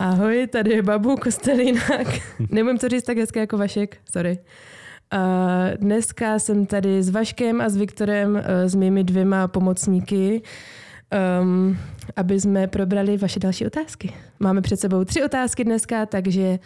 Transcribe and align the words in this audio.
Ahoj, 0.00 0.46
tady 0.46 0.70
je 0.70 0.82
babu 0.82 1.16
Kostelínak. 1.16 2.06
Nemůžu 2.50 2.78
to 2.78 2.88
říct 2.88 3.02
tak 3.02 3.18
hezky 3.18 3.38
jako 3.38 3.58
Vašek, 3.58 3.96
sorry. 4.12 4.38
Uh, 5.14 5.76
dneska 5.76 6.38
jsem 6.38 6.66
tady 6.66 7.02
s 7.02 7.10
Vaškem 7.10 7.60
a 7.60 7.68
s 7.68 7.76
Viktorem, 7.76 8.34
uh, 8.34 8.40
s 8.66 8.74
mými 8.74 9.04
dvěma 9.04 9.48
pomocníky, 9.48 10.42
um, 11.40 11.78
aby 12.16 12.40
jsme 12.40 12.66
probrali 12.66 13.16
vaše 13.16 13.40
další 13.40 13.66
otázky. 13.66 14.12
Máme 14.40 14.60
před 14.62 14.80
sebou 14.80 15.04
tři 15.04 15.24
otázky 15.24 15.64
dneska, 15.64 16.06
takže 16.06 16.58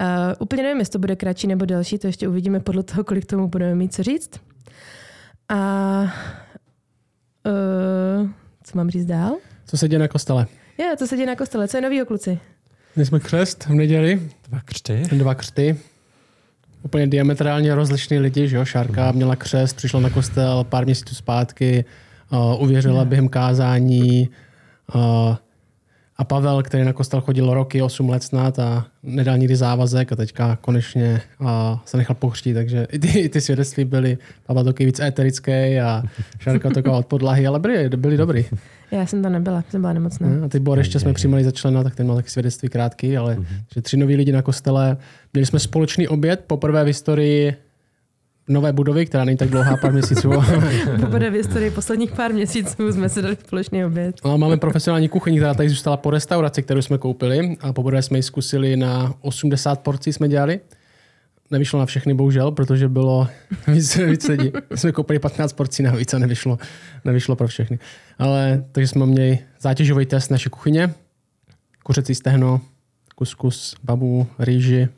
uh, 0.00 0.06
úplně 0.38 0.62
nevím, 0.62 0.78
jestli 0.78 0.92
to 0.92 0.98
bude 0.98 1.16
kratší 1.16 1.46
nebo 1.46 1.64
delší, 1.64 1.98
to 1.98 2.06
ještě 2.06 2.28
uvidíme 2.28 2.60
podle 2.60 2.82
toho, 2.82 3.04
kolik 3.04 3.26
tomu 3.26 3.48
budeme 3.48 3.74
mít 3.74 3.94
co 3.94 4.02
říct. 4.02 4.30
A 5.48 6.00
uh, 7.46 8.28
co 8.64 8.78
mám 8.78 8.90
říct 8.90 9.06
dál? 9.06 9.36
Co 9.66 9.78
se 9.78 9.88
děje 9.88 9.98
na 9.98 10.08
kostele? 10.08 10.46
Je, 10.78 10.96
co 10.96 11.06
se 11.06 11.16
děje 11.16 11.26
na 11.26 11.36
kostele? 11.36 11.68
Co 11.68 11.76
je 11.76 11.80
novýho 11.80 12.06
kluci? 12.06 12.40
My 12.96 13.06
jsme 13.06 13.20
křest 13.20 13.66
v 13.66 13.70
neděli. 13.70 14.20
Dva 14.48 14.60
křty. 14.64 15.02
Dva 15.12 15.34
křty. 15.34 15.76
Úplně 16.82 17.06
diametrálně 17.06 17.74
rozlišní 17.74 18.18
lidi, 18.18 18.48
že 18.48 18.56
jo? 18.56 18.64
Šárka 18.64 19.12
měla 19.12 19.36
křest, 19.36 19.76
přišla 19.76 20.00
na 20.00 20.10
kostel 20.10 20.64
pár 20.64 20.84
měsíců 20.84 21.14
zpátky, 21.14 21.84
uh, 22.32 22.62
uvěřila 22.62 23.04
během 23.04 23.28
kázání. 23.28 24.28
Uh, 24.94 25.36
a 26.16 26.24
Pavel, 26.24 26.62
který 26.62 26.84
na 26.84 26.92
kostel 26.92 27.20
chodil 27.20 27.54
roky, 27.54 27.82
8 27.82 28.08
let 28.08 28.22
snad 28.22 28.58
a 28.58 28.86
nedal 29.02 29.38
nikdy 29.38 29.56
závazek 29.56 30.12
a 30.12 30.16
teďka 30.16 30.56
konečně 30.60 31.20
uh, 31.40 31.48
se 31.84 31.96
nechal 31.96 32.16
pohřtít, 32.16 32.54
takže 32.54 32.86
i 32.92 32.98
ty, 32.98 33.18
i 33.18 33.28
ty 33.28 33.40
svědectví 33.40 33.84
byly, 33.84 34.18
Pavel 34.46 34.64
takový 34.64 34.86
víc 34.86 35.00
éterický 35.00 35.80
a 35.80 36.02
Šárka 36.38 36.70
taková 36.70 36.98
od 36.98 37.06
podlahy, 37.06 37.46
ale 37.46 37.58
byly, 37.58 37.88
byly 37.88 38.16
dobrý. 38.16 38.44
Já 38.90 39.06
jsem 39.06 39.22
tam 39.22 39.32
nebyla, 39.32 39.64
jsem 39.70 39.80
byla 39.80 39.92
nemocná. 39.92 40.28
A 40.44 40.48
ty 40.48 40.60
Bor 40.60 40.78
ještě 40.78 40.98
jsme 40.98 41.12
přijímali 41.12 41.44
za 41.44 41.50
člena, 41.50 41.82
tak 41.82 41.94
ten 41.94 42.06
měl 42.06 42.16
taky 42.16 42.30
svědectví 42.30 42.68
krátký, 42.68 43.16
ale 43.16 43.34
mm-hmm. 43.34 43.64
že 43.74 43.82
tři 43.82 43.96
noví 43.96 44.16
lidi 44.16 44.32
na 44.32 44.42
kostele. 44.42 44.96
Měli 45.32 45.46
jsme 45.46 45.58
společný 45.58 46.08
oběd, 46.08 46.44
poprvé 46.46 46.84
v 46.84 46.86
historii 46.86 47.56
nové 48.48 48.72
budovy, 48.72 49.06
která 49.06 49.24
není 49.24 49.36
tak 49.36 49.48
dlouhá, 49.48 49.76
pár 49.76 49.92
měsíců. 49.92 50.30
Poprvé 51.00 51.30
v 51.30 51.34
historii 51.34 51.70
posledních 51.70 52.12
pár 52.12 52.32
měsíců 52.32 52.92
jsme 52.92 53.08
si 53.08 53.22
dali 53.22 53.36
společný 53.46 53.84
oběd. 53.84 54.16
No, 54.24 54.38
máme 54.38 54.56
profesionální 54.56 55.08
kuchyni, 55.08 55.38
která 55.38 55.54
tady 55.54 55.68
zůstala 55.68 55.96
po 55.96 56.10
restauraci, 56.10 56.62
kterou 56.62 56.82
jsme 56.82 56.98
koupili 56.98 57.56
a 57.60 57.72
poprvé 57.72 58.02
jsme 58.02 58.18
ji 58.18 58.22
zkusili 58.22 58.76
na 58.76 59.14
80 59.20 59.80
porcí 59.80 60.12
jsme 60.12 60.28
dělali. 60.28 60.60
Nevyšlo 61.50 61.78
na 61.78 61.86
všechny, 61.86 62.14
bohužel, 62.14 62.50
protože 62.50 62.88
bylo 62.88 63.28
víc, 63.68 63.96
víc 63.96 64.28
lidí. 64.28 64.52
Jsme 64.74 64.92
koupili 64.92 65.18
15 65.18 65.52
porcí 65.52 65.82
navíc 65.82 66.14
a 66.14 66.18
nevyšlo, 66.18 66.58
nevyšlo 67.04 67.36
pro 67.36 67.48
všechny. 67.48 67.78
Ale 68.18 68.64
takže 68.72 68.88
jsme 68.88 69.06
měli 69.06 69.38
zátěžový 69.60 70.06
test 70.06 70.30
naší 70.30 70.50
kuchyně. 70.50 70.94
Kuřecí 71.82 72.14
stehno, 72.14 72.60
kuskus, 73.14 73.74
babu, 73.84 74.26
rýži, 74.38 74.88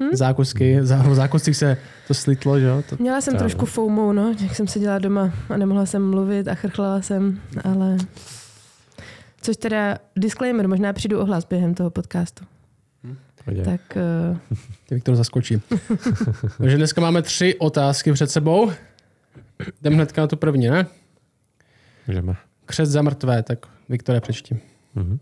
hmm? 0.00 0.10
zákusky. 0.12 0.78
Za, 0.82 1.14
zákusky 1.14 1.54
se 1.54 1.76
to 2.06 2.14
slitlo, 2.14 2.60
že 2.60 2.66
jo? 2.66 2.82
To... 2.88 2.96
Měla 2.98 3.20
jsem 3.20 3.34
to 3.34 3.38
trošku 3.38 3.66
foumou, 3.66 4.12
no, 4.12 4.34
jak 4.42 4.56
jsem 4.56 4.66
seděla 4.66 4.98
doma 4.98 5.32
a 5.48 5.56
nemohla 5.56 5.86
jsem 5.86 6.10
mluvit 6.10 6.48
a 6.48 6.54
chrchlala 6.54 7.02
jsem, 7.02 7.40
ale... 7.64 7.96
Což 9.42 9.56
teda 9.56 9.98
disclaimer, 10.16 10.68
možná 10.68 10.92
přijdu 10.92 11.20
ohlas 11.20 11.44
během 11.44 11.74
toho 11.74 11.90
podcastu. 11.90 12.44
Hodě. 13.46 13.62
Tak 13.62 13.80
uh... 14.30 14.38
Ty 14.88 14.94
Viktor 14.94 15.16
zaskočí. 15.16 15.62
Takže 16.58 16.76
dneska 16.76 17.00
máme 17.00 17.22
tři 17.22 17.54
otázky 17.58 18.12
před 18.12 18.30
sebou. 18.30 18.72
Jdeme 19.82 19.96
hnedka 19.96 20.20
na 20.20 20.26
tu 20.26 20.36
první, 20.36 20.68
ne? 20.68 20.86
Můžeme. 22.06 22.36
Křest 22.66 22.92
za 22.92 23.02
mrtvé, 23.02 23.42
tak 23.42 23.66
Viktore 23.88 24.20
přečti. 24.20 24.60
Mhm. 24.94 25.18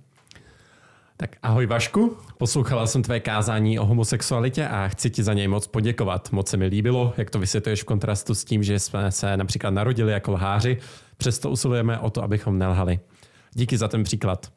Tak 1.20 1.36
ahoj 1.42 1.66
Vašku, 1.66 2.16
poslouchala 2.36 2.86
jsem 2.86 3.02
tvé 3.02 3.20
kázání 3.20 3.78
o 3.78 3.84
homosexualitě 3.84 4.69
a 4.69 4.88
chci 4.88 5.11
ti 5.11 5.22
za 5.22 5.34
něj 5.34 5.48
moc 5.48 5.66
poděkovat. 5.66 6.33
Moc 6.33 6.48
se 6.48 6.56
mi 6.56 6.66
líbilo, 6.66 7.14
jak 7.16 7.30
to 7.30 7.38
vysvětluješ 7.38 7.83
v 7.83 7.84
kontrastu 7.84 8.34
s 8.34 8.44
tím, 8.44 8.62
že 8.62 8.78
jsme 8.78 9.12
se 9.12 9.36
například 9.36 9.70
narodili 9.70 10.12
jako 10.12 10.33
lháři, 10.33 10.78
přesto 11.17 11.51
usilujeme 11.51 11.98
o 11.98 12.11
to, 12.11 12.23
abychom 12.23 12.58
nelhali. 12.58 13.01
Díky 13.55 13.78
za 13.78 13.89
ten 13.89 14.05
příklad. 14.05 14.52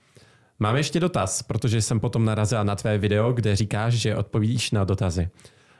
Mám 0.60 0.76
ještě 0.76 1.00
dotaz, 1.00 1.44
protože 1.44 1.82
jsem 1.82 2.00
potom 2.00 2.26
narazila 2.26 2.64
na 2.64 2.76
tvé 2.76 2.98
video, 2.98 3.34
kde 3.34 3.56
říkáš, 3.56 3.94
že 3.94 4.16
odpovíš 4.16 4.72
na 4.72 4.84
dotazy. 4.84 5.30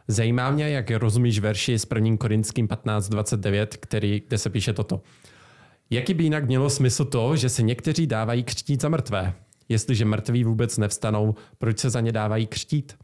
Zajímá 0.08 0.52
mě, 0.52 0.70
jak 0.70 0.92
rozumíš 0.92 1.40
verši 1.40 1.80
s 1.80 1.88
1. 1.96 2.18
Korinským 2.18 2.68
15.29, 2.68 3.68
který, 3.80 4.22
kde 4.28 4.38
se 4.38 4.50
píše 4.50 4.74
toto. 4.74 5.02
Jaký 5.90 6.14
by 6.14 6.24
jinak 6.24 6.46
mělo 6.46 6.70
smysl 6.70 7.06
to, 7.06 7.36
že 7.36 7.50
se 7.50 7.62
někteří 7.62 8.08
dávají 8.08 8.44
křtít 8.44 8.82
za 8.82 8.90
mrtvé? 8.90 9.34
Jestliže 9.70 10.06
mrtví 10.06 10.44
vůbec 10.44 10.78
nevstanou, 10.78 11.36
proč 11.58 11.80
se 11.80 11.90
za 11.90 12.02
ně 12.02 12.12
dávají 12.12 12.48
křtít? 12.48 12.96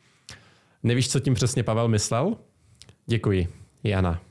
Nevíš, 0.83 1.09
co 1.09 1.19
tím 1.19 1.33
přesně 1.33 1.63
Pavel 1.63 1.87
myslel? 1.87 2.35
Děkuji. 3.05 3.47
Jana. 3.83 4.21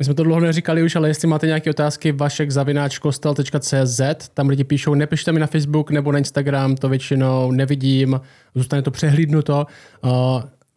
My 0.00 0.04
jsme 0.04 0.14
to 0.14 0.24
dlouho 0.24 0.40
neříkali 0.40 0.82
už, 0.82 0.96
ale 0.96 1.08
jestli 1.08 1.28
máte 1.28 1.46
nějaké 1.46 1.70
otázky, 1.70 2.12
vašek 2.12 2.50
zavináčkostel.cz, 2.50 4.00
tam 4.34 4.48
lidi 4.48 4.64
píšou, 4.64 4.94
nepište 4.94 5.32
mi 5.32 5.40
na 5.40 5.46
Facebook 5.46 5.90
nebo 5.90 6.12
na 6.12 6.18
Instagram, 6.18 6.76
to 6.76 6.88
většinou 6.88 7.52
nevidím, 7.52 8.20
zůstane 8.54 8.82
to 8.82 8.90
přehlídnuto. 8.90 9.66
Uh, 10.04 10.10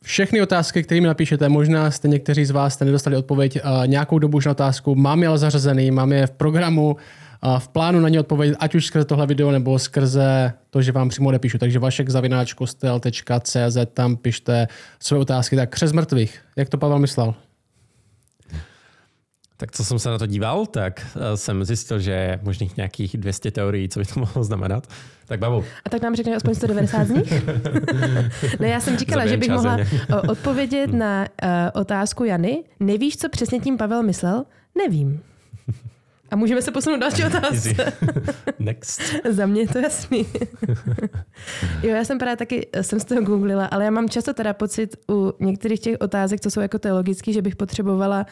všechny 0.01 0.41
otázky, 0.41 0.83
které 0.83 1.01
mi 1.01 1.07
napíšete, 1.07 1.50
možná 1.50 1.91
jste 1.91 2.07
někteří 2.07 2.45
z 2.45 2.51
vás 2.51 2.73
jste 2.73 2.85
nedostali 2.85 3.17
odpověď 3.17 3.59
uh, 3.63 3.88
nějakou 3.88 4.19
dobu 4.19 4.38
už 4.38 4.45
na 4.45 4.51
otázku, 4.51 4.95
mám 4.95 5.22
je 5.22 5.28
ale 5.28 5.38
zařazený, 5.38 5.91
mám 5.91 6.12
je 6.12 6.28
v 6.28 6.31
programu, 6.31 6.97
v 7.59 7.67
plánu 7.67 7.99
na 7.99 8.09
ně 8.09 8.19
odpovědět, 8.19 8.57
ať 8.59 8.75
už 8.75 8.85
skrze 8.85 9.05
tohle 9.05 9.27
video 9.27 9.51
nebo 9.51 9.79
skrze 9.79 10.53
to, 10.69 10.81
že 10.81 10.91
vám 10.91 11.09
přímo 11.09 11.31
nepíšu. 11.31 11.57
Takže 11.57 11.79
vašek 11.79 12.09
zavináčkostel.cz, 12.09 13.77
tam 13.93 14.15
pište 14.15 14.67
své 14.99 15.17
otázky. 15.17 15.55
Tak 15.55 15.69
křes 15.69 15.91
mrtvých, 15.91 16.41
jak 16.55 16.69
to 16.69 16.77
Pavel 16.77 16.99
myslel? 16.99 17.35
Tak 19.57 19.71
co 19.71 19.85
jsem 19.85 19.99
se 19.99 20.09
na 20.09 20.17
to 20.17 20.25
díval, 20.25 20.65
tak 20.65 21.07
uh, 21.15 21.21
jsem 21.35 21.65
zjistil, 21.65 21.99
že 21.99 22.11
je 22.11 22.39
možných 22.43 22.77
nějakých 22.77 23.17
200 23.17 23.51
teorií, 23.51 23.89
co 23.89 23.99
by 23.99 24.05
to 24.05 24.19
mohlo 24.19 24.43
znamenat. 24.43 24.87
Tak 25.25 25.39
babu. 25.39 25.63
A 25.85 25.89
tak 25.89 26.01
nám 26.01 26.15
řekne 26.15 26.35
aspoň 26.35 26.55
190 26.55 27.07
z 27.07 27.09
nich? 27.09 27.43
ne, 28.59 28.69
já 28.69 28.79
jsem 28.79 28.97
říkala, 28.97 29.25
že 29.25 29.37
bych 29.37 29.49
mohla 29.49 29.77
odpovědět 30.29 30.93
na 30.93 31.21
uh, 31.21 31.49
otázku 31.81 32.23
Jany. 32.23 32.63
Nevíš, 32.79 33.17
co 33.17 33.29
přesně 33.29 33.59
tím 33.59 33.77
Pavel 33.77 34.03
myslel? 34.03 34.45
Nevím. 34.77 35.21
A 36.33 36.35
můžeme 36.35 36.61
se 36.61 36.71
posunout 36.71 36.99
další 36.99 37.25
otázce. 37.38 37.94
Next. 38.59 39.01
Za 39.29 39.45
mě 39.45 39.61
je 39.61 39.67
to 39.67 39.79
jasný. 39.79 40.25
jo, 41.83 41.89
já 41.89 42.03
jsem 42.03 42.17
právě 42.17 42.38
taky, 42.38 42.67
jsem 42.81 42.99
z 42.99 43.05
toho 43.05 43.21
googlila, 43.21 43.66
ale 43.66 43.85
já 43.85 43.91
mám 43.91 44.09
často 44.09 44.33
teda 44.33 44.53
pocit 44.53 44.95
u 45.11 45.33
některých 45.39 45.79
těch 45.79 45.97
otázek, 45.99 46.41
co 46.41 46.51
jsou 46.51 46.61
jako 46.61 46.79
teologický, 46.79 47.33
že 47.33 47.41
bych 47.41 47.55
potřebovala 47.55 48.25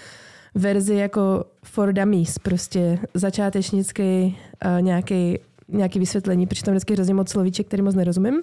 verzi 0.55 0.95
jako 0.95 1.45
for 1.63 1.93
dummies, 1.93 2.39
prostě 2.39 2.99
začátečnický 3.13 4.37
uh, 4.65 4.81
nějaký, 4.81 5.39
nějaký 5.67 5.99
vysvětlení, 5.99 6.47
protože 6.47 6.63
tam 6.63 6.73
vždycky 6.73 6.93
hrozně 6.93 7.13
moc 7.13 7.29
slovíček, 7.29 7.67
který 7.67 7.81
moc 7.81 7.95
nerozumím. 7.95 8.41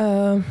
Uh, 0.00 0.42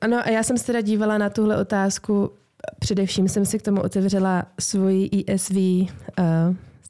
ano 0.00 0.16
a 0.24 0.30
já 0.30 0.42
jsem 0.42 0.58
se 0.58 0.66
teda 0.66 0.80
dívala 0.80 1.18
na 1.18 1.30
tuhle 1.30 1.60
otázku, 1.60 2.30
především 2.78 3.28
jsem 3.28 3.46
si 3.46 3.58
k 3.58 3.62
tomu 3.62 3.80
otevřela 3.80 4.46
svoji 4.60 5.24
ESV 5.26 5.56
uh, 5.56 5.86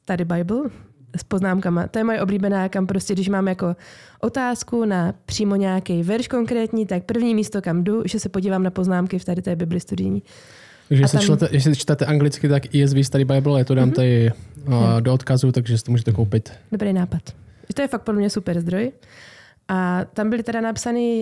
Study 0.09 0.25
Bible 0.25 0.69
s 1.15 1.23
poznámkama. 1.23 1.87
To 1.87 1.99
je 1.99 2.03
moje 2.03 2.21
oblíbená, 2.21 2.69
kam 2.69 2.87
prostě, 2.87 3.13
když 3.13 3.29
mám 3.29 3.47
jako 3.47 3.75
otázku 4.19 4.85
na 4.85 5.13
přímo 5.25 5.55
nějaký 5.55 6.03
verš 6.03 6.27
konkrétní, 6.27 6.85
tak 6.85 7.03
první 7.03 7.35
místo, 7.35 7.61
kam 7.61 7.83
jdu, 7.83 8.03
že 8.05 8.19
se 8.19 8.29
podívám 8.29 8.63
na 8.63 8.69
poznámky 8.69 9.19
v 9.19 9.25
tady 9.25 9.41
té 9.41 9.55
Bibli 9.55 9.79
studijní. 9.79 10.23
Takže 10.87 11.03
jestli, 11.03 11.17
tam... 11.17 11.25
čtete, 11.25 11.47
jestli 11.51 11.75
čtete 11.75 12.05
anglicky, 12.05 12.49
tak 12.49 12.75
ESV 12.75 12.97
Study 13.01 13.25
Bible, 13.25 13.59
je 13.59 13.65
to 13.65 13.75
dám 13.75 13.89
mm-hmm. 13.89 13.93
tady 13.93 14.31
uh, 14.67 15.01
do 15.01 15.13
odkazu, 15.13 15.51
takže 15.51 15.77
si 15.77 15.83
to 15.83 15.91
můžete 15.91 16.11
koupit. 16.11 16.51
Dobrý 16.71 16.93
nápad. 16.93 17.21
To 17.73 17.81
je 17.81 17.87
fakt 17.87 18.03
pro 18.03 18.13
mě 18.13 18.29
super 18.29 18.59
zdroj. 18.59 18.91
A 19.67 20.05
tam 20.13 20.29
byly 20.29 20.43
teda 20.43 20.61
napsané 20.61 21.17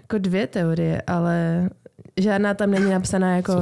jako 0.00 0.18
dvě 0.18 0.46
teorie, 0.46 1.02
ale 1.06 1.68
žádná 2.20 2.54
tam 2.54 2.70
není 2.70 2.90
napsaná 2.90 3.36
jako 3.36 3.60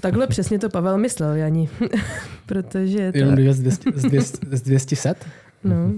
takhle 0.00 0.26
přesně 0.26 0.58
to 0.58 0.70
Pavel 0.70 0.98
myslel, 0.98 1.32
Jani. 1.34 1.68
Protože 2.46 3.12
to... 3.12 3.18
Jenom 3.18 3.34
dvě 3.34 3.54
z, 3.54 3.60
dvěstě, 3.60 3.90
z, 3.94 4.02
dvěstě, 4.02 4.46
z 4.50 4.62
200 4.62 4.96
set? 4.96 5.26
No. 5.64 5.84
Uh, 5.84 5.92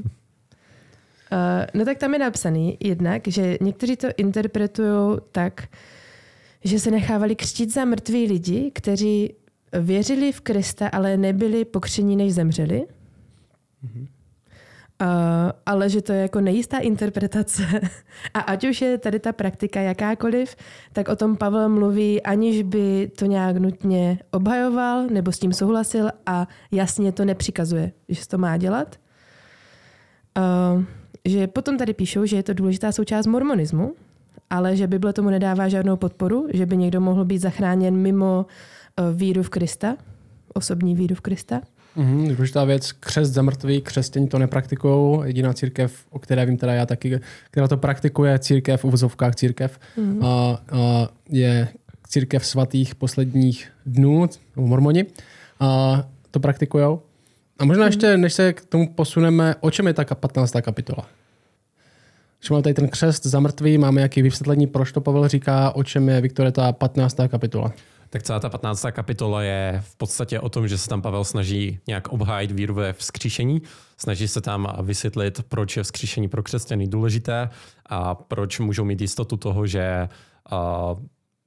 no 1.75 1.84
tak 1.84 1.98
tam 1.98 2.12
je 2.12 2.19
napsaný 2.19 2.76
jednak, 2.81 3.28
že 3.28 3.58
někteří 3.60 3.96
to 3.96 4.08
interpretují 4.16 5.19
tak, 5.32 5.69
že 6.64 6.78
se 6.78 6.90
nechávali 6.90 7.37
křtít 7.37 7.72
za 7.72 7.84
mrtví 7.84 8.26
lidi, 8.26 8.70
kteří 8.75 9.34
věřili 9.81 10.32
v 10.32 10.40
Krista, 10.40 10.88
ale 10.88 11.16
nebyli 11.16 11.64
pokření, 11.64 12.16
než 12.16 12.34
zemřeli. 12.34 12.87
Mm-hmm. 13.84 14.06
Uh, 15.02 15.52
ale 15.66 15.90
že 15.90 16.02
to 16.02 16.12
je 16.12 16.20
jako 16.20 16.40
nejistá 16.40 16.78
interpretace. 16.78 17.62
A 18.34 18.40
ať 18.40 18.64
už 18.64 18.81
je 18.81 18.98
tady 18.98 19.19
ta 19.19 19.32
praktika 19.32 19.81
jakákoliv, 19.81 20.56
tak 20.93 21.08
o 21.08 21.16
tom 21.16 21.37
Pavel 21.37 21.69
mluví, 21.69 22.22
aniž 22.22 22.62
by 22.62 23.10
to 23.19 23.26
nějak 23.26 23.56
nutně 23.56 24.19
obhajoval 24.31 25.06
nebo 25.06 25.32
s 25.32 25.38
tím 25.38 25.52
souhlasil 25.52 26.10
a 26.26 26.48
jasně 26.72 27.12
to 27.12 27.25
nepřikazuje, 27.25 27.93
že 28.08 28.22
se 28.22 28.28
to 28.28 28.38
má 28.38 28.56
dělat. 28.56 28.96
Uh, 30.37 30.82
že 31.25 31.46
potom 31.46 31.78
tady 31.78 31.94
píšou, 31.94 32.25
že 32.25 32.37
je 32.37 32.43
to 32.43 32.54
důležitá 32.54 32.93
součást 32.93 33.26
mormonismu, 33.26 33.94
ale 34.50 34.76
že 34.76 34.87
Bible 34.87 35.12
tomu 35.12 35.31
nedává 35.31 35.69
žádnou 35.69 35.96
podporu, 35.96 36.46
že 36.52 36.66
by 36.66 36.76
někdo 36.76 37.00
mohl 37.00 37.25
být 37.25 37.38
zachráněn 37.38 37.96
mimo 37.96 38.46
uh, 38.46 39.16
víru 39.16 39.43
v 39.43 39.48
Krista, 39.48 39.96
osobní 40.54 40.94
víru 40.94 41.14
v 41.14 41.20
Krista. 41.20 41.60
Mm, 41.96 42.28
důležitá 42.28 42.64
věc, 42.64 42.93
křest 42.93 43.32
za 43.32 43.43
mrtvý, 43.43 43.81
křesťaní 43.81 44.28
to 44.28 44.38
nepraktikují. 44.38 45.20
Jediná 45.25 45.52
církev, 45.52 46.04
o 46.10 46.19
které 46.19 46.46
vím 46.46 46.56
teda 46.56 46.75
já 46.75 46.87
taky, 46.87 47.20
která 47.50 47.69
to 47.69 47.76
praktikuje, 47.76 48.38
církev, 48.38 48.81
v 48.81 48.84
uvozovkách 48.84 49.34
církev, 49.34 49.78
mm. 49.96 50.25
a, 50.25 50.26
a 50.72 51.08
je 51.28 51.69
církev 52.08 52.46
svatých 52.46 52.94
posledních 52.94 53.69
dnů, 53.87 54.28
mormoni, 54.56 55.06
a 55.60 56.02
to 56.31 56.40
praktikují. 56.40 56.98
A 57.58 57.64
možná 57.64 57.82
mm. 57.82 57.88
ještě, 57.88 58.16
než 58.16 58.32
se 58.32 58.52
k 58.52 58.64
tomu 58.64 58.88
posuneme, 58.94 59.54
o 59.60 59.70
čem 59.70 59.87
je 59.87 59.94
ta 59.94 60.04
15. 60.04 60.56
kapitola? 60.62 61.06
Když 62.38 62.50
máme 62.50 62.62
tady 62.62 62.75
ten 62.75 62.88
křest 62.88 63.26
za 63.26 63.40
mrtvý, 63.40 63.78
máme 63.78 64.00
jaký 64.00 64.22
vysvětlení, 64.22 64.66
proč 64.66 64.93
to 64.93 65.00
Pavel 65.00 65.28
říká, 65.28 65.70
o 65.70 65.84
čem 65.84 66.08
je 66.08 66.20
Viktor 66.20 66.50
ta 66.50 66.72
15. 66.72 67.16
kapitola. 67.28 67.72
Tak 68.17 68.23
celá 68.23 68.41
ta 68.41 68.49
15. 68.49 68.87
kapitola 68.93 69.43
je 69.43 69.83
v 69.87 69.97
podstatě 69.97 70.41
o 70.41 70.49
tom, 70.49 70.69
že 70.69 70.79
se 70.79 70.89
tam 70.89 71.03
Pavel 71.03 71.25
snaží 71.25 71.81
nějak 71.87 72.09
obhájit 72.09 72.51
víru 72.51 72.75
ve 72.75 72.93
vzkříšení, 72.93 73.63
snaží 73.97 74.29
se 74.29 74.41
tam 74.41 74.77
vysvětlit, 74.83 75.41
proč 75.49 75.77
je 75.77 75.83
vzkříšení 75.83 76.29
pro 76.29 76.43
křesťany 76.43 76.87
důležité 76.87 77.49
a 77.87 78.15
proč 78.15 78.59
můžou 78.59 78.85
mít 78.85 79.01
jistotu 79.01 79.37
toho, 79.37 79.67
že 79.67 80.09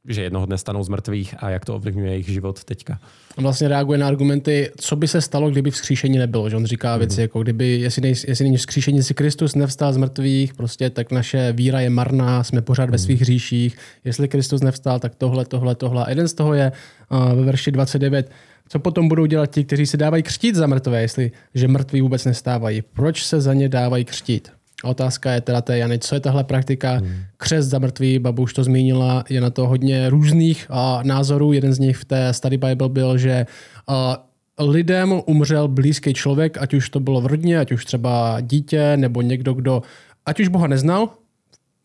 že 0.10 0.24
jednoho 0.24 0.46
dne 0.46 0.58
stanou 0.58 0.84
z 0.84 0.90
mrtvých 0.90 1.36
a 1.40 1.50
jak 1.50 1.66
to 1.66 1.76
ovlivňuje 1.76 2.12
jejich 2.12 2.30
život 2.30 2.64
teďka. 2.64 3.00
On 3.38 3.44
vlastně 3.44 3.68
reaguje 3.68 4.00
na 4.00 4.08
argumenty, 4.08 4.72
co 4.78 4.96
by 4.96 5.08
se 5.08 5.22
stalo, 5.22 5.50
kdyby 5.50 5.72
vzkříšení 5.72 6.18
nebylo. 6.18 6.50
Že 6.50 6.56
on 6.56 6.66
říká 6.66 6.96
mm-hmm. 6.96 7.00
věci 7.00 7.22
jako, 7.22 7.44
kdyby, 7.44 7.80
jestli, 7.80 8.02
nej, 8.02 8.14
jestli 8.28 8.44
není 8.46 8.58
vzkříšení, 8.58 9.04
si 9.04 9.14
Kristus 9.14 9.56
nevstal 9.56 9.94
z 9.94 9.98
mrtvých, 9.98 10.54
prostě 10.54 10.90
tak 10.90 11.12
naše 11.12 11.52
víra 11.52 11.80
je 11.80 11.90
marná, 11.90 12.44
jsme 12.44 12.62
pořád 12.62 12.84
mm-hmm. 12.84 12.92
ve 12.92 12.98
mhm. 12.98 13.04
svých 13.04 13.22
hříších. 13.22 13.78
Jestli 14.06 14.28
Kristus 14.28 14.62
nevstal, 14.62 15.00
tak 15.00 15.16
tohle, 15.16 15.46
tohle, 15.46 15.76
tohle. 15.76 16.06
A 16.06 16.10
jeden 16.10 16.28
z 16.28 16.34
toho 16.34 16.54
je 16.54 16.72
uh, 17.12 17.34
ve 17.34 17.44
verši 17.44 17.72
29, 17.72 18.32
co 18.70 18.80
potom 18.80 19.08
budou 19.08 19.26
dělat 19.26 19.52
ti, 19.52 19.64
kteří 19.64 19.86
se 19.86 19.98
dávají 19.98 20.24
křtít 20.24 20.56
za 20.56 20.68
mrtvé, 20.68 21.02
jestli 21.02 21.32
že 21.56 21.68
mrtví 21.68 22.02
vůbec 22.02 22.26
nestávají? 22.26 22.82
Proč 22.82 23.26
se 23.26 23.42
za 23.42 23.54
ně 23.54 23.70
dávají 23.70 24.06
křtít? 24.06 24.59
Otázka 24.84 25.32
je 25.32 25.42
teda 25.42 25.62
té 25.62 25.78
Jany, 25.78 26.00
co 26.00 26.16
je 26.16 26.20
tahle 26.20 26.44
praktika 26.44 26.92
hmm. 26.92 27.16
křest 27.38 27.70
za 27.70 27.80
mrtvý, 27.80 28.20
babuš 28.20 28.54
to 28.54 28.64
zmínila, 28.64 29.24
je 29.30 29.42
na 29.42 29.50
to 29.50 29.68
hodně 29.68 30.10
různých 30.10 30.66
a, 30.70 31.00
názorů. 31.04 31.54
Jeden 31.54 31.74
z 31.74 31.80
nich 31.80 31.98
v 31.98 32.06
té 32.06 32.34
Study 32.34 32.58
Bible 32.58 32.90
byl, 32.90 33.18
že 33.18 33.46
a, 33.88 34.26
lidem 34.60 35.22
umřel 35.26 35.68
blízký 35.68 36.14
člověk, 36.14 36.58
ať 36.58 36.74
už 36.74 36.90
to 36.90 37.00
bylo 37.00 37.22
v 37.22 37.26
rodině, 37.26 37.60
ať 37.60 37.72
už 37.72 37.86
třeba 37.86 38.38
dítě, 38.42 38.98
nebo 38.98 39.22
někdo, 39.22 39.54
kdo 39.54 39.82
ať 40.26 40.40
už 40.40 40.48
Boha 40.48 40.68
neznal, 40.68 41.10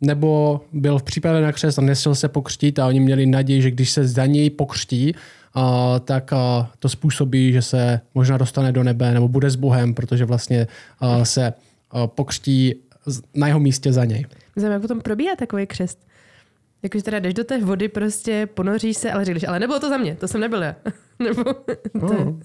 nebo 0.01 0.61
byl 0.73 0.99
v 0.99 1.03
přípravě 1.03 1.43
na 1.43 1.53
křest 1.53 1.79
a 1.79 1.83
nesil 1.83 2.15
se 2.15 2.29
pokřtít 2.29 2.79
a 2.79 2.87
oni 2.87 3.01
měli 3.01 3.27
naději, 3.27 3.63
že 3.63 3.71
když 3.71 3.91
se 3.91 4.09
za 4.09 4.27
něj 4.27 4.51
pokřtí, 4.51 5.15
a, 5.55 5.99
tak 5.99 6.33
a, 6.33 6.71
to 6.79 6.89
způsobí, 6.89 7.53
že 7.53 7.63
se 7.63 8.01
možná 8.15 8.39
dostane 8.39 8.73
do 8.73 8.83
nebe 8.83 9.15
nebo 9.15 9.29
bude 9.29 9.51
s 9.51 9.57
Bohem, 9.57 9.95
protože 9.95 10.25
vlastně 10.25 10.67
a, 11.01 11.25
se 11.25 11.53
pokřtí 12.07 12.75
na 13.35 13.47
jeho 13.47 13.61
místě 13.61 13.93
za 13.93 14.05
něj. 14.05 14.27
Zajímavé, 14.57 14.75
jak 14.75 14.83
potom 14.83 15.01
probíhá 15.01 15.37
takový 15.37 15.67
křest. 15.67 15.99
Jakože 16.83 17.05
teda 17.05 17.19
jdeš 17.19 17.35
do 17.35 17.45
té 17.45 17.61
vody, 17.61 17.89
prostě 17.89 18.49
ponoříš 18.55 18.97
se, 18.97 19.13
ale 19.13 19.25
řekneš, 19.25 19.45
ale 19.49 19.59
nebylo 19.59 19.81
to 19.81 19.89
za 19.89 19.97
mě, 19.97 20.17
to 20.17 20.29
jsem 20.29 20.41
nebyl 20.41 20.63
já. 20.63 20.77
Nebo 21.19 21.45
to 21.45 22.15
je... 22.15 22.25
No. 22.25 22.41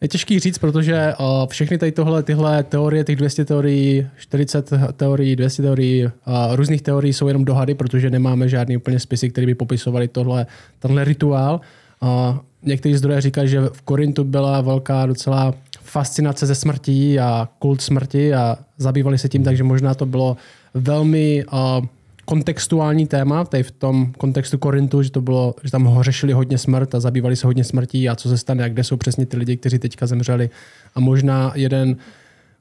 Je 0.00 0.08
těžký 0.08 0.38
říct, 0.38 0.58
protože 0.58 1.14
uh, 1.20 1.26
všechny 1.46 1.78
tady 1.78 1.92
tohle, 1.92 2.22
tyhle 2.22 2.62
teorie, 2.62 3.04
těch 3.04 3.16
200 3.16 3.44
teorií, 3.44 4.06
40 4.16 4.70
teorií, 4.96 5.36
200 5.36 5.62
teorií, 5.62 6.04
uh, 6.04 6.10
různých 6.56 6.82
teorií 6.82 7.12
jsou 7.12 7.28
jenom 7.28 7.44
dohady, 7.44 7.74
protože 7.74 8.10
nemáme 8.10 8.48
žádný 8.48 8.76
úplně 8.76 9.00
spisy, 9.00 9.30
které 9.30 9.46
by 9.46 9.54
popisovali 9.54 10.08
tohle, 10.08 10.46
tenhle 10.78 11.04
rituál. 11.04 11.60
Uh, 12.02 12.36
někteří 12.62 12.96
zdroje 12.96 13.20
říkají, 13.20 13.48
že 13.48 13.60
v 13.60 13.82
Korintu 13.82 14.24
byla 14.24 14.60
velká 14.60 15.06
docela 15.06 15.54
fascinace 15.84 16.46
ze 16.46 16.54
smrti 16.54 17.20
a 17.20 17.48
kult 17.58 17.80
smrti 17.80 18.34
a 18.34 18.58
zabývali 18.78 19.18
se 19.18 19.28
tím, 19.28 19.44
takže 19.44 19.64
možná 19.64 19.94
to 19.94 20.06
bylo 20.06 20.36
velmi 20.74 21.44
uh, 21.52 21.86
kontextuální 22.24 23.06
téma, 23.06 23.44
tady 23.44 23.62
v 23.62 23.70
tom 23.70 24.12
kontextu 24.18 24.58
Korintu, 24.58 25.02
že 25.02 25.10
to 25.10 25.20
bylo, 25.20 25.54
že 25.64 25.70
tam 25.70 25.84
ho 25.84 26.02
řešili 26.02 26.32
hodně 26.32 26.58
smrt 26.58 26.94
a 26.94 27.00
zabývali 27.00 27.36
se 27.36 27.46
hodně 27.46 27.64
smrtí 27.64 28.08
a 28.08 28.16
co 28.16 28.28
se 28.28 28.38
stane 28.38 28.64
a 28.64 28.68
kde 28.68 28.84
jsou 28.84 28.96
přesně 28.96 29.26
ty 29.26 29.36
lidi, 29.36 29.56
kteří 29.56 29.78
teďka 29.78 30.06
zemřeli. 30.06 30.50
A 30.94 31.00
možná 31.00 31.52
jeden, 31.54 31.96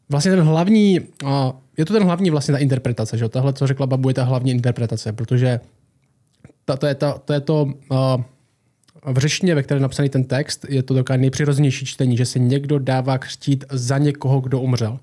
vlastně 0.09 0.31
ten 0.31 0.41
hlavní, 0.41 0.99
uh, 0.99 1.29
je 1.77 1.85
to 1.85 1.93
ten 1.93 2.03
hlavní 2.03 2.29
vlastně 2.29 2.51
ta 2.51 2.57
interpretace, 2.57 3.17
že 3.17 3.29
Tahle, 3.29 3.53
co 3.53 3.67
řekla 3.67 3.87
babu, 3.87 4.09
je 4.09 4.13
ta 4.13 4.23
hlavní 4.23 4.51
interpretace, 4.51 5.13
protože 5.13 5.59
ta, 6.65 6.77
to 6.77 6.87
je, 6.87 6.95
ta, 6.95 7.17
to, 7.25 7.33
je 7.33 7.39
to 7.39 7.63
uh, 7.63 7.97
v 9.05 9.17
řeštině, 9.17 9.55
ve 9.55 9.63
které 9.63 9.77
je 9.77 9.81
napsaný 9.81 10.09
ten 10.09 10.23
text, 10.23 10.65
je 10.69 10.83
to 10.83 10.93
takové 10.93 11.17
nejpřirozenější 11.17 11.85
čtení, 11.85 12.17
že 12.17 12.25
se 12.25 12.39
někdo 12.39 12.79
dává 12.79 13.17
křtít 13.17 13.63
za 13.71 13.97
někoho, 13.97 14.39
kdo 14.41 14.59
umřel. 14.59 14.99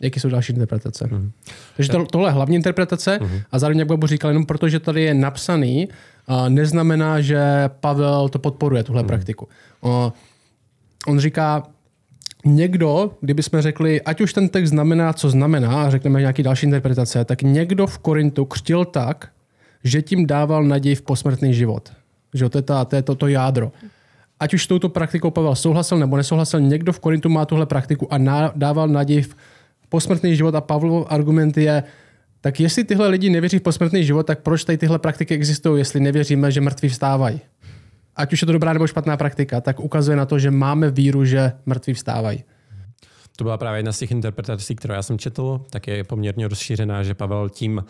Jaké 0.00 0.20
jsou 0.20 0.28
další 0.28 0.52
interpretace? 0.52 1.08
Mm. 1.10 1.30
Takže 1.76 1.92
to, 1.92 2.04
tohle 2.04 2.28
je 2.28 2.32
hlavní 2.32 2.56
interpretace 2.56 3.18
mm. 3.22 3.40
a 3.52 3.58
zároveň, 3.58 3.78
jak 3.78 3.88
Babu 3.88 4.06
říkal, 4.06 4.30
jenom 4.30 4.46
protože 4.46 4.80
tady 4.80 5.02
je 5.02 5.14
napsaný, 5.14 5.88
uh, 6.28 6.48
neznamená, 6.48 7.20
že 7.20 7.40
Pavel 7.68 8.28
to 8.28 8.38
podporuje, 8.38 8.84
tuhle 8.84 9.02
mm. 9.02 9.08
praktiku. 9.08 9.48
Uh, 9.80 10.10
on 11.06 11.18
říká, 11.18 11.62
někdo, 12.44 13.10
kdybychom 13.20 13.60
řekli, 13.60 14.02
ať 14.02 14.20
už 14.20 14.32
ten 14.32 14.48
text 14.48 14.70
znamená, 14.70 15.12
co 15.12 15.30
znamená, 15.30 15.82
a 15.82 15.90
řekneme 15.90 16.20
nějaký 16.20 16.42
další 16.42 16.66
interpretace, 16.66 17.24
tak 17.24 17.42
někdo 17.42 17.86
v 17.86 17.98
Korintu 17.98 18.44
křtil 18.44 18.84
tak, 18.84 19.28
že 19.84 20.02
tím 20.02 20.26
dával 20.26 20.64
naději 20.64 20.94
v 20.94 21.02
posmrtný 21.02 21.54
život. 21.54 21.92
Že 22.34 22.48
to 22.48 22.58
je, 22.58 22.62
ta, 22.62 22.84
to, 22.84 22.96
je 22.96 23.02
to, 23.02 23.14
to 23.14 23.26
jádro. 23.28 23.72
Ať 24.40 24.54
už 24.54 24.64
s 24.64 24.66
touto 24.66 24.88
praktikou 24.88 25.30
Pavel 25.30 25.54
souhlasil 25.54 25.98
nebo 25.98 26.16
nesouhlasil, 26.16 26.60
někdo 26.60 26.92
v 26.92 27.00
Korintu 27.00 27.28
má 27.28 27.44
tuhle 27.44 27.66
praktiku 27.66 28.12
a 28.12 28.18
na, 28.18 28.52
dával 28.56 28.88
naději 28.88 29.22
v 29.22 29.36
posmrtný 29.88 30.36
život 30.36 30.54
a 30.54 30.60
Pavlov 30.60 31.06
argument 31.10 31.56
je, 31.56 31.82
tak 32.40 32.60
jestli 32.60 32.84
tyhle 32.84 33.08
lidi 33.08 33.30
nevěří 33.30 33.58
v 33.58 33.62
posmrtný 33.62 34.04
život, 34.04 34.26
tak 34.26 34.40
proč 34.40 34.64
tady 34.64 34.78
tyhle 34.78 34.98
praktiky 34.98 35.34
existují, 35.34 35.80
jestli 35.80 36.00
nevěříme, 36.00 36.50
že 36.50 36.60
mrtví 36.60 36.88
vstávají? 36.88 37.40
Ať 38.16 38.32
už 38.32 38.42
je 38.42 38.46
to 38.46 38.52
dobrá 38.52 38.72
nebo 38.72 38.86
špatná 38.86 39.16
praktika, 39.16 39.60
tak 39.60 39.80
ukazuje 39.80 40.16
na 40.16 40.26
to, 40.26 40.38
že 40.38 40.50
máme 40.50 40.90
víru, 40.90 41.24
že 41.24 41.52
mrtví 41.66 41.94
vstávají. 41.94 42.44
To 43.36 43.44
byla 43.44 43.58
právě 43.58 43.78
jedna 43.78 43.92
z 43.92 43.98
těch 43.98 44.10
interpretací, 44.10 44.76
kterou 44.76 44.94
já 44.94 45.02
jsem 45.02 45.18
četl, 45.18 45.60
tak 45.70 45.86
je 45.86 46.04
poměrně 46.04 46.48
rozšířená, 46.48 47.02
že 47.02 47.14
Pavel 47.14 47.48
tím, 47.48 47.84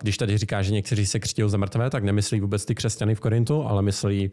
když 0.00 0.18
tady 0.18 0.38
říká, 0.38 0.62
že 0.62 0.72
někteří 0.72 1.06
se 1.06 1.20
křtí 1.20 1.42
za 1.46 1.56
mrtvé, 1.56 1.90
tak 1.90 2.04
nemyslí 2.04 2.40
vůbec 2.40 2.64
ty 2.64 2.74
křesťany 2.74 3.14
v 3.14 3.20
Korintu, 3.20 3.66
ale 3.66 3.82
myslí 3.82 4.30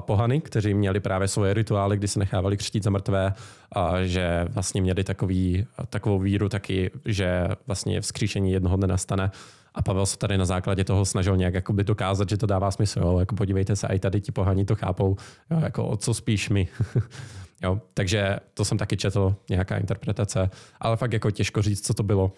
pohany, 0.00 0.40
kteří 0.40 0.74
měli 0.74 1.00
právě 1.00 1.28
svoje 1.28 1.54
rituály, 1.54 1.96
kdy 1.96 2.08
se 2.08 2.18
nechávali 2.18 2.56
křtít 2.56 2.82
za 2.82 2.90
mrtvé, 2.90 3.32
a 3.72 4.02
že 4.04 4.44
vlastně 4.48 4.82
měli 4.82 5.04
takový, 5.04 5.66
takovou 5.90 6.18
víru 6.18 6.48
taky, 6.48 6.90
že 7.04 7.48
vlastně 7.66 8.00
vzkříšení 8.00 8.52
jednoho 8.52 8.76
dne 8.76 8.86
nastane. 8.86 9.30
A 9.74 9.82
Pavel 9.82 10.06
se 10.06 10.18
tady 10.18 10.38
na 10.38 10.44
základě 10.44 10.84
toho 10.84 11.04
snažil 11.04 11.36
nějak 11.36 11.54
jakoby 11.54 11.84
dokázat, 11.84 12.28
že 12.28 12.36
to 12.36 12.46
dává 12.46 12.70
smysl. 12.70 13.00
Jo? 13.00 13.18
Jako 13.18 13.34
podívejte 13.34 13.76
se, 13.76 13.86
i 13.86 13.98
tady 13.98 14.20
ti 14.20 14.32
pohani 14.32 14.64
to 14.64 14.76
chápou, 14.76 15.16
jo? 15.50 15.60
jako 15.60 15.88
o 15.88 15.96
co 15.96 16.14
spíš 16.14 16.48
my. 16.48 16.68
Jo? 17.62 17.80
Takže 17.94 18.36
to 18.54 18.64
jsem 18.64 18.78
taky 18.78 18.96
četl, 18.96 19.36
nějaká 19.50 19.76
interpretace, 19.76 20.50
ale 20.80 20.96
fakt 20.96 21.12
jako 21.12 21.30
těžko 21.30 21.62
říct, 21.62 21.86
co 21.86 21.94
to 21.94 22.02
bylo. 22.02 22.32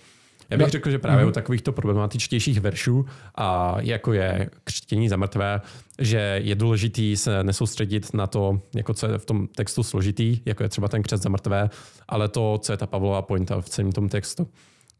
Já 0.50 0.56
bych 0.56 0.66
no. 0.66 0.70
řekl, 0.70 0.90
že 0.90 0.98
právě 0.98 1.26
u 1.26 1.30
takovýchto 1.30 1.72
problematičtějších 1.72 2.60
veršů, 2.60 3.06
a 3.34 3.76
jako 3.80 4.12
je 4.12 4.50
křtění 4.64 5.08
za 5.08 5.16
mrtvé, 5.16 5.60
že 5.98 6.40
je 6.44 6.54
důležitý 6.54 7.16
se 7.16 7.44
nesoustředit 7.44 8.14
na 8.14 8.26
to, 8.26 8.60
jako 8.75 8.94
co 8.94 9.06
je 9.06 9.18
v 9.18 9.25
tom 9.25 9.46
textu 9.46 9.82
složitý, 9.82 10.40
jako 10.46 10.62
je 10.62 10.68
třeba 10.68 10.88
ten 10.88 11.02
křest 11.02 11.22
za 11.22 11.28
mrtvé, 11.28 11.70
ale 12.08 12.28
to, 12.28 12.58
co 12.62 12.72
je 12.72 12.76
ta 12.76 12.87
Pavlova 12.87 13.22
pointa 13.22 13.60
v 13.60 13.68
celém 13.68 13.92
tom 13.92 14.08
textu. 14.08 14.48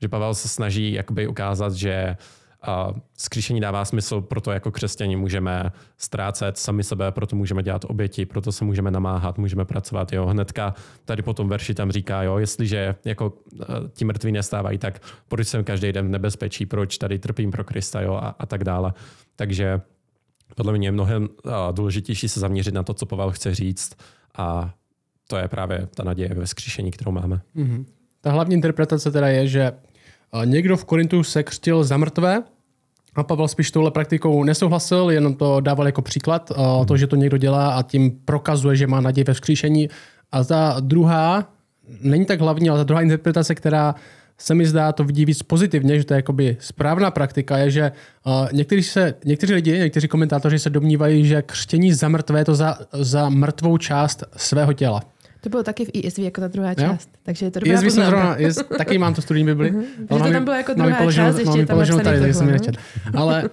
Že 0.02 0.08
Pavel 0.08 0.34
se 0.34 0.48
snaží 0.48 0.92
jakoby 0.92 1.26
ukázat, 1.26 1.72
že 1.72 2.16
a 2.62 2.95
skříšení 3.15 3.61
dává 3.61 3.85
smysl, 3.85 4.21
proto 4.21 4.50
jako 4.50 4.71
křesťani 4.71 5.17
můžeme 5.17 5.73
ztrácet 5.99 6.59
sami 6.59 6.85
sebe, 6.85 7.12
proto 7.12 7.37
můžeme 7.37 7.62
dělat 7.62 7.85
oběti, 7.85 8.27
proto 8.27 8.53
se 8.53 8.65
můžeme 8.65 8.91
namáhat, 8.91 9.38
můžeme 9.38 9.65
pracovat. 9.65 10.12
Jo. 10.12 10.27
Hnedka 10.27 10.75
tady 11.05 11.23
po 11.23 11.35
tom 11.35 11.49
verši 11.49 11.75
tam 11.75 11.91
říká, 11.91 12.23
jo, 12.23 12.38
jestliže 12.38 12.95
jako 13.05 13.33
e, 13.61 13.65
ti 13.88 14.05
mrtví 14.05 14.33
nestávají, 14.33 14.79
tak 14.79 15.03
proč 15.29 15.49
jsem 15.49 15.65
každý 15.65 15.93
den 15.93 16.07
v 16.07 16.11
nebezpečí, 16.11 16.67
proč 16.67 16.99
tady 16.99 17.19
trpím 17.19 17.50
pro 17.50 17.65
Krista 17.65 18.00
jo, 18.00 18.15
a, 18.15 18.35
a 18.38 18.47
tak 18.47 18.65
dále. 18.65 18.93
Takže 19.37 19.81
podle 20.55 20.73
mě 20.73 20.88
je 20.88 20.93
mnohem 20.93 21.29
důležitější 21.73 22.29
se 22.29 22.41
zaměřit 22.41 22.75
na 22.75 22.83
to, 22.83 22.95
co 22.95 23.07
Pavel 23.07 23.31
chce 23.31 23.55
říct 23.55 23.97
a 24.38 24.75
to 25.29 25.37
je 25.37 25.49
právě 25.49 25.88
ta 25.95 26.05
naděje 26.05 26.35
ve 26.35 26.47
skříšení, 26.47 26.91
kterou 26.91 27.12
máme. 27.12 27.41
Mm-hmm. 27.57 27.85
Ta 28.21 28.33
hlavní 28.33 28.55
interpretace 28.55 29.11
teda 29.11 29.29
je, 29.29 29.49
že 29.49 29.73
Někdo 30.44 30.76
v 30.76 30.85
Korintu 30.85 31.23
se 31.23 31.42
křtil 31.42 31.85
za 31.85 31.97
mrtvé, 31.97 32.42
a 33.14 33.23
Pavel 33.23 33.49
spíš 33.49 33.70
touhle 33.70 33.90
praktikou 33.90 34.44
nesouhlasil, 34.44 35.11
jenom 35.11 35.35
to 35.35 35.61
dával 35.61 35.87
jako 35.87 36.02
příklad, 36.02 36.52
to, 36.87 36.97
že 36.97 37.06
to 37.06 37.16
někdo 37.16 37.37
dělá 37.37 37.75
a 37.75 37.82
tím 37.82 38.11
prokazuje, 38.25 38.76
že 38.76 38.87
má 38.87 39.00
naději 39.00 39.25
ve 39.25 39.35
vzkříšení. 39.35 39.88
A 40.32 40.44
ta 40.44 40.76
druhá, 40.80 41.52
není 42.00 42.26
tak 42.26 42.40
hlavní, 42.40 42.70
ale 42.70 42.78
ta 42.78 42.85
druhá 42.85 43.02
interpretace, 43.02 43.54
která 43.54 43.94
se 44.38 44.54
mi 44.54 44.66
zdá, 44.66 44.92
to 44.92 45.04
vidí 45.04 45.25
víc 45.25 45.42
pozitivně, 45.42 45.99
že 45.99 46.04
to 46.04 46.14
je 46.14 46.18
jakoby 46.18 46.56
správná 46.61 47.11
praktika, 47.11 47.58
je, 47.58 47.70
že 47.70 47.92
uh, 48.26 48.49
někteří, 48.52 48.82
se, 48.82 49.14
někteří 49.25 49.54
lidi, 49.54 49.78
někteří 49.78 50.08
komentátoři 50.08 50.58
se 50.58 50.70
domnívají, 50.70 51.26
že 51.26 51.42
křtění 51.42 51.92
za 51.92 52.08
mrtvé 52.08 52.40
je 52.40 52.44
to 52.44 52.54
za, 52.54 52.78
za 52.92 53.28
mrtvou 53.28 53.78
část 53.78 54.25
svého 54.37 54.73
těla. 54.73 55.02
To 55.40 55.49
bylo 55.49 55.62
taky 55.62 55.85
v 55.85 55.90
ISV 55.92 56.18
jako 56.18 56.40
ta 56.40 56.49
druhá 56.49 56.75
část. 56.75 57.09
Jo? 57.12 57.18
Takže 57.23 57.47
je 57.47 57.50
to 57.50 57.61
dobrá 57.61 57.75
ISV 57.75 57.95
jsem 57.95 58.04
zrovna, 58.04 58.37
jest, 58.37 58.62
taky 58.78 58.99
mám 58.99 59.14
to 59.14 59.23
studijní 59.23 59.47
Bibli. 59.47 59.73
Uh-huh. 59.73 59.85
To 60.09 60.18
tam 60.18 60.45
bylo 60.45 60.57
jako 60.57 60.75
druhá 60.75 60.97
položenou, 60.97 61.28
část, 61.28 61.38
ještě 61.38 61.66
tam 61.66 61.78
tady, 61.87 62.21
takže 62.21 62.35
jsem 62.35 62.50
nečet. 62.50 62.76
Ale 63.14 63.50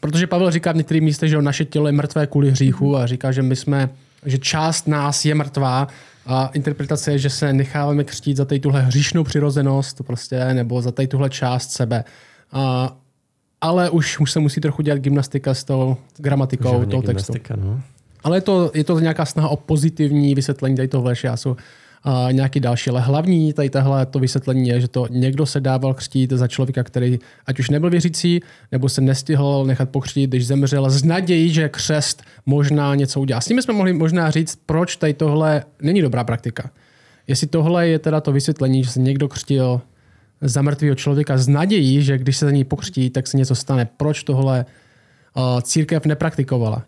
protože 0.00 0.26
Pavel 0.26 0.50
říká 0.50 0.72
v 0.72 0.76
některých 0.76 1.02
místech, 1.02 1.30
že 1.30 1.42
naše 1.42 1.64
tělo 1.64 1.86
je 1.86 1.92
mrtvé 1.92 2.26
kvůli 2.26 2.50
hříchu 2.50 2.96
a 2.96 3.06
říká, 3.06 3.32
že 3.32 3.42
my 3.42 3.56
jsme, 3.56 3.88
že 4.26 4.38
část 4.38 4.88
nás 4.88 5.24
je 5.24 5.34
mrtvá 5.34 5.88
a 6.26 6.50
interpretace 6.52 7.12
je, 7.12 7.18
že 7.18 7.30
se 7.30 7.52
necháváme 7.52 8.04
křtít 8.04 8.36
za 8.36 8.44
tady 8.44 8.60
tuhle 8.60 8.82
hříšnou 8.82 9.24
přirozenost 9.24 10.02
prostě, 10.06 10.54
nebo 10.54 10.82
za 10.82 10.92
tady 10.92 11.08
tuhle 11.08 11.30
část 11.30 11.72
sebe. 11.72 12.04
A, 12.52 12.96
ale 13.60 13.90
už, 13.90 14.18
už 14.18 14.32
se 14.32 14.40
musí 14.40 14.60
trochu 14.60 14.82
dělat 14.82 14.98
gymnastika 14.98 15.54
s 15.54 15.64
tou 15.64 15.96
gramatikou, 16.16 16.84
tou 16.84 17.02
textu. 17.02 17.32
No. 17.56 17.80
Ale 18.26 18.36
je 18.36 18.40
to, 18.40 18.70
je 18.74 18.84
to 18.84 19.00
nějaká 19.00 19.24
snaha 19.24 19.48
o 19.48 19.56
pozitivní 19.56 20.34
vysvětlení 20.34 20.76
tady. 20.76 20.88
Já 21.24 21.36
jsou 21.36 21.56
a 22.02 22.28
nějaký 22.30 22.60
další. 22.60 22.90
Ale 22.90 23.00
hlavní 23.00 23.52
tady 23.52 23.70
tohle 23.70 24.06
to 24.06 24.18
vysvětlení 24.18 24.68
je, 24.68 24.80
že 24.80 24.88
to 24.88 25.06
někdo 25.10 25.46
se 25.46 25.60
dával 25.60 25.94
křtít 25.94 26.30
za 26.30 26.48
člověka, 26.48 26.82
který 26.82 27.18
ať 27.46 27.58
už 27.58 27.70
nebyl 27.70 27.90
věřící, 27.90 28.40
nebo 28.72 28.88
se 28.88 29.00
nestihl 29.00 29.64
nechat 29.66 29.90
pokřtít, 29.90 30.30
když 30.30 30.46
zemřel, 30.46 30.90
z 30.90 31.04
nadějí, 31.04 31.50
že 31.50 31.68
křest 31.68 32.22
možná 32.46 32.94
něco 32.94 33.20
udělá. 33.20 33.40
S 33.40 33.46
tím 33.46 33.62
jsme 33.62 33.74
mohli 33.74 33.92
možná 33.92 34.30
říct, 34.30 34.58
proč 34.66 34.96
tady 34.96 35.14
tohle 35.14 35.62
není 35.82 36.02
dobrá 36.02 36.24
praktika. 36.24 36.70
Jestli 37.26 37.46
tohle 37.46 37.88
je 37.88 37.98
teda 37.98 38.20
to 38.20 38.32
vysvětlení, 38.32 38.84
že 38.84 38.90
se 38.90 39.00
někdo 39.00 39.28
křtil 39.28 39.80
za 40.40 40.62
mrtvého 40.62 40.94
člověka 40.94 41.38
z 41.38 41.48
nadějí, 41.48 42.02
že 42.02 42.18
když 42.18 42.36
se 42.36 42.44
za 42.44 42.50
něj 42.50 42.64
pokřtí, 42.64 43.10
tak 43.10 43.26
se 43.26 43.36
něco 43.36 43.54
stane. 43.54 43.88
Proč 43.96 44.22
tohle 44.22 44.66
uh, 45.36 45.60
církev 45.60 46.06
nepraktikovala? 46.06 46.82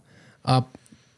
A 0.45 0.65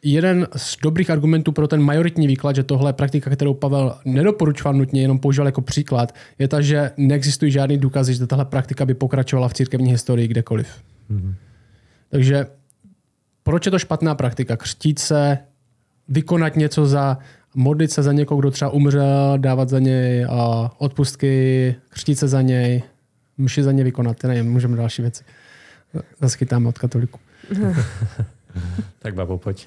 jeden 0.02 0.46
z 0.56 0.76
dobrých 0.82 1.10
argumentů 1.10 1.52
pro 1.52 1.68
ten 1.68 1.82
majoritní 1.82 2.26
výklad, 2.26 2.56
že 2.56 2.62
tohle 2.62 2.88
je 2.88 2.92
praktika, 2.92 3.30
kterou 3.30 3.54
Pavel 3.54 3.98
nedoporučoval 4.04 4.74
nutně, 4.74 5.02
jenom 5.02 5.18
používal 5.18 5.46
jako 5.46 5.60
příklad, 5.60 6.14
je 6.38 6.48
ta, 6.48 6.60
že 6.60 6.90
neexistují 6.96 7.52
žádný 7.52 7.78
důkazy, 7.78 8.14
že 8.14 8.26
tahle 8.26 8.44
praktika 8.44 8.84
by 8.84 8.94
pokračovala 8.94 9.48
v 9.48 9.54
církevní 9.54 9.90
historii 9.90 10.28
kdekoliv. 10.28 10.68
Mm-hmm. 11.10 11.34
Takže 12.08 12.46
proč 13.42 13.66
je 13.66 13.70
to 13.70 13.78
špatná 13.78 14.14
praktika? 14.14 14.56
Křtít 14.56 14.98
se, 14.98 15.38
vykonat 16.08 16.56
něco 16.56 16.86
za, 16.86 17.18
modlit 17.54 17.92
se 17.92 18.02
za 18.02 18.12
někoho, 18.12 18.40
kdo 18.40 18.50
třeba 18.50 18.70
umřel, 18.70 19.38
dávat 19.38 19.68
za 19.68 19.78
něj 19.78 20.24
a 20.24 20.70
odpustky, 20.78 21.74
křtít 21.88 22.18
se 22.18 22.28
za 22.28 22.42
něj, 22.42 22.82
mši 23.38 23.62
za 23.62 23.72
něj 23.72 23.84
vykonat, 23.84 24.22
nevím, 24.22 24.52
můžeme 24.52 24.76
další 24.76 25.02
věci. 25.02 25.24
Zase 26.20 26.38
chytáme 26.38 26.68
od 26.68 26.78
katoliku. 26.78 27.20
tak 28.98 29.14
babo, 29.14 29.38
pojď. 29.38 29.66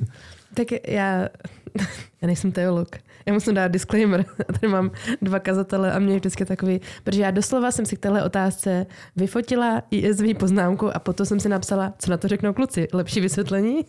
tak 0.54 0.66
já, 0.88 1.28
já 2.22 2.26
nejsem 2.26 2.52
teolog. 2.52 2.88
Já 3.26 3.32
musím 3.32 3.54
dát 3.54 3.68
disclaimer. 3.68 4.24
Tady 4.46 4.68
mám 4.68 4.90
dva 5.22 5.38
kazatele 5.38 5.92
a 5.92 5.98
mě 5.98 6.12
je 6.12 6.18
vždycky 6.18 6.44
takový, 6.44 6.80
protože 7.04 7.22
já 7.22 7.30
doslova 7.30 7.70
jsem 7.70 7.86
si 7.86 7.96
k 7.96 7.98
téhle 7.98 8.24
otázce 8.24 8.86
vyfotila 9.16 9.82
ISV 9.90 10.24
poznámku 10.38 10.96
a 10.96 10.98
potom 10.98 11.26
jsem 11.26 11.40
si 11.40 11.48
napsala, 11.48 11.94
co 11.98 12.10
na 12.10 12.16
to 12.16 12.28
řeknou 12.28 12.52
kluci. 12.52 12.88
Lepší 12.92 13.20
vysvětlení? 13.20 13.84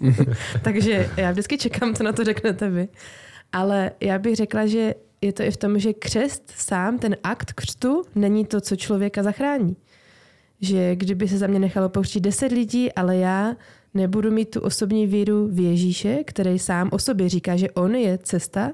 Takže 0.62 1.10
já 1.18 1.32
vždycky 1.32 1.58
čekám, 1.58 1.96
co 1.96 2.04
na 2.04 2.12
to 2.12 2.24
řeknete 2.24 2.70
vy. 2.70 2.88
Ale 3.52 3.92
já 4.02 4.20
bych 4.20 4.36
řekla, 4.36 4.66
že 4.66 4.94
je 5.22 5.34
to 5.34 5.44
i 5.44 5.52
v 5.52 5.58
tom, 5.58 5.80
že 5.80 5.94
křest 5.94 6.52
sám, 6.56 7.00
ten 7.00 7.16
akt 7.24 7.54
křtu, 7.54 8.04
není 8.16 8.46
to, 8.46 8.62
co 8.62 8.76
člověka 8.76 9.24
zachrání. 9.24 9.76
Že 10.62 10.96
kdyby 10.96 11.28
se 11.28 11.38
za 11.38 11.48
mě 11.48 11.60
nechalo 11.60 11.90
pouštět 11.90 12.20
deset 12.20 12.52
lidí, 12.52 12.94
ale 12.94 13.18
já 13.18 13.56
nebudu 13.94 14.32
mít 14.32 14.50
tu 14.50 14.62
osobní 14.62 15.08
víru 15.08 15.48
v 15.48 15.60
Ježíše, 15.60 16.24
který 16.24 16.60
sám 16.60 16.90
o 16.92 17.00
sobě 17.00 17.30
říká, 17.30 17.56
že 17.56 17.72
on 17.72 17.96
je 17.96 18.18
cesta, 18.18 18.72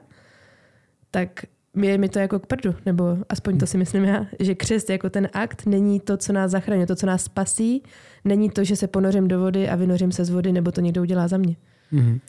tak 1.12 1.46
je 1.84 1.98
mi 1.98 2.10
to 2.10 2.20
jako 2.20 2.40
k 2.40 2.48
prdu, 2.48 2.76
nebo 2.86 3.18
aspoň 3.30 3.58
to 3.58 3.68
si 3.68 3.78
myslím 3.78 4.04
já, 4.04 4.26
že 4.40 4.56
křest 4.56 4.90
jako 4.90 5.10
ten 5.10 5.30
akt 5.34 5.66
není 5.66 6.00
to, 6.00 6.18
co 6.18 6.34
nás 6.34 6.52
zachraňuje, 6.52 6.88
to, 6.88 6.96
co 6.96 7.06
nás 7.06 7.24
spasí, 7.24 7.84
není 8.26 8.50
to, 8.50 8.64
že 8.64 8.76
se 8.76 8.88
ponořím 8.88 9.28
do 9.28 9.40
vody 9.40 9.70
a 9.70 9.76
vynořím 9.76 10.12
se 10.12 10.26
z 10.26 10.30
vody, 10.30 10.52
nebo 10.52 10.72
to 10.72 10.82
někdo 10.82 11.02
udělá 11.02 11.28
za 11.28 11.38
mě. 11.38 11.56
Mm-hmm. 11.94 12.20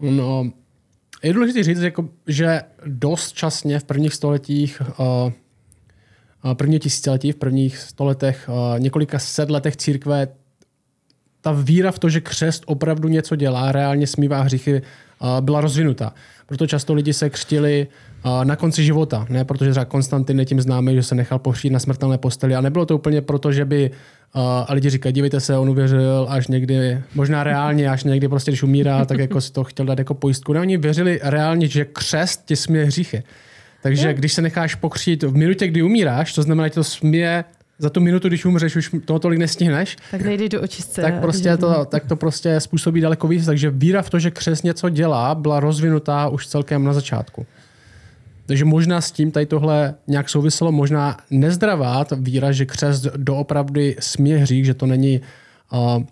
No, 0.00 0.50
je 1.22 1.32
důležité 1.32 1.62
říct, 1.62 1.78
jako, 1.78 2.08
že 2.26 2.62
dost 2.86 3.32
časně 3.32 3.78
v 3.78 3.84
prvních 3.84 4.14
stoletích 4.14 4.82
uh, 4.98 5.30
prvního 6.54 6.78
tisíciletí, 6.78 7.32
v 7.32 7.36
prvních 7.36 7.78
stoletech, 7.78 8.48
uh, 8.48 8.80
několika 8.80 9.18
set 9.18 9.50
letech 9.50 9.76
církve 9.76 10.28
ta 11.40 11.52
víra 11.52 11.90
v 11.92 11.98
to, 11.98 12.08
že 12.08 12.20
křest 12.20 12.62
opravdu 12.66 13.08
něco 13.08 13.36
dělá, 13.36 13.72
reálně 13.72 14.06
smívá 14.06 14.42
hříchy, 14.42 14.82
byla 15.40 15.60
rozvinutá. 15.60 16.14
Proto 16.46 16.66
často 16.66 16.94
lidi 16.94 17.12
se 17.12 17.30
křtili 17.30 17.86
na 18.44 18.56
konci 18.56 18.84
života, 18.84 19.26
ne 19.28 19.44
protože 19.44 19.70
třeba 19.70 19.84
Konstantin 19.84 20.38
je 20.38 20.44
tím 20.44 20.60
známý, 20.60 20.94
že 20.94 21.02
se 21.02 21.14
nechal 21.14 21.38
pohřít 21.38 21.70
na 21.70 21.78
smrtelné 21.78 22.18
posteli 22.18 22.54
a 22.54 22.60
nebylo 22.60 22.86
to 22.86 22.94
úplně 22.94 23.20
proto, 23.20 23.52
že 23.52 23.64
by 23.64 23.90
a 24.34 24.72
lidi 24.74 24.90
říkají, 24.90 25.12
dívejte 25.12 25.40
se, 25.40 25.56
on 25.56 25.70
uvěřil 25.70 26.26
až 26.30 26.48
někdy, 26.48 27.02
možná 27.14 27.44
reálně, 27.44 27.90
až 27.90 28.04
někdy 28.04 28.28
prostě, 28.28 28.50
když 28.50 28.62
umírá, 28.62 29.04
tak 29.04 29.18
jako 29.18 29.40
si 29.40 29.52
to 29.52 29.64
chtěl 29.64 29.86
dát 29.86 29.98
jako 29.98 30.14
pojistku. 30.14 30.52
Ne, 30.52 30.60
oni 30.60 30.76
věřili 30.76 31.20
reálně, 31.22 31.66
že 31.66 31.84
křest 31.84 32.44
ti 32.44 32.56
směje 32.56 32.84
hříchy. 32.84 33.22
Takže 33.82 34.14
když 34.14 34.32
se 34.32 34.42
necháš 34.42 34.74
pokřít 34.74 35.22
v 35.22 35.36
minutě, 35.36 35.66
kdy 35.66 35.82
umíráš, 35.82 36.32
to 36.32 36.42
znamená, 36.42 36.68
že 36.68 36.74
to 36.74 36.84
směje 36.84 37.44
za 37.78 37.90
tu 37.90 38.00
minutu, 38.00 38.28
když 38.28 38.44
umřeš, 38.44 38.76
už 38.76 38.90
toho 39.04 39.18
tolik 39.18 39.38
nestihneš. 39.38 39.96
Tak 40.10 40.20
nejde 40.20 40.48
do 40.48 40.62
očistce. 40.62 41.02
Tak, 41.02 41.20
prostě 41.20 41.56
to, 41.56 41.84
tak 41.84 42.06
to 42.06 42.16
prostě 42.16 42.60
způsobí 42.60 43.00
daleko 43.00 43.28
víc. 43.28 43.46
Takže 43.46 43.70
víra 43.70 44.02
v 44.02 44.10
to, 44.10 44.18
že 44.18 44.30
křes 44.30 44.62
něco 44.62 44.88
dělá, 44.88 45.34
byla 45.34 45.60
rozvinutá 45.60 46.28
už 46.28 46.46
celkem 46.46 46.84
na 46.84 46.92
začátku. 46.92 47.46
Takže 48.46 48.64
možná 48.64 49.00
s 49.00 49.12
tím 49.12 49.30
tady 49.30 49.46
tohle 49.46 49.94
nějak 50.06 50.28
souviselo, 50.28 50.72
možná 50.72 51.16
nezdravá 51.30 52.04
ta 52.04 52.16
víra, 52.20 52.52
že 52.52 52.66
křes 52.66 53.00
doopravdy 53.00 53.96
smí 54.00 54.32
hřích, 54.32 54.64
že 54.64 54.74
to 54.74 54.86
není 54.86 55.20
uh, 55.72 56.02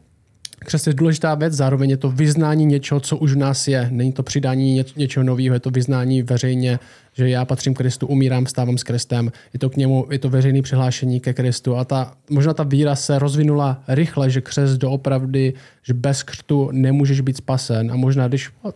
Křest 0.66 0.86
je 0.86 0.94
důležitá 0.94 1.34
věc, 1.34 1.52
zároveň 1.52 1.90
je 1.90 1.96
to 1.96 2.10
vyznání 2.10 2.66
něčeho, 2.66 3.00
co 3.00 3.16
už 3.16 3.32
v 3.32 3.36
nás 3.36 3.68
je. 3.68 3.88
Není 3.90 4.12
to 4.12 4.22
přidání 4.22 4.74
něč, 4.74 4.94
něčeho 4.94 5.24
nového, 5.24 5.54
je 5.54 5.60
to 5.60 5.70
vyznání 5.70 6.22
veřejně, 6.22 6.78
že 7.12 7.28
já 7.28 7.44
patřím 7.44 7.74
Kristu, 7.74 8.06
umírám, 8.06 8.46
stávám 8.46 8.78
s 8.78 8.82
Kristem. 8.82 9.32
Je 9.52 9.58
to 9.58 9.70
k 9.70 9.76
němu, 9.76 10.06
je 10.10 10.18
to 10.18 10.30
veřejné 10.30 10.62
přihlášení 10.62 11.20
ke 11.20 11.32
Kristu. 11.32 11.76
A 11.76 11.84
ta, 11.84 12.12
možná 12.30 12.54
ta 12.54 12.62
víra 12.62 12.96
se 12.96 13.18
rozvinula 13.18 13.82
rychle, 13.88 14.30
že 14.30 14.40
křest 14.40 14.78
doopravdy, 14.78 15.54
že 15.82 15.94
bez 15.94 16.22
křtu 16.22 16.70
nemůžeš 16.72 17.20
být 17.20 17.36
spasen. 17.36 17.92
A 17.92 17.96
možná, 17.96 18.28
když 18.28 18.50
o, 18.62 18.72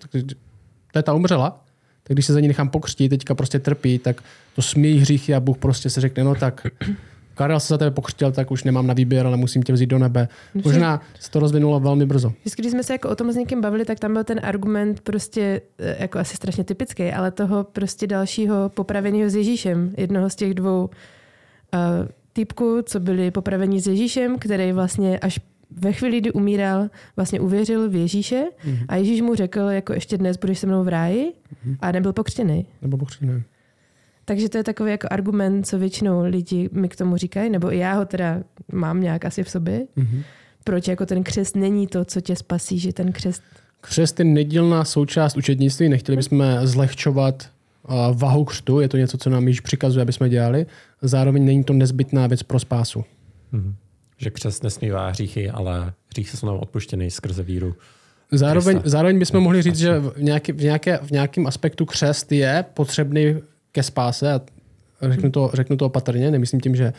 tak, 0.93 1.05
ta 1.05 1.13
umřela, 1.13 1.65
tak 2.03 2.15
když 2.15 2.27
se 2.27 2.33
za 2.33 2.41
ní 2.41 2.49
nechám 2.49 2.69
pokřtít, 2.69 3.09
teďka 3.09 3.35
prostě 3.35 3.59
trpí, 3.59 3.99
tak 3.99 4.23
to 4.55 4.63
smí 4.63 4.99
hříchy 4.99 5.35
a 5.35 5.41
Bůh 5.41 5.59
prostě 5.59 5.91
se 5.91 6.01
řekne, 6.01 6.25
no 6.25 6.35
tak 6.35 6.67
Karel 7.35 7.61
se 7.61 7.69
za 7.75 7.79
tebe 7.79 7.91
pokřtil, 7.91 8.33
tak 8.33 8.51
už 8.51 8.65
nemám 8.65 8.87
na 8.87 8.95
výběr, 8.95 9.27
ale 9.27 9.37
musím 9.37 9.63
tě 9.63 9.73
vzít 9.73 9.87
do 9.87 9.99
nebe. 9.99 10.29
Možná 10.65 11.01
se 11.21 11.31
to 11.31 11.41
rozvinulo 11.41 11.81
velmi 11.81 12.07
brzo. 12.07 12.33
Vždycky, 12.41 12.63
když 12.63 12.73
jsme 12.73 12.83
se 12.83 12.93
jako 12.93 13.09
o 13.09 13.17
tom 13.17 13.33
s 13.33 13.37
někým 13.37 13.61
bavili, 13.61 13.85
tak 13.85 13.99
tam 13.99 14.13
byl 14.13 14.25
ten 14.25 14.41
argument 14.43 15.01
prostě 15.01 15.61
eh, 15.79 15.97
jako 16.03 16.19
asi 16.19 16.37
strašně 16.37 16.65
typický, 16.65 17.13
ale 17.13 17.31
toho 17.31 17.65
prostě 17.65 18.07
dalšího 18.07 18.69
popraveného 18.69 19.31
s 19.31 19.35
Ježíšem, 19.35 19.95
jednoho 19.97 20.31
z 20.31 20.35
těch 20.35 20.55
dvou 20.55 20.85
uh, 20.85 20.91
typků, 22.33 22.83
co 22.83 23.01
byli 23.01 23.31
popraveni 23.31 23.81
s 23.81 23.87
Ježíšem, 23.87 24.39
který 24.39 24.73
vlastně 24.73 25.19
až 25.19 25.41
ve 25.71 25.93
chvíli, 25.93 26.21
kdy 26.21 26.33
umíral, 26.33 26.89
vlastně 27.17 27.41
uvěřil 27.41 27.91
v 27.91 27.95
Ježíše 27.95 28.45
mm-hmm. 28.65 28.85
a 28.89 28.97
Ježíš 28.97 29.21
mu 29.21 29.35
řekl, 29.35 29.61
jako 29.61 29.93
ještě 29.93 30.19
dnes 30.19 30.37
budeš 30.37 30.59
se 30.59 30.67
mnou 30.67 30.85
v 30.85 30.89
ráji 30.89 31.33
mm-hmm. 31.33 31.77
a 31.81 31.93
nebyl 31.93 32.13
pokřtěný. 32.13 32.67
Nebyl 32.83 32.99
pokřtěný. 32.99 33.43
Takže 34.31 34.49
to 34.49 34.59
je 34.59 34.65
takový 34.65 34.91
jako 34.91 35.09
argument, 35.11 35.67
co 35.67 35.79
většinou 35.79 36.23
lidi 36.25 36.69
mi 36.73 36.89
k 36.89 36.97
tomu 36.97 37.17
říkají, 37.17 37.51
nebo 37.51 37.73
i 37.73 37.79
já 37.79 37.95
ho 37.95 38.05
teda 38.05 38.39
mám 38.73 39.01
nějak 39.01 39.25
asi 39.25 39.45
v 39.45 39.51
sobě. 39.51 39.87
Mm-hmm. 39.97 40.23
Proč 40.65 40.89
jako 40.89 41.07
ten 41.07 41.23
křest 41.23 41.57
není 41.57 41.87
to, 41.87 42.05
co 42.05 42.21
tě 42.21 42.37
spasí, 42.37 42.79
že 42.79 42.93
ten 42.93 43.13
křest... 43.13 43.43
Křest 43.81 44.19
je 44.19 44.25
nedílná 44.25 44.85
součást 44.85 45.37
učednictví, 45.37 45.89
nechtěli 45.89 46.17
bychom 46.17 46.45
zlehčovat 46.63 47.51
vahu 48.13 48.45
křtu, 48.45 48.81
je 48.81 48.89
to 48.89 48.97
něco, 48.97 49.19
co 49.19 49.31
nám 49.31 49.49
již 49.49 49.61
přikazuje, 49.61 50.03
aby 50.03 50.13
jsme 50.13 50.29
dělali. 50.29 50.67
Zároveň 51.03 51.45
není 51.45 51.65
to 51.65 51.73
nezbytná 51.73 52.27
věc 52.27 52.43
pro 52.43 52.59
spásu. 52.59 53.05
Mm-hmm. 53.53 53.75
Že 54.19 54.31
křest 54.31 54.63
nesmívá 54.63 55.09
hříchy, 55.09 55.51
ale 55.51 55.93
hříchy 56.11 56.37
jsou 56.37 56.47
nám 56.47 56.57
odpuštěny 56.57 57.11
skrze 57.11 57.43
víru. 57.43 57.75
Zároveň, 58.33 58.81
zároveň 58.85 59.19
bychom 59.19 59.43
mohli 59.43 59.63
říct, 59.63 59.77
že 59.77 59.99
v, 59.99 60.13
nějaký, 60.19 60.53
v, 60.53 60.63
nějaké, 60.63 60.99
v 61.03 61.11
nějakém 61.11 61.47
aspektu 61.47 61.87
křest 61.87 62.33
je 62.33 62.65
potřebný 62.75 63.37
ke 63.73 63.83
spáse 63.83 64.33
a 64.33 64.41
řeknu 65.03 65.31
to, 65.31 65.51
řeknu 65.55 65.77
to 65.77 65.87
opatrně, 65.87 66.31
nemyslím 66.31 66.61
tím, 66.61 66.77
že 66.77 66.93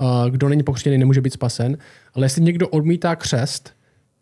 uh, 0.00 0.30
kdo 0.30 0.48
není 0.48 0.62
pokřtěný, 0.62 0.98
nemůže 0.98 1.20
být 1.20 1.32
spasen, 1.32 1.78
ale 2.14 2.26
jestli 2.26 2.42
někdo 2.42 2.68
odmítá 2.68 3.16
křest, 3.16 3.72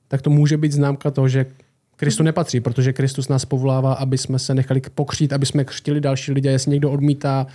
tak 0.09 0.23
to 0.23 0.31
může 0.31 0.57
být 0.57 0.73
známka 0.73 1.11
toho, 1.11 1.29
že 1.29 1.47
Kristu 1.97 2.23
nepatří, 2.23 2.61
protože 2.61 2.93
Kristus 2.93 3.29
nás 3.29 3.45
povolává, 3.45 3.93
aby 3.93 4.19
jsme 4.19 4.39
se 4.39 4.55
nechali 4.55 4.81
pokřít, 4.95 5.33
aby 5.33 5.47
jsme 5.47 5.65
křtili 5.65 6.01
další 6.01 6.33
lidi. 6.33 6.49
Jestli 6.49 6.71
někdo 6.71 6.91
odmítá 6.91 7.47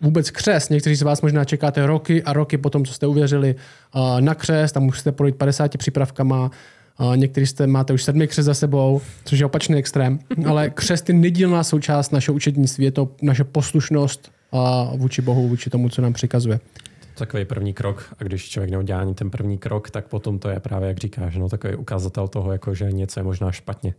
vůbec 0.00 0.30
křest. 0.30 0.70
Někteří 0.70 0.96
z 0.96 1.02
vás 1.02 1.22
možná 1.22 1.44
čekáte 1.44 1.86
roky 1.86 2.22
a 2.22 2.32
roky 2.32 2.58
potom, 2.58 2.84
co 2.84 2.94
jste 2.94 3.06
uvěřili 3.06 3.54
na 4.20 4.34
křest 4.34 4.76
a 4.76 4.80
musíte 4.80 5.12
projít 5.12 5.36
50 5.36 5.76
přípravkama. 5.76 6.50
Někteří 7.16 7.46
jste 7.46 7.66
máte 7.66 7.92
už 7.92 8.02
sedmi 8.02 8.28
křest 8.28 8.46
za 8.46 8.54
sebou, 8.54 9.00
což 9.24 9.38
je 9.38 9.46
opačný 9.46 9.76
extrém. 9.76 10.18
Ale 10.46 10.70
křest 10.70 11.08
je 11.08 11.14
nedílná 11.14 11.64
součást 11.64 12.10
našeho 12.12 12.34
učednictví. 12.34 12.84
Je 12.84 12.92
to 12.92 13.08
naše 13.22 13.44
poslušnost 13.44 14.32
vůči 14.96 15.22
Bohu, 15.22 15.48
vůči 15.48 15.70
tomu, 15.70 15.88
co 15.88 16.02
nám 16.02 16.12
přikazuje. 16.12 16.60
Takový 17.14 17.44
první 17.44 17.72
krok 17.72 18.14
a 18.18 18.24
když 18.24 18.48
člověk 18.48 18.70
neudělá 18.70 19.00
ani 19.00 19.14
ten 19.14 19.30
první 19.30 19.58
krok, 19.58 19.90
tak 19.90 20.06
potom 20.06 20.38
to 20.38 20.48
je 20.48 20.60
právě, 20.60 20.88
jak 20.88 20.98
říkáš, 20.98 21.36
no, 21.36 21.48
takový 21.48 21.74
ukazatel 21.74 22.28
toho, 22.28 22.52
jako, 22.52 22.74
že 22.74 22.92
něco 22.92 23.20
je 23.20 23.24
možná 23.24 23.52
špatně. 23.52 23.94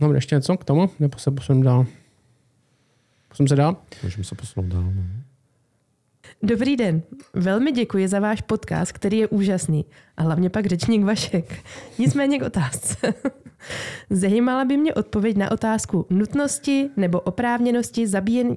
No, 0.00 0.12
ještě 0.12 0.34
něco 0.34 0.56
k 0.56 0.64
tomu, 0.64 0.90
nebo 1.00 1.18
se 1.18 1.30
posuneme 1.30 1.64
dál? 1.64 1.86
Posuneme 3.28 3.48
se 3.48 3.56
dál? 3.56 3.76
Můžeme 4.02 4.24
se 4.24 4.34
posunout 4.34 4.68
dál. 4.68 4.82
No. 4.82 5.02
Dobrý 6.42 6.76
den. 6.76 7.02
Velmi 7.34 7.72
děkuji 7.72 8.08
za 8.08 8.20
váš 8.20 8.40
podcast, 8.40 8.92
který 8.92 9.18
je 9.18 9.28
úžasný. 9.28 9.84
A 10.16 10.22
hlavně 10.22 10.50
pak 10.50 10.66
řečník 10.66 11.04
Vašek. 11.04 11.64
Nicméně 11.98 12.38
k 12.38 12.42
otázce. 12.42 12.96
Zajímala 14.10 14.64
by 14.64 14.76
mě 14.76 14.94
odpověď 14.94 15.36
na 15.36 15.50
otázku 15.50 16.06
nutnosti 16.10 16.90
nebo 16.96 17.20
oprávněnosti 17.20 18.06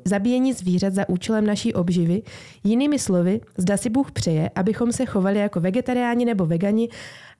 zabíjení, 0.05 0.53
zvířat 0.53 0.93
za 0.93 1.09
účelem 1.09 1.45
naší 1.45 1.73
obživy. 1.73 2.21
Jinými 2.63 2.99
slovy, 2.99 3.41
zda 3.57 3.77
si 3.77 3.89
Bůh 3.89 4.11
přeje, 4.11 4.49
abychom 4.55 4.91
se 4.91 5.05
chovali 5.05 5.39
jako 5.39 5.59
vegetariáni 5.59 6.25
nebo 6.25 6.45
vegani, 6.45 6.89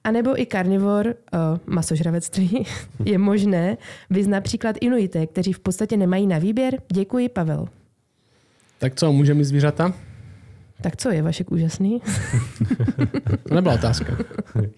anebo 0.04 0.42
i 0.42 0.46
karnivor, 0.46 1.08
uh, 1.08 1.40
masožravectví, 1.66 2.66
je 3.06 3.18
možné, 3.18 3.78
vy 4.10 4.28
například 4.28 4.76
Inuité, 4.82 5.28
kteří 5.28 5.54
v 5.54 5.60
podstatě 5.60 5.98
nemají 5.98 6.28
na 6.28 6.38
výběr. 6.38 6.82
Děkuji, 6.92 7.30
Pavel. 7.30 7.68
Tak 8.80 8.96
co, 8.96 9.12
můžeme 9.12 9.44
zvířata? 9.44 9.94
Tak 10.84 10.98
co 10.98 11.12
je 11.12 11.22
Vašek 11.22 11.52
úžasný? 11.52 12.02
to 13.48 13.56
nebyla 13.56 13.74
otázka. 13.74 14.18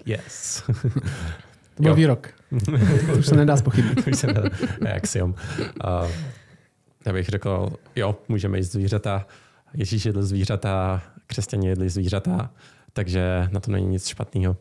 Yes. 0.06 0.64
To 1.76 1.84
byl 1.84 1.92
jo. 1.92 1.96
výrok. 1.96 2.30
to 3.06 3.18
už 3.18 3.26
se 3.26 3.36
nedá 3.36 3.58
spochybnit. 3.58 4.08
už 4.12 4.18
se 4.18 4.28
nedá. 4.28 4.42
Axiom. 4.96 5.36
Uh, 5.60 6.10
já 7.06 7.14
bych 7.14 7.28
řekl, 7.28 7.70
jo, 7.96 8.18
můžeme 8.28 8.58
jíst 8.58 8.72
zvířata. 8.72 9.28
Ježíš 9.74 10.06
jedl 10.06 10.24
zvířata, 10.24 11.02
křesťané 11.28 11.68
jedli 11.68 11.90
zvířata, 11.90 12.52
takže 12.94 13.48
na 13.52 13.60
to 13.60 13.72
není 13.72 13.88
nic 13.88 14.08
špatného. 14.08 14.58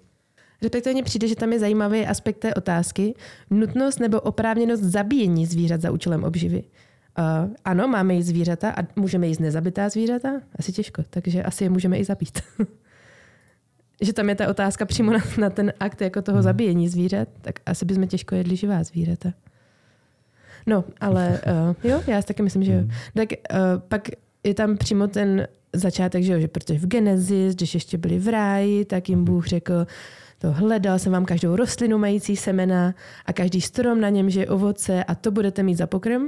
Respektive 0.63 1.03
přijde, 1.03 1.29
že 1.29 1.37
tam 1.37 1.53
je 1.53 1.59
zajímavý 1.59 2.07
aspekt 2.07 2.39
té 2.39 2.55
otázky. 2.55 3.15
Nutnost 3.51 4.01
nebo 4.01 4.21
oprávněnost 4.21 4.83
zabíjení 4.83 5.47
zvířat 5.47 5.81
za 5.81 5.91
účelem 5.91 6.25
obživy. 6.25 6.63
Uh, 7.19 7.51
ano, 7.65 7.89
máme 7.89 8.17
i 8.17 8.23
zvířata 8.23 8.71
a 8.71 8.83
můžeme 8.97 9.27
jíst 9.27 9.39
nezabitá 9.39 9.89
zvířata? 9.89 10.41
Asi 10.59 10.73
těžko, 10.73 11.03
takže 11.11 11.43
asi 11.43 11.65
je 11.65 11.71
můžeme 11.71 11.99
i 11.99 12.05
zabít. 12.05 12.43
že 14.03 14.13
tam 14.13 14.29
je 14.29 14.35
ta 14.35 14.49
otázka 14.49 14.85
přímo 14.85 15.13
na, 15.13 15.19
na 15.39 15.51
ten 15.51 15.73
akt 15.81 16.01
jako 16.01 16.23
toho 16.23 16.37
hmm. 16.37 16.43
zabíjení 16.43 16.89
zvířat, 16.89 17.29
tak 17.41 17.61
asi 17.67 17.85
bychom 17.85 18.07
těžko 18.07 18.35
jedli 18.35 18.57
živá 18.57 18.85
zvířata. 18.85 19.33
No, 20.67 20.85
ale 21.01 21.41
uh, 21.47 21.91
jo, 21.91 22.03
já 22.07 22.23
si 22.23 22.29
taky 22.29 22.43
myslím, 22.43 22.65
že 22.65 22.73
jo. 22.73 22.79
Hmm. 22.79 22.91
Tak 23.15 23.29
uh, 23.33 23.59
pak 23.89 24.09
je 24.45 24.55
tam 24.55 24.77
přímo 24.77 25.09
ten 25.09 25.49
začátek, 25.73 26.23
že 26.23 26.33
jo, 26.33 26.41
že 26.41 26.49
protože 26.49 26.79
v 26.79 26.87
Genesis, 26.87 27.55
když 27.55 27.75
ještě 27.75 27.99
byli 27.99 28.19
v 28.19 28.29
ráji, 28.29 28.85
tak 28.85 29.09
jim 29.09 29.19
hmm. 29.19 29.25
Bůh 29.25 29.47
řekl, 29.47 29.87
to 30.39 30.53
hledal 30.53 30.99
jsem 30.99 31.13
vám 31.13 31.25
každou 31.25 31.57
rostlinu 31.57 31.99
mající 31.99 32.37
semena 32.37 32.95
a 33.27 33.33
každý 33.33 33.61
strom 33.61 34.01
na 34.01 34.09
něm, 34.09 34.31
že 34.31 34.41
je 34.41 34.47
ovoce 34.47 35.05
a 35.05 35.15
to 35.15 35.31
budete 35.31 35.63
mít 35.63 35.75
za 35.75 35.87
pokrm. 35.87 36.23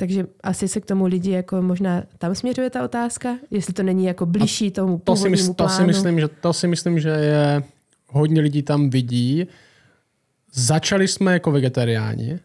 Takže 0.00 0.26
asi 0.42 0.68
se 0.68 0.80
k 0.80 0.86
tomu 0.86 1.06
lidi 1.06 1.30
jako 1.30 1.62
možná 1.62 2.02
tam 2.18 2.34
směřuje 2.34 2.70
ta 2.70 2.84
otázka, 2.84 3.38
jestli 3.50 3.72
to 3.72 3.82
není 3.82 4.04
jako 4.04 4.26
blížší 4.26 4.70
tomu 4.70 4.98
to 5.04 5.16
si, 5.16 5.28
mysl, 5.28 5.54
to 5.54 5.68
si 5.68 5.84
myslím, 5.84 6.20
že 6.20 6.28
To 6.28 6.52
si 6.52 6.68
myslím, 6.68 7.00
že 7.00 7.08
je 7.08 7.62
hodně 8.06 8.40
lidí 8.40 8.62
tam 8.62 8.90
vidí. 8.90 9.46
Začali 10.52 11.08
jsme 11.08 11.32
jako 11.32 11.50
vegetariáni 11.50 12.38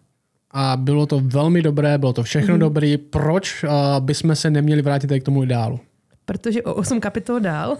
a 0.52 0.78
bylo 0.78 1.06
to 1.06 1.20
velmi 1.20 1.62
dobré, 1.62 1.98
bylo 1.98 2.14
to 2.14 2.24
všechno 2.24 2.56
mm-hmm. 2.56 2.60
dobré. 2.60 2.96
Proč 3.10 3.64
uh, 3.64 3.70
bychom 4.00 4.36
se 4.36 4.50
neměli 4.50 4.82
vrátit 4.82 5.12
k 5.20 5.24
tomu 5.24 5.44
ideálu? 5.44 5.80
Protože 6.26 6.64
o 6.64 6.74
8 6.74 7.00
kapitol 7.00 7.40
dál 7.40 7.78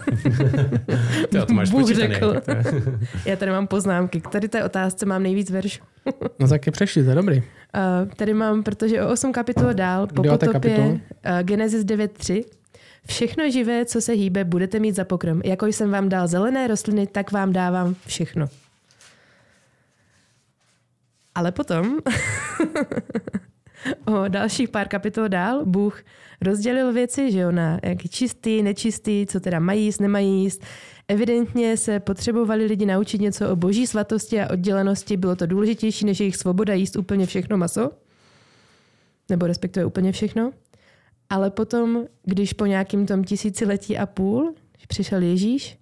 to 1.46 1.54
máš 1.54 1.70
Bůh 1.70 1.90
řekl. 1.90 2.34
Já 3.24 3.36
tady 3.36 3.50
mám 3.50 3.66
poznámky. 3.66 4.20
K 4.20 4.28
tady 4.28 4.48
té 4.48 4.64
otázce 4.64 5.06
mám 5.06 5.22
nejvíc 5.22 5.50
veršů. 5.50 5.82
no 6.38 6.48
tak 6.48 6.66
je 6.66 6.72
přešli, 6.72 7.04
to 7.04 7.08
je 7.08 7.14
dobrý. 7.16 7.36
Uh, 7.38 8.12
tady 8.16 8.34
mám, 8.34 8.62
protože 8.62 9.02
o 9.02 9.12
8 9.12 9.32
kapitol 9.32 9.72
dál, 9.72 10.06
po 10.06 10.22
potopě 10.22 10.78
uh, 10.78 10.98
Genesis 11.42 11.84
9.3, 11.84 12.44
Všechno 13.06 13.50
živé, 13.50 13.84
co 13.84 14.00
se 14.00 14.12
hýbe, 14.12 14.44
budete 14.44 14.78
mít 14.78 14.96
za 14.96 15.04
pokrm. 15.04 15.40
Jako 15.44 15.66
jsem 15.66 15.90
vám 15.90 16.08
dal 16.08 16.28
zelené 16.28 16.66
rostliny, 16.66 17.06
tak 17.06 17.32
vám 17.32 17.52
dávám 17.52 17.94
všechno. 18.06 18.46
Ale 21.34 21.52
potom 21.52 21.98
o 24.04 24.28
dalších 24.28 24.68
pár 24.68 24.88
kapitol 24.88 25.28
dál 25.28 25.64
Bůh 25.64 26.02
rozdělil 26.40 26.92
věci, 26.92 27.32
že 27.32 27.38
jo, 27.38 27.52
na 27.52 27.78
jaký 27.82 28.08
čistý, 28.08 28.62
nečistý, 28.62 29.26
co 29.26 29.40
teda 29.40 29.58
mají 29.60 29.84
jíst, 29.84 30.00
nemají 30.00 30.42
jíst. 30.42 30.62
Evidentně 31.08 31.76
se 31.76 32.00
potřebovali 32.00 32.64
lidi 32.64 32.86
naučit 32.86 33.20
něco 33.20 33.50
o 33.50 33.56
boží 33.56 33.86
svatosti 33.86 34.40
a 34.40 34.50
oddělenosti. 34.50 35.16
Bylo 35.16 35.36
to 35.36 35.46
důležitější, 35.46 36.06
než 36.06 36.20
jejich 36.20 36.36
svoboda 36.36 36.74
jíst 36.74 36.96
úplně 36.96 37.26
všechno 37.26 37.56
maso. 37.56 37.90
Nebo 39.30 39.46
respektive 39.46 39.86
úplně 39.86 40.12
všechno. 40.12 40.52
Ale 41.30 41.50
potom, 41.50 42.04
když 42.24 42.52
po 42.52 42.66
nějakým 42.66 43.06
tom 43.06 43.24
tisíciletí 43.24 43.98
a 43.98 44.06
půl 44.06 44.54
přišel 44.88 45.22
Ježíš, 45.22 45.78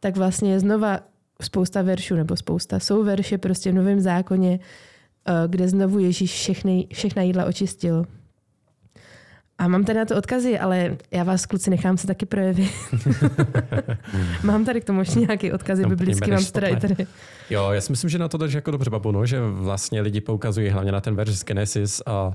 tak 0.00 0.16
vlastně 0.16 0.60
znova 0.60 1.00
spousta 1.42 1.82
veršů, 1.82 2.14
nebo 2.14 2.36
spousta, 2.36 2.80
jsou 2.80 3.04
verše 3.04 3.38
prostě 3.38 3.72
v 3.72 3.74
Novém 3.74 4.00
zákoně, 4.00 4.58
kde 5.46 5.68
znovu 5.68 5.98
Ježíš 5.98 6.32
všechny, 6.32 6.86
všechna 6.92 7.22
jídla 7.22 7.44
očistil. 7.44 8.06
A 9.58 9.68
mám 9.68 9.84
tady 9.84 9.98
na 9.98 10.04
to 10.04 10.16
odkazy, 10.16 10.58
ale 10.58 10.96
já 11.10 11.24
vás, 11.24 11.46
kluci, 11.46 11.70
nechám 11.70 11.96
se 11.96 12.06
taky 12.06 12.26
projevit. 12.26 12.70
mám 14.42 14.64
tady 14.64 14.80
k 14.80 14.84
tomu 14.84 15.00
ještě 15.00 15.20
nějaké 15.20 15.52
odkazy 15.52 15.82
no, 15.82 15.88
biblické, 15.88 16.30
mám 16.30 16.44
tady, 16.44 16.76
tady. 16.76 17.06
Jo, 17.50 17.70
já 17.70 17.80
si 17.80 17.92
myslím, 17.92 18.10
že 18.10 18.18
na 18.18 18.28
to 18.28 18.38
jdeš 18.38 18.52
jako 18.52 18.70
dobře, 18.70 18.90
babu, 18.90 19.12
no, 19.12 19.26
že 19.26 19.40
vlastně 19.40 20.00
lidi 20.00 20.20
poukazují 20.20 20.68
hlavně 20.68 20.92
na 20.92 21.00
ten 21.00 21.14
verš 21.14 21.30
z 21.30 21.44
Genesis 21.44 22.02
a 22.06 22.32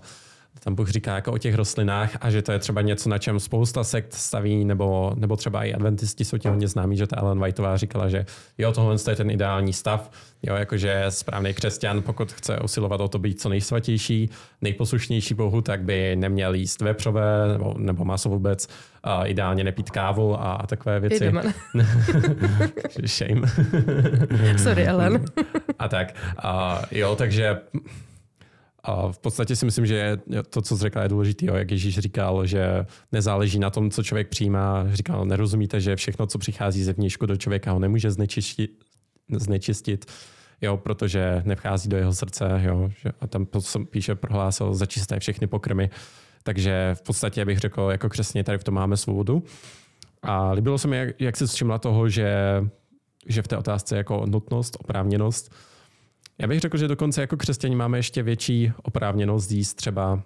tam 0.59 0.75
Bůh 0.75 0.89
říká 0.89 1.15
jako 1.15 1.31
o 1.31 1.37
těch 1.37 1.55
rostlinách 1.55 2.17
a 2.21 2.31
že 2.31 2.41
to 2.41 2.51
je 2.51 2.59
třeba 2.59 2.81
něco, 2.81 3.09
na 3.09 3.17
čem 3.17 3.39
spousta 3.39 3.83
sekt 3.83 4.13
staví, 4.13 4.65
nebo, 4.65 5.11
nebo 5.15 5.35
třeba 5.35 5.63
i 5.63 5.73
adventisti 5.73 6.25
jsou 6.25 6.37
tím 6.37 6.51
hodně 6.51 6.67
známí, 6.67 6.97
že 6.97 7.07
ta 7.07 7.17
Ellen 7.17 7.43
Whiteová 7.43 7.77
říkala, 7.77 8.09
že 8.09 8.25
jo, 8.57 8.71
tohle 8.71 8.95
je 9.09 9.15
ten 9.15 9.31
ideální 9.31 9.73
stav, 9.73 10.11
jo, 10.43 10.55
jakože 10.55 11.05
správný 11.09 11.53
křesťan, 11.53 12.01
pokud 12.01 12.31
chce 12.31 12.59
usilovat 12.59 13.01
o 13.01 13.07
to 13.07 13.19
být 13.19 13.41
co 13.41 13.49
nejsvatější, 13.49 14.29
nejposlušnější 14.61 15.33
Bohu, 15.33 15.61
tak 15.61 15.83
by 15.83 16.15
neměl 16.15 16.53
jíst 16.53 16.81
vepřové 16.81 17.47
nebo, 17.47 17.73
nebo 17.77 18.05
maso 18.05 18.29
vůbec, 18.29 18.67
a 19.03 19.25
ideálně 19.25 19.63
nepít 19.63 19.89
kávu 19.89 20.41
a, 20.41 20.53
a 20.53 20.67
takové 20.67 20.99
věci. 20.99 21.31
Shame. 23.05 23.47
Sorry, 24.57 24.87
Ellen. 24.87 25.25
a 25.79 25.87
tak. 25.87 26.15
A, 26.37 26.81
jo, 26.91 27.15
takže 27.15 27.57
a 28.83 29.11
v 29.11 29.19
podstatě 29.19 29.55
si 29.55 29.65
myslím, 29.65 29.85
že 29.85 30.17
to, 30.49 30.61
co 30.61 30.77
jsi 30.77 30.81
řekla, 30.81 31.03
je 31.03 31.09
důležité. 31.09 31.45
Jak 31.45 31.71
Ježíš 31.71 31.99
říkal, 31.99 32.45
že 32.45 32.85
nezáleží 33.11 33.59
na 33.59 33.69
tom, 33.69 33.91
co 33.91 34.03
člověk 34.03 34.27
přijímá. 34.27 34.85
Říkal, 34.93 35.25
nerozumíte, 35.25 35.81
že 35.81 35.95
všechno, 35.95 36.27
co 36.27 36.37
přichází 36.37 36.83
zevnějšku 36.83 37.25
do 37.25 37.37
člověka, 37.37 37.71
ho 37.71 37.79
nemůže 37.79 38.11
znečistit, 38.11 38.83
znečistit 39.37 40.05
jo, 40.63 40.77
protože 40.77 41.41
nevchází 41.45 41.89
do 41.89 41.97
jeho 41.97 42.13
srdce. 42.13 42.61
Jo, 42.63 42.89
a 43.21 43.27
tam 43.27 43.47
píše, 43.89 44.15
prohlásil, 44.15 44.73
za 44.73 44.85
čisté 44.85 45.19
všechny 45.19 45.47
pokrmy. 45.47 45.89
Takže 46.43 46.91
v 46.93 47.01
podstatě 47.01 47.45
bych 47.45 47.59
řekl, 47.59 47.87
jako 47.91 48.09
křesně 48.09 48.43
tady 48.43 48.57
v 48.57 48.63
tom 48.63 48.73
máme 48.73 48.97
svobodu. 48.97 49.43
A 50.21 50.51
líbilo 50.51 50.77
se 50.77 50.87
mi, 50.87 50.97
jak, 50.97 51.21
jak 51.21 51.37
jsi 51.37 51.47
všimla 51.47 51.77
toho, 51.79 52.09
že, 52.09 52.33
že 53.27 53.41
v 53.41 53.47
té 53.47 53.57
otázce 53.57 53.97
jako 53.97 54.25
nutnost, 54.25 54.77
oprávněnost, 54.79 55.53
já 56.43 56.47
bych 56.47 56.59
řekl, 56.59 56.77
že 56.77 56.87
dokonce 56.87 57.21
jako 57.21 57.37
křesťaní 57.37 57.75
máme 57.75 57.97
ještě 57.97 58.23
větší 58.23 58.71
oprávněnost 58.83 59.51
jíst 59.51 59.73
třeba 59.73 60.21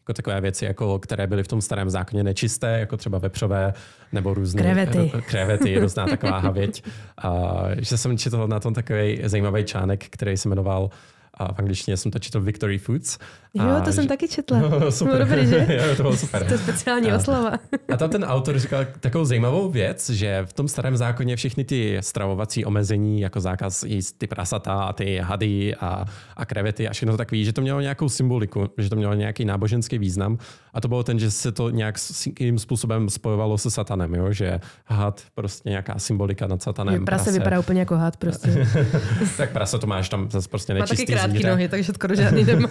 jako 0.00 0.12
takové 0.12 0.40
věci, 0.40 0.64
jako, 0.64 0.98
které 0.98 1.26
byly 1.26 1.42
v 1.42 1.48
tom 1.48 1.60
starém 1.60 1.90
zákoně 1.90 2.24
nečisté, 2.24 2.78
jako 2.78 2.96
třeba 2.96 3.18
vepřové 3.18 3.74
nebo 4.12 4.34
různé 4.34 4.62
krevety, 4.62 5.12
krevety 5.28 5.78
různá 5.78 6.06
taková 6.06 6.38
havěť. 6.38 6.84
A, 7.18 7.62
že 7.78 7.96
jsem 7.96 8.18
četl 8.18 8.46
na 8.46 8.60
tom 8.60 8.74
takový 8.74 9.20
zajímavý 9.24 9.64
článek, 9.64 10.04
který 10.10 10.36
se 10.36 10.48
jmenoval 10.48 10.90
A 11.34 11.52
v 11.54 11.58
angličtině 11.58 11.96
jsem 11.96 12.10
to 12.12 12.18
četl 12.18 12.40
Victory 12.40 12.78
Foods. 12.78 13.18
Jo, 13.54 13.64
a 13.68 13.80
to 13.80 13.92
jsem 13.92 14.02
že- 14.04 14.08
taky 14.08 14.28
četla. 14.28 14.58
No, 14.80 14.92
super. 14.92 15.14
Bylo 15.14 15.28
dobrý, 15.28 15.46
že? 15.46 15.66
jo, 15.88 15.96
to 15.96 16.02
bylo 16.02 16.16
super. 16.16 16.44
To 16.46 16.52
je 16.52 16.58
speciální 16.58 17.12
A- 17.12 17.16
oslava. 17.16 17.52
A 17.92 17.96
tam 17.96 18.10
ten 18.10 18.24
autor 18.24 18.58
říkal 18.58 18.86
takovou 19.00 19.24
zajímavou 19.24 19.70
věc, 19.70 20.10
že 20.10 20.42
v 20.44 20.52
tom 20.52 20.68
starém 20.68 20.96
zákoně 20.96 21.36
všechny 21.36 21.64
ty 21.64 21.98
stravovací 22.00 22.64
omezení, 22.64 23.20
jako 23.20 23.40
zákaz 23.40 23.82
jíst 23.82 24.18
ty 24.18 24.26
prasata 24.26 24.72
a 24.72 24.92
ty 24.92 25.18
hady 25.22 25.74
a, 25.74 26.04
a 26.36 26.44
krevety 26.46 26.88
a 26.88 26.92
všechno 26.92 27.16
takový, 27.16 27.44
že 27.44 27.52
to 27.52 27.60
mělo 27.60 27.80
nějakou 27.80 28.08
symboliku, 28.08 28.68
že 28.78 28.90
to 28.90 28.96
mělo 28.96 29.14
nějaký 29.14 29.44
náboženský 29.44 29.98
význam. 29.98 30.38
A 30.74 30.80
to 30.80 30.88
bylo 30.88 31.02
ten, 31.02 31.18
že 31.18 31.30
se 31.30 31.52
to 31.52 31.70
nějak 31.70 31.98
svým 31.98 32.58
způsobem 32.58 33.10
spojovalo 33.10 33.58
se 33.58 33.70
satanem, 33.70 34.14
jo? 34.14 34.32
že 34.32 34.60
had, 34.86 35.22
prostě 35.34 35.68
nějaká 35.68 35.98
symbolika 35.98 36.46
nad 36.46 36.62
satanem. 36.62 37.04
Prase 37.04 37.32
vypadá 37.32 37.58
úplně 37.60 37.80
jako 37.80 37.96
had 37.96 38.16
prostě. 38.16 38.66
tak 39.36 39.50
prase 39.50 39.78
to 39.78 39.86
máš 39.86 40.08
tam 40.08 40.30
zase 40.30 40.48
prostě 40.48 40.74
Má 40.74 40.80
taky 40.80 40.92
nečistý 40.92 41.12
krátké 41.12 41.50
nohy, 41.50 41.68
takže 41.68 41.92
skoro 41.92 42.14
žádný 42.14 42.44
nemá. 42.44 42.68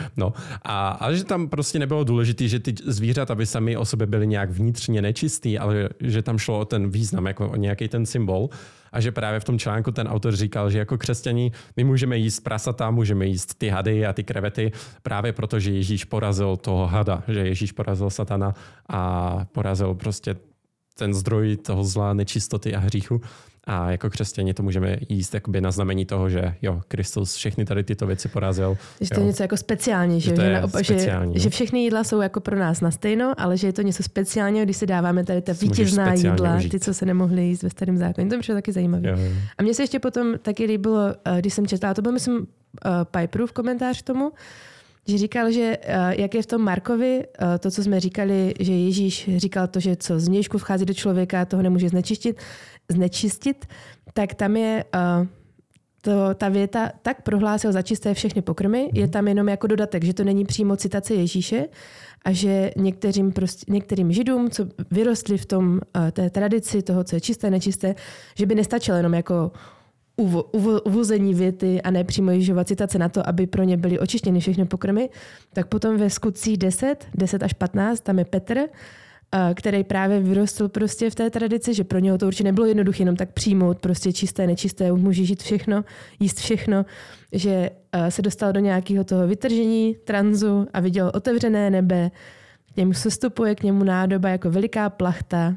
No 0.16 0.32
a, 0.62 0.88
a 0.90 1.12
že 1.12 1.24
tam 1.24 1.48
prostě 1.48 1.78
nebylo 1.78 2.04
důležité, 2.04 2.48
že 2.48 2.58
ty 2.58 2.74
zvířata 2.86 3.34
by 3.34 3.46
sami 3.46 3.76
o 3.76 3.84
sobě 3.84 4.06
byly 4.06 4.26
nějak 4.26 4.50
vnitřně 4.50 5.02
nečistý, 5.02 5.58
ale 5.58 5.88
že 6.00 6.22
tam 6.22 6.38
šlo 6.38 6.58
o 6.58 6.64
ten 6.64 6.90
význam, 6.90 7.26
jako 7.26 7.50
o 7.50 7.56
nějaký 7.56 7.88
ten 7.88 8.06
symbol. 8.06 8.48
A 8.92 9.00
že 9.00 9.12
právě 9.12 9.40
v 9.40 9.44
tom 9.44 9.58
článku 9.58 9.90
ten 9.90 10.08
autor 10.08 10.36
říkal, 10.36 10.70
že 10.70 10.78
jako 10.78 10.98
křesťaní 10.98 11.52
my 11.76 11.84
můžeme 11.84 12.16
jíst 12.16 12.40
prasata, 12.40 12.90
můžeme 12.90 13.26
jíst 13.26 13.54
ty 13.54 13.68
hady 13.68 14.06
a 14.06 14.12
ty 14.12 14.24
krevety, 14.24 14.72
právě 15.02 15.32
proto, 15.32 15.60
že 15.60 15.70
Ježíš 15.70 16.04
porazil 16.04 16.56
toho 16.56 16.86
hada, 16.86 17.22
že 17.28 17.40
Ježíš 17.40 17.72
porazil 17.72 18.10
satana 18.10 18.54
a 18.88 19.40
porazil 19.52 19.94
prostě 19.94 20.36
ten 20.94 21.14
zdroj 21.14 21.56
toho 21.56 21.84
zla, 21.84 22.12
nečistoty 22.14 22.74
a 22.74 22.78
hříchu. 22.78 23.20
A 23.66 23.90
jako 23.90 24.10
křesťani 24.10 24.54
to 24.54 24.62
můžeme 24.62 24.96
jíst 25.08 25.34
jakoby 25.34 25.60
na 25.60 25.70
znamení 25.70 26.04
toho, 26.06 26.28
že 26.30 26.54
jo, 26.62 26.80
Kristus 26.88 27.34
všechny 27.34 27.64
tady 27.64 27.84
tyto 27.84 28.06
věci 28.06 28.28
porazil. 28.28 28.76
Že 29.00 29.08
to 29.08 29.20
je 29.20 29.20
Jo. 29.20 29.26
něco 29.26 29.42
jako 29.42 29.56
speciální, 29.56 30.20
že, 30.20 30.30
Že 30.30 30.34
to 30.34 30.40
že, 30.40 30.46
je 30.46 30.52
naopak, 30.54 30.84
speciální, 30.84 31.32
že, 31.34 31.38
no. 31.38 31.42
že 31.42 31.50
všechny 31.50 31.80
jídla 31.84 32.04
jsou 32.04 32.20
jako 32.20 32.40
pro 32.40 32.58
nás 32.58 32.80
na 32.80 32.90
stejno, 32.90 33.34
ale 33.38 33.56
že 33.56 33.66
je 33.66 33.72
to 33.72 33.82
něco 33.82 34.02
speciálního, 34.02 34.64
když 34.64 34.76
si 34.76 34.86
dáváme 34.86 35.24
tady 35.24 35.42
ta 35.42 35.52
vítězná 35.52 36.14
jídla, 36.14 36.56
užít. 36.56 36.70
ty, 36.72 36.80
co 36.80 36.94
se 36.94 37.06
nemohly 37.06 37.42
jíst 37.42 37.62
ve 37.62 37.70
starém 37.70 37.96
zákoně. 37.98 38.26
To 38.30 38.36
mi 38.36 38.40
přišlo 38.40 38.54
taky 38.54 38.72
zajímavé. 38.72 39.08
Jo. 39.08 39.16
A 39.58 39.62
mně 39.62 39.74
se 39.74 39.82
ještě 39.82 39.98
potom 39.98 40.38
taky 40.38 40.64
líbilo, 40.64 41.14
eh, 41.24 41.38
když 41.38 41.54
jsem 41.54 41.66
četla, 41.66 41.90
a 41.90 41.94
to 41.94 42.02
byl 42.02 42.12
myslím 42.12 42.36
uh, 42.36 42.44
Piperův 43.04 43.52
komentář 43.52 44.02
k 44.02 44.06
tomu, 44.06 44.32
že 45.08 45.18
říkal, 45.18 45.50
že 45.52 45.76
uh, 45.88 45.94
jak 46.10 46.34
je 46.34 46.42
v 46.42 46.46
tom 46.46 46.62
Markovi, 46.62 47.24
to, 47.58 47.70
co 47.70 47.82
jsme 47.82 48.00
říkali, 48.00 48.54
že 48.60 48.72
Ježíš 48.72 49.30
říkal 49.36 49.66
to, 49.68 49.80
že 49.80 49.96
co 49.96 50.20
z 50.20 50.28
nějšku 50.28 50.58
vchází 50.58 50.84
do 50.84 50.94
člověka, 50.94 51.44
toho 51.44 51.62
nemůže 51.62 51.88
znečistit, 51.88 52.36
znečistit 52.92 53.66
tak 54.12 54.34
tam 54.34 54.56
je 54.56 54.84
uh, 54.94 55.26
to, 56.00 56.34
ta 56.34 56.48
věta 56.48 56.90
tak 57.02 57.22
prohlásil 57.22 57.72
za 57.72 57.82
čisté 57.82 58.14
všechny 58.14 58.42
pokrmy, 58.42 58.90
je 58.92 59.08
tam 59.08 59.28
jenom 59.28 59.48
jako 59.48 59.66
dodatek, 59.66 60.04
že 60.04 60.14
to 60.14 60.24
není 60.24 60.44
přímo 60.44 60.76
citace 60.76 61.14
Ježíše 61.14 61.64
a 62.24 62.32
že 62.32 62.70
některým, 62.76 63.32
prostě, 63.32 63.72
některým 63.72 64.12
židům, 64.12 64.50
co 64.50 64.66
vyrostli 64.90 65.38
v 65.38 65.46
tom 65.46 65.72
uh, 65.72 66.10
té 66.10 66.30
tradici 66.30 66.82
toho, 66.82 67.04
co 67.04 67.16
je 67.16 67.20
čisté, 67.20 67.50
nečisté, 67.50 67.94
že 68.34 68.46
by 68.46 68.54
nestačilo 68.54 68.96
jenom 68.96 69.14
jako 69.14 69.52
uvo, 70.16 70.42
uvo, 70.42 70.80
uvození 70.80 71.34
věty 71.34 71.82
a 71.82 71.90
ne 71.90 72.04
přímo 72.04 72.30
Ježíšova 72.30 72.64
citace 72.64 72.98
na 72.98 73.08
to, 73.08 73.28
aby 73.28 73.46
pro 73.46 73.62
ně 73.62 73.76
byly 73.76 73.98
očištěny 73.98 74.40
všechny 74.40 74.64
pokrmy, 74.64 75.10
tak 75.52 75.66
potom 75.66 75.96
ve 75.96 76.10
skutcích 76.10 76.58
10, 76.58 77.06
10 77.14 77.42
až 77.42 77.52
15, 77.52 78.00
tam 78.00 78.18
je 78.18 78.24
Petr, 78.24 78.58
který 79.54 79.84
právě 79.84 80.20
vyrostl 80.20 80.68
prostě 80.68 81.10
v 81.10 81.14
té 81.14 81.30
tradici, 81.30 81.74
že 81.74 81.84
pro 81.84 81.98
něho 81.98 82.18
to 82.18 82.26
určitě 82.26 82.44
nebylo 82.44 82.66
jednoduché 82.66 83.02
jenom 83.02 83.16
tak 83.16 83.32
přijmout 83.32 83.78
prostě 83.78 84.12
čisté, 84.12 84.46
nečisté, 84.46 84.92
může 84.92 85.24
žít 85.24 85.42
všechno, 85.42 85.84
jíst 86.20 86.38
všechno, 86.38 86.84
že 87.32 87.70
a, 87.92 88.10
se 88.10 88.22
dostal 88.22 88.52
do 88.52 88.60
nějakého 88.60 89.04
toho 89.04 89.26
vytržení, 89.26 89.96
tranzu 90.04 90.66
a 90.72 90.80
viděl 90.80 91.12
otevřené 91.14 91.70
nebe, 91.70 92.10
k 92.72 92.76
němu 92.76 92.92
sestupuje 92.92 93.54
k 93.54 93.62
němu 93.62 93.84
nádoba 93.84 94.28
jako 94.28 94.50
veliká 94.50 94.90
plachta 94.90 95.56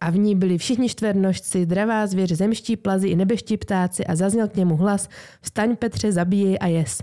a 0.00 0.10
v 0.10 0.18
ní 0.18 0.34
byli 0.34 0.58
všichni 0.58 0.88
čtvernožci, 0.88 1.66
dravá 1.66 2.06
zvěř, 2.06 2.32
zemští 2.32 2.76
plazy 2.76 3.08
i 3.08 3.16
nebeští 3.16 3.56
ptáci 3.56 4.06
a 4.06 4.16
zazněl 4.16 4.48
k 4.48 4.56
němu 4.56 4.76
hlas, 4.76 5.08
vstaň 5.40 5.76
Petře, 5.76 6.12
zabíjej 6.12 6.58
a 6.60 6.66
jes. 6.66 7.02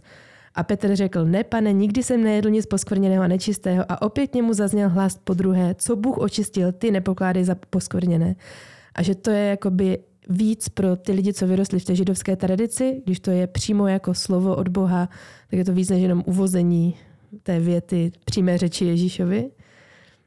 A 0.59 0.63
Petr 0.63 0.95
řekl, 0.95 1.25
ne 1.25 1.43
pane, 1.43 1.73
nikdy 1.73 2.03
jsem 2.03 2.23
nejedl 2.23 2.49
nic 2.49 2.65
poskvrněného 2.65 3.23
a 3.23 3.27
nečistého 3.27 3.85
a 3.89 4.01
opět 4.01 4.35
němu 4.35 4.53
zazněl 4.53 4.89
hlas 4.89 5.19
po 5.23 5.33
druhé, 5.33 5.75
co 5.77 5.95
Bůh 5.95 6.17
očistil, 6.17 6.71
ty 6.71 6.91
nepokládej 6.91 7.43
za 7.43 7.55
poskvrněné. 7.69 8.35
A 8.95 9.03
že 9.03 9.15
to 9.15 9.31
je 9.31 9.45
jakoby 9.45 9.99
víc 10.29 10.69
pro 10.69 10.95
ty 10.95 11.11
lidi, 11.11 11.33
co 11.33 11.47
vyrostli 11.47 11.79
v 11.79 11.85
té 11.85 11.95
židovské 11.95 12.35
tradici, 12.35 13.01
když 13.05 13.19
to 13.19 13.31
je 13.31 13.47
přímo 13.47 13.87
jako 13.87 14.13
slovo 14.13 14.55
od 14.55 14.67
Boha, 14.67 15.09
tak 15.49 15.57
je 15.57 15.65
to 15.65 15.73
víc 15.73 15.89
než 15.89 16.01
jenom 16.01 16.23
uvození 16.25 16.95
té 17.43 17.59
věty 17.59 18.11
přímé 18.25 18.57
řeči 18.57 18.85
Ježíšovi. 18.85 19.49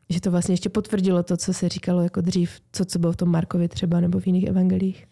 Že 0.08 0.20
to 0.20 0.30
vlastně 0.30 0.52
ještě 0.52 0.68
potvrdilo 0.68 1.22
to, 1.22 1.36
co 1.36 1.54
se 1.54 1.68
říkalo 1.68 2.00
jako 2.00 2.20
dřív, 2.20 2.60
co, 2.72 2.84
co 2.84 2.98
bylo 2.98 3.12
v 3.12 3.16
tom 3.16 3.28
Markovi 3.28 3.68
třeba 3.68 4.00
nebo 4.00 4.20
v 4.20 4.26
jiných 4.26 4.44
evangelích. 4.44 5.06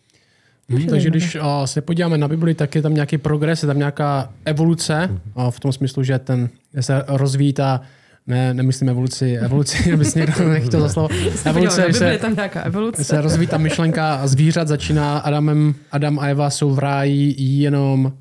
Hmm, 0.70 0.86
takže 0.86 1.10
když 1.10 1.36
uh, 1.36 1.42
se 1.64 1.80
podíváme 1.80 2.18
na 2.18 2.28
Bibli, 2.28 2.54
tak 2.54 2.74
je 2.74 2.82
tam 2.82 2.94
nějaký 2.94 3.18
progres, 3.18 3.62
je 3.62 3.66
tam 3.66 3.78
nějaká 3.78 4.30
evoluce, 4.44 5.10
uh, 5.34 5.50
v 5.50 5.60
tom 5.60 5.72
smyslu, 5.72 6.02
že 6.02 6.18
ten 6.18 6.48
se 6.80 7.04
rozvíjí 7.08 7.52
ta, 7.52 7.80
ne, 8.26 8.54
nemyslím 8.54 8.88
evoluci, 8.88 9.36
evoluci, 9.36 9.92
aby 9.94 10.04
si 10.04 10.18
někdo 10.18 10.48
nechtěl 10.48 10.80
za 10.80 10.88
slovo, 10.88 11.08
evoluce, 11.44 11.82
je 11.86 11.92
se, 11.94 12.18
tam 12.18 12.34
nějaká 12.34 12.62
evoluce. 12.62 13.04
se 13.04 13.20
rozvíjí 13.20 13.46
ta 13.46 13.58
myšlenka 13.58 14.26
zvířat, 14.26 14.68
začíná 14.68 15.18
Adamem, 15.18 15.74
Adam 15.92 16.18
a 16.18 16.26
Eva 16.26 16.50
jsou 16.50 16.70
v 16.70 16.78
ráji, 16.78 17.34
jenom 17.38 18.12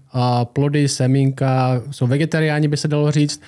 plody, 0.44 0.88
semínka, 0.88 1.82
jsou 1.92 2.08
vegetariáni, 2.08 2.68
by 2.68 2.78
se 2.78 2.88
dalo 2.88 3.12
říct. 3.12 3.42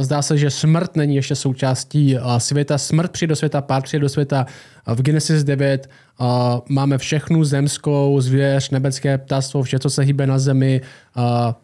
Zdá 0.00 0.22
se, 0.22 0.38
že 0.38 0.50
smrt 0.50 0.96
není 0.96 1.16
ještě 1.16 1.34
součástí 1.34 2.16
světa. 2.38 2.78
Smrt 2.78 3.10
přijde 3.10 3.28
do 3.28 3.36
světa, 3.36 3.60
pád 3.60 3.84
přijde 3.84 4.02
do 4.02 4.08
světa. 4.08 4.46
V 4.86 5.02
Genesis 5.02 5.44
9 5.44 5.90
a, 6.18 6.60
máme 6.68 6.98
všechnu 6.98 7.44
zemskou, 7.44 8.20
zvěř, 8.20 8.70
nebeské 8.70 9.18
ptáctvo, 9.18 9.62
vše, 9.62 9.78
co 9.78 9.90
se 9.90 10.02
hýbe 10.02 10.26
na 10.26 10.38
zemi. 10.38 10.80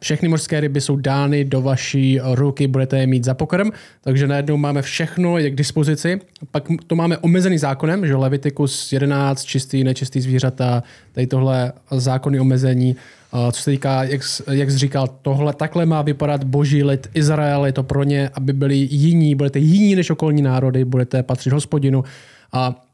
Všechny 0.01 0.29
mořské 0.29 0.61
ryby 0.61 0.81
jsou 0.81 0.97
dány 0.97 1.45
do 1.45 1.63
vaší 1.63 2.21
ruky, 2.35 2.67
budete 2.67 2.99
je 2.99 3.07
mít 3.07 3.25
za 3.25 3.35
pokrm. 3.35 3.71
Takže 4.01 4.27
najednou 4.27 4.57
máme 4.57 4.83
všechno, 4.83 5.39
je 5.39 5.51
k 5.51 5.55
dispozici. 5.55 6.21
Pak 6.51 6.65
to 6.87 6.97
máme 6.97 7.19
omezený 7.19 7.59
zákonem, 7.59 8.07
že 8.07 8.17
Levitikus 8.17 8.93
11, 8.93 9.45
čistý, 9.45 9.85
nečistý 9.85 10.21
zvířata, 10.21 10.83
tady 11.13 11.27
tohle 11.27 11.73
zákony 11.91 12.41
omezení. 12.41 12.97
Co 13.53 13.63
se 13.63 13.71
týká, 13.71 14.05
jak, 14.05 14.21
jak 14.53 14.71
jsi 14.71 14.79
říkal, 14.79 15.09
tohle 15.23 15.53
takhle 15.53 15.87
má 15.87 16.03
vypadat 16.03 16.45
boží 16.45 16.85
lid 16.85 17.09
Izrael, 17.15 17.67
je 17.67 17.73
to 17.73 17.83
pro 17.83 18.05
ně, 18.05 18.31
aby 18.35 18.53
byli 18.53 18.77
jiní, 18.77 19.35
budete 19.35 19.59
jiní 19.59 19.97
než 19.97 20.11
okolní 20.11 20.43
národy, 20.43 20.85
budete 20.85 21.23
patřit 21.23 21.53
hospodinu. 21.53 22.05
A 22.53 22.87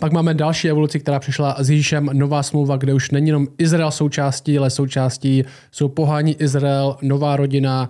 pak 0.00 0.12
máme 0.12 0.34
další 0.34 0.68
evoluci, 0.68 1.00
která 1.00 1.18
přišla 1.18 1.56
s 1.58 1.70
Ježíšem, 1.70 2.10
nová 2.12 2.42
smlouva, 2.42 2.76
kde 2.76 2.94
už 2.94 3.10
není 3.10 3.26
jenom 3.26 3.46
Izrael 3.58 3.90
součástí, 3.90 4.58
ale 4.58 4.70
součástí 4.70 5.44
jsou 5.72 5.88
pohání 5.88 6.32
Izrael, 6.32 6.96
nová 7.02 7.36
rodina, 7.36 7.88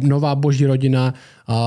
nová 0.00 0.34
boží 0.34 0.66
rodina, 0.66 1.14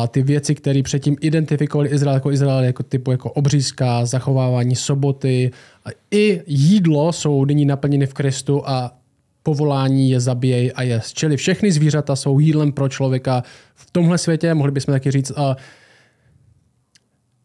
ty 0.07 0.21
věci, 0.21 0.55
které 0.55 0.83
předtím 0.83 1.17
identifikovali 1.21 1.89
Izrael 1.89 2.15
jako 2.15 2.31
Izrael, 2.31 2.63
jako 2.63 2.83
typu 2.83 3.11
jako 3.11 3.31
obřízka, 3.31 4.05
zachovávání 4.05 4.75
soboty, 4.75 5.51
i 6.11 6.41
jídlo 6.47 7.13
jsou 7.13 7.45
nyní 7.45 7.65
naplněny 7.65 8.05
v 8.05 8.13
Kristu 8.13 8.63
a 8.65 8.98
povolání 9.43 10.09
je 10.09 10.19
zabíjej 10.19 10.71
a 10.75 10.83
jest. 10.83 11.13
Čili 11.13 11.37
všechny 11.37 11.71
zvířata 11.71 12.15
jsou 12.15 12.39
jídlem 12.39 12.71
pro 12.71 12.89
člověka 12.89 13.43
v 13.75 13.91
tomhle 13.91 14.17
světě, 14.17 14.53
mohli 14.53 14.71
bychom 14.71 14.93
taky 14.93 15.11
říct, 15.11 15.31
a 15.35 15.55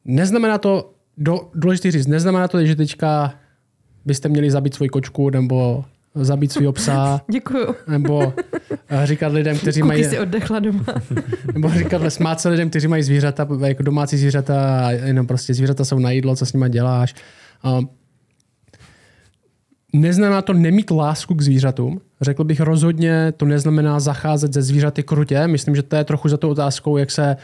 neznamená 0.04 0.58
to, 0.58 0.94
do, 1.16 1.50
důležitý 1.54 1.90
říct, 1.90 2.06
neznamená 2.06 2.48
to, 2.48 2.66
že 2.66 2.76
teďka 2.76 3.34
byste 4.04 4.28
měli 4.28 4.50
zabít 4.50 4.74
svoji 4.74 4.88
kočku 4.88 5.30
nebo 5.30 5.84
zabít 6.14 6.52
svého 6.52 6.72
psa, 6.72 7.20
Děkuju. 7.30 7.74
nebo 7.88 8.32
eh, 8.88 9.06
říkat 9.06 9.32
lidem, 9.32 9.58
kteří 9.58 9.82
mají, 9.82 10.02
Kuky 10.02 10.16
si 10.16 10.20
oddechla 10.20 10.58
doma. 10.58 10.84
nebo 11.54 11.70
říkat, 11.70 12.10
smát 12.10 12.40
se 12.40 12.48
lidem, 12.48 12.70
kteří 12.70 12.88
mají 12.88 13.02
zvířata, 13.02 13.48
jako 13.66 13.82
domácí 13.82 14.16
zvířata, 14.16 14.90
jenom 14.90 15.26
prostě 15.26 15.54
zvířata 15.54 15.84
jsou 15.84 15.98
na 15.98 16.10
jídlo, 16.10 16.36
co 16.36 16.46
s 16.46 16.52
nimi 16.52 16.70
děláš. 16.70 17.14
Um, 17.78 17.88
Neznamená 19.96 20.42
to 20.42 20.52
nemít 20.52 20.90
lásku 20.90 21.34
k 21.34 21.42
zvířatům. 21.42 22.00
Řekl 22.20 22.44
bych 22.44 22.60
rozhodně, 22.60 23.32
to 23.36 23.44
neznamená 23.44 24.00
zacházet 24.00 24.52
ze 24.52 24.62
zvířaty 24.62 25.02
krutě. 25.02 25.46
Myslím, 25.46 25.76
že 25.76 25.82
to 25.82 25.96
je 25.96 26.04
trochu 26.04 26.28
za 26.28 26.36
tou 26.36 26.50
otázkou, 26.50 26.96
jak 26.96 27.10
se 27.10 27.36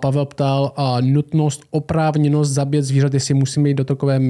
Pavel 0.00 0.24
ptal, 0.24 0.72
a 0.76 0.96
nutnost, 1.00 1.62
oprávněnost 1.70 2.52
zabít 2.52 2.84
zvířat, 2.84 3.14
jestli 3.14 3.34
musíme 3.34 3.68
jít 3.68 3.74
do 3.74 3.84
takové 3.84 4.20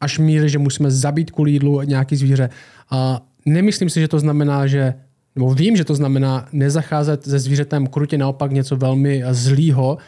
až 0.00 0.18
míry, 0.18 0.48
že 0.48 0.58
musíme 0.58 0.90
zabít 0.90 1.30
kvůli 1.30 1.50
jídlu 1.50 1.82
nějaký 1.82 2.16
zvíře. 2.16 2.50
A 2.90 3.20
nemyslím 3.46 3.90
si, 3.90 4.00
že 4.00 4.08
to 4.08 4.18
znamená, 4.18 4.66
že 4.66 4.94
nebo 5.36 5.54
vím, 5.54 5.76
že 5.76 5.84
to 5.84 5.94
znamená 5.94 6.48
nezacházet 6.52 7.24
se 7.24 7.38
zvířetem 7.38 7.86
krutě, 7.86 8.18
naopak 8.18 8.52
něco 8.52 8.76
velmi 8.76 9.22
zlýho 9.30 9.98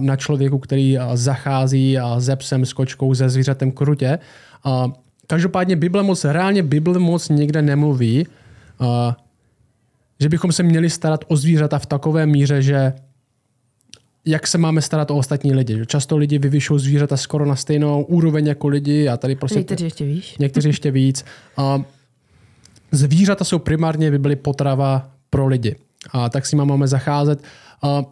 na 0.00 0.16
člověku, 0.16 0.58
který 0.58 0.98
zachází 1.14 1.98
se 2.18 2.36
psem, 2.36 2.66
s 2.66 2.72
kočkou, 2.72 3.14
se 3.14 3.28
zvířetem 3.28 3.72
krutě. 3.72 4.18
Každopádně 5.26 5.76
Bible 5.76 6.02
moc, 6.02 6.24
reálně 6.24 6.62
Bible 6.62 6.98
moc 6.98 7.28
někde 7.28 7.62
nemluví, 7.62 8.26
uh, 8.80 8.86
že 10.20 10.28
bychom 10.28 10.52
se 10.52 10.62
měli 10.62 10.90
starat 10.90 11.24
o 11.28 11.36
zvířata 11.36 11.78
v 11.78 11.86
takové 11.86 12.26
míře, 12.26 12.62
že 12.62 12.92
jak 14.24 14.46
se 14.46 14.58
máme 14.58 14.82
starat 14.82 15.10
o 15.10 15.16
ostatní 15.16 15.54
lidi. 15.54 15.78
Že 15.78 15.86
často 15.86 16.16
lidi 16.16 16.38
vyvyšují 16.38 16.80
zvířata 16.80 17.16
skoro 17.16 17.46
na 17.46 17.56
stejnou 17.56 18.02
úroveň 18.02 18.46
jako 18.46 18.68
lidi 18.68 19.08
a 19.08 19.16
tady 19.16 19.34
prostě... 19.36 19.58
Někteří 19.58 19.84
ještě 19.84 20.04
víš. 20.04 20.38
Někteří 20.38 20.68
ještě 20.68 20.90
víc. 20.90 21.24
A 21.56 21.82
zvířata 22.92 23.44
jsou 23.44 23.58
primárně 23.58 24.10
by 24.10 24.18
byly 24.18 24.36
potrava 24.36 25.10
pro 25.30 25.46
lidi. 25.46 25.76
A 26.10 26.28
tak 26.28 26.46
s 26.46 26.52
nimi 26.52 26.66
máme 26.66 26.88
zacházet. 26.88 27.42
A 27.82 28.04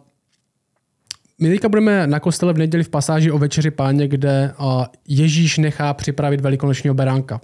my 1.41 1.49
teďka 1.49 1.69
budeme 1.69 2.07
na 2.07 2.19
kostele 2.19 2.53
v 2.53 2.57
neděli 2.57 2.83
v 2.83 2.89
pasáži 2.89 3.31
o 3.31 3.37
večeři 3.37 3.71
páně, 3.71 4.07
kde 4.07 4.53
Ježíš 5.07 5.57
nechá 5.57 5.93
připravit 5.93 6.41
velikonočního 6.41 6.93
beránka. 6.93 7.41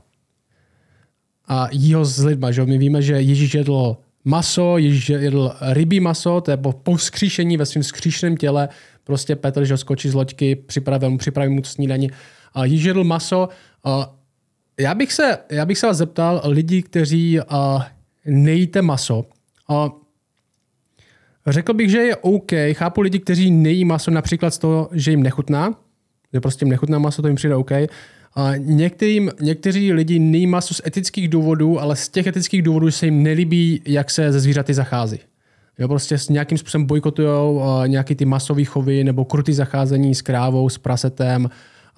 A 1.47 1.67
jí 1.71 1.93
ho 1.93 2.05
s 2.05 2.23
lidma. 2.23 2.51
Že? 2.51 2.65
My 2.65 2.77
víme, 2.77 3.01
že 3.01 3.13
Ježíš 3.13 3.53
jedl 3.53 3.97
maso, 4.25 4.77
Ježíš 4.77 5.09
jedl 5.09 5.53
rybí 5.61 5.99
maso, 5.99 6.41
to 6.41 6.51
je 6.51 6.57
po, 6.57 6.73
po 6.73 6.95
vzkříšení 6.95 7.57
ve 7.57 7.65
svém 7.65 7.81
vzkříšeném 7.81 8.37
těle, 8.37 8.69
prostě 9.03 9.35
Petr, 9.35 9.65
že 9.65 9.77
skočí 9.77 10.09
z 10.09 10.13
loďky, 10.13 10.55
připravil 10.55 11.09
mu, 11.09 11.17
připraví 11.17 11.53
mu 11.53 11.63
snídaní. 11.63 12.11
A 12.53 12.65
Ježíš 12.65 12.83
jedl 12.83 13.03
maso. 13.03 13.49
A 13.83 14.15
já 14.79 14.95
bych, 14.95 15.13
se, 15.13 15.37
já 15.49 15.65
bych 15.65 15.77
se 15.77 15.87
vás 15.87 15.97
zeptal 15.97 16.41
lidí, 16.45 16.83
kteří 16.83 17.39
a, 17.39 17.87
nejíte 18.25 18.81
maso. 18.81 19.25
A, 19.69 19.91
řekl 21.51 21.73
bych, 21.73 21.89
že 21.89 21.97
je 21.97 22.15
OK. 22.15 22.51
Chápu 22.73 23.01
lidi, 23.01 23.19
kteří 23.19 23.51
nejí 23.51 23.85
maso 23.85 24.11
například 24.11 24.53
z 24.53 24.57
toho, 24.57 24.89
že 24.91 25.11
jim 25.11 25.23
nechutná, 25.23 25.75
že 26.33 26.41
prostě 26.41 26.65
jim 26.65 26.69
nechutná 26.69 26.99
maso, 26.99 27.21
to 27.21 27.27
jim 27.27 27.35
přijde 27.35 27.55
OK. 27.55 27.71
A 28.35 28.55
některým, 28.57 29.31
někteří 29.41 29.93
lidi 29.93 30.19
nejí 30.19 30.47
maso 30.47 30.73
z 30.73 30.81
etických 30.85 31.27
důvodů, 31.27 31.81
ale 31.81 31.95
z 31.95 32.09
těch 32.09 32.27
etických 32.27 32.61
důvodů 32.61 32.91
se 32.91 33.05
jim 33.05 33.23
nelíbí, 33.23 33.81
jak 33.85 34.11
se 34.11 34.31
ze 34.31 34.39
zvířaty 34.39 34.73
zachází. 34.73 35.19
Jo, 35.79 35.87
prostě 35.87 36.17
s 36.17 36.29
nějakým 36.29 36.57
způsobem 36.57 36.87
bojkotují 36.87 37.29
nějaký 37.87 38.15
ty 38.15 38.25
masové 38.25 38.65
chovy 38.65 39.03
nebo 39.03 39.25
krutý 39.25 39.53
zacházení 39.53 40.15
s 40.15 40.21
krávou, 40.21 40.69
s 40.69 40.77
prasetem, 40.77 41.49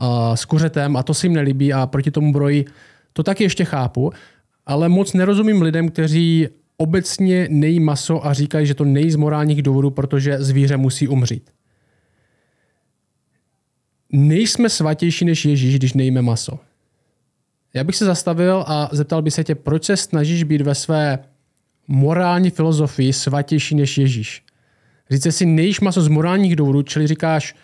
uh, 0.01 0.35
s 0.35 0.45
kuřetem 0.45 0.97
a 0.97 1.03
to 1.03 1.13
se 1.13 1.25
jim 1.25 1.33
nelíbí 1.33 1.73
a 1.73 1.85
proti 1.85 2.11
tomu 2.11 2.33
brojí. 2.33 2.65
To 3.13 3.23
taky 3.23 3.43
ještě 3.43 3.65
chápu, 3.65 4.11
ale 4.65 4.89
moc 4.89 5.13
nerozumím 5.13 5.61
lidem, 5.61 5.89
kteří 5.89 6.47
obecně 6.81 7.47
nejí 7.51 7.79
maso 7.79 8.25
a 8.25 8.33
říkají, 8.33 8.67
že 8.67 8.73
to 8.73 8.85
nejí 8.85 9.11
z 9.11 9.15
morálních 9.15 9.61
důvodů, 9.61 9.89
protože 9.89 10.43
zvíře 10.43 10.77
musí 10.77 11.07
umřít 11.07 11.51
nejsme 14.11 14.69
svatější 14.69 15.25
než 15.25 15.45
Ježíš, 15.45 15.75
když 15.75 15.93
nejíme 15.93 16.21
maso. 16.21 16.59
Já 17.73 17.83
bych 17.83 17.95
se 17.95 18.05
zastavil 18.05 18.63
a 18.67 18.89
zeptal 18.91 19.21
by 19.21 19.31
se 19.31 19.43
tě, 19.43 19.55
proč 19.55 19.85
se 19.85 19.97
snažíš 19.97 20.43
být 20.43 20.61
ve 20.61 20.75
své 20.75 21.19
morální 21.87 22.49
filozofii 22.49 23.13
svatější 23.13 23.75
než 23.75 23.97
Ježíš. 23.97 24.43
Říce 25.09 25.31
si, 25.31 25.45
nejíš 25.45 25.79
maso 25.79 26.01
z 26.01 26.07
morálních 26.07 26.55
důvodů, 26.55 26.81
čili 26.81 27.07
říkáš, 27.07 27.55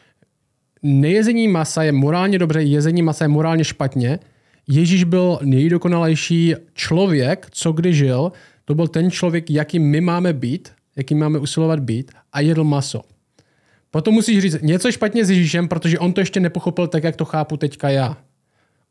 nejezení 0.84 1.48
masa 1.48 1.84
je 1.84 1.92
morálně 1.92 2.40
dobře, 2.40 2.64
jezení 2.64 3.02
masa 3.02 3.26
je 3.26 3.30
morálně 3.30 3.64
špatně. 3.64 4.20
Ježíš 4.68 5.04
byl 5.04 5.40
nejdokonalejší 5.42 6.56
člověk, 6.74 7.48
co 7.52 7.72
kdy 7.72 7.94
žil. 7.94 8.32
To 8.66 8.76
byl 8.76 8.88
ten 8.88 9.12
člověk, 9.12 9.52
jaký 9.52 9.80
my 9.80 10.02
máme 10.02 10.34
být, 10.34 10.72
jaký 10.96 11.16
máme 11.16 11.40
usilovat 11.40 11.80
být 11.80 12.12
a 12.34 12.42
jedl 12.42 12.64
maso. 12.64 13.02
Potom 13.92 14.14
musíš 14.14 14.42
říct 14.42 14.62
něco 14.62 14.92
špatně 14.92 15.26
s 15.26 15.30
Ježíšem, 15.30 15.68
protože 15.68 16.00
on 16.00 16.14
to 16.14 16.22
ještě 16.22 16.40
nepochopil 16.40 16.88
tak, 16.88 17.04
jak 17.04 17.16
to 17.16 17.26
chápu 17.26 17.58
teďka 17.58 17.90
já. 17.90 18.18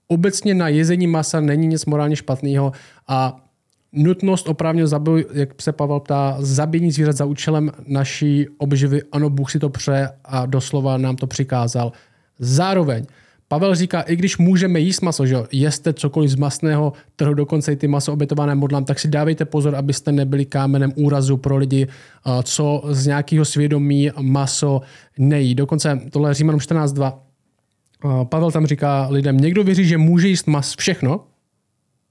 Obecně 0.09 0.55
na 0.55 0.69
jezení 0.69 1.07
masa 1.07 1.41
není 1.41 1.67
nic 1.67 1.85
morálně 1.87 2.17
špatného 2.17 2.73
a 3.09 3.45
nutnost 3.93 4.49
opravdu 4.49 4.87
zabij, 4.87 5.25
jak 5.33 5.63
se 5.63 5.73
Pavel 5.73 6.01
ptá, 6.01 6.37
zabíjení 6.41 6.91
zvířat 6.91 7.17
za 7.17 7.25
účelem 7.25 7.73
naší 7.87 8.47
obživy, 8.59 9.03
ano, 9.13 9.31
Bůh 9.31 9.51
si 9.51 9.59
to 9.59 9.69
pře 9.69 10.09
a 10.25 10.47
doslova 10.47 10.97
nám 10.99 11.17
to 11.17 11.27
přikázal. 11.27 11.93
Zároveň 12.39 13.07
Pavel 13.49 13.75
říká, 13.75 14.01
i 14.01 14.17
když 14.17 14.39
můžeme 14.39 14.81
jíst 14.81 15.01
maso, 15.01 15.27
že 15.27 15.37
jeste 15.53 15.93
cokoliv 15.93 16.31
z 16.31 16.35
masného 16.35 16.93
trhu, 17.17 17.35
dokonce 17.35 17.73
i 17.73 17.77
ty 17.77 17.89
maso 17.89 18.13
obětované 18.13 18.55
modlám, 18.55 18.85
tak 18.85 18.99
si 18.99 19.09
dávejte 19.09 19.45
pozor, 19.45 19.77
abyste 19.77 20.13
nebyli 20.13 20.45
kámenem 20.45 20.93
úrazu 20.97 21.37
pro 21.37 21.57
lidi, 21.57 21.87
co 22.43 22.83
z 22.89 23.07
nějakého 23.07 23.45
svědomí 23.45 24.11
maso 24.21 24.81
nejí. 25.19 25.55
Dokonce 25.55 26.01
tohle 26.11 26.35
Římanům 26.35 26.61
14.2. 26.61 28.25
Pavel 28.25 28.51
tam 28.51 28.67
říká 28.67 29.09
lidem, 29.11 29.37
někdo 29.37 29.65
věří, 29.65 29.85
že 29.85 29.99
může 29.99 30.29
jíst 30.29 30.47
mas 30.47 30.75
všechno, 30.77 31.25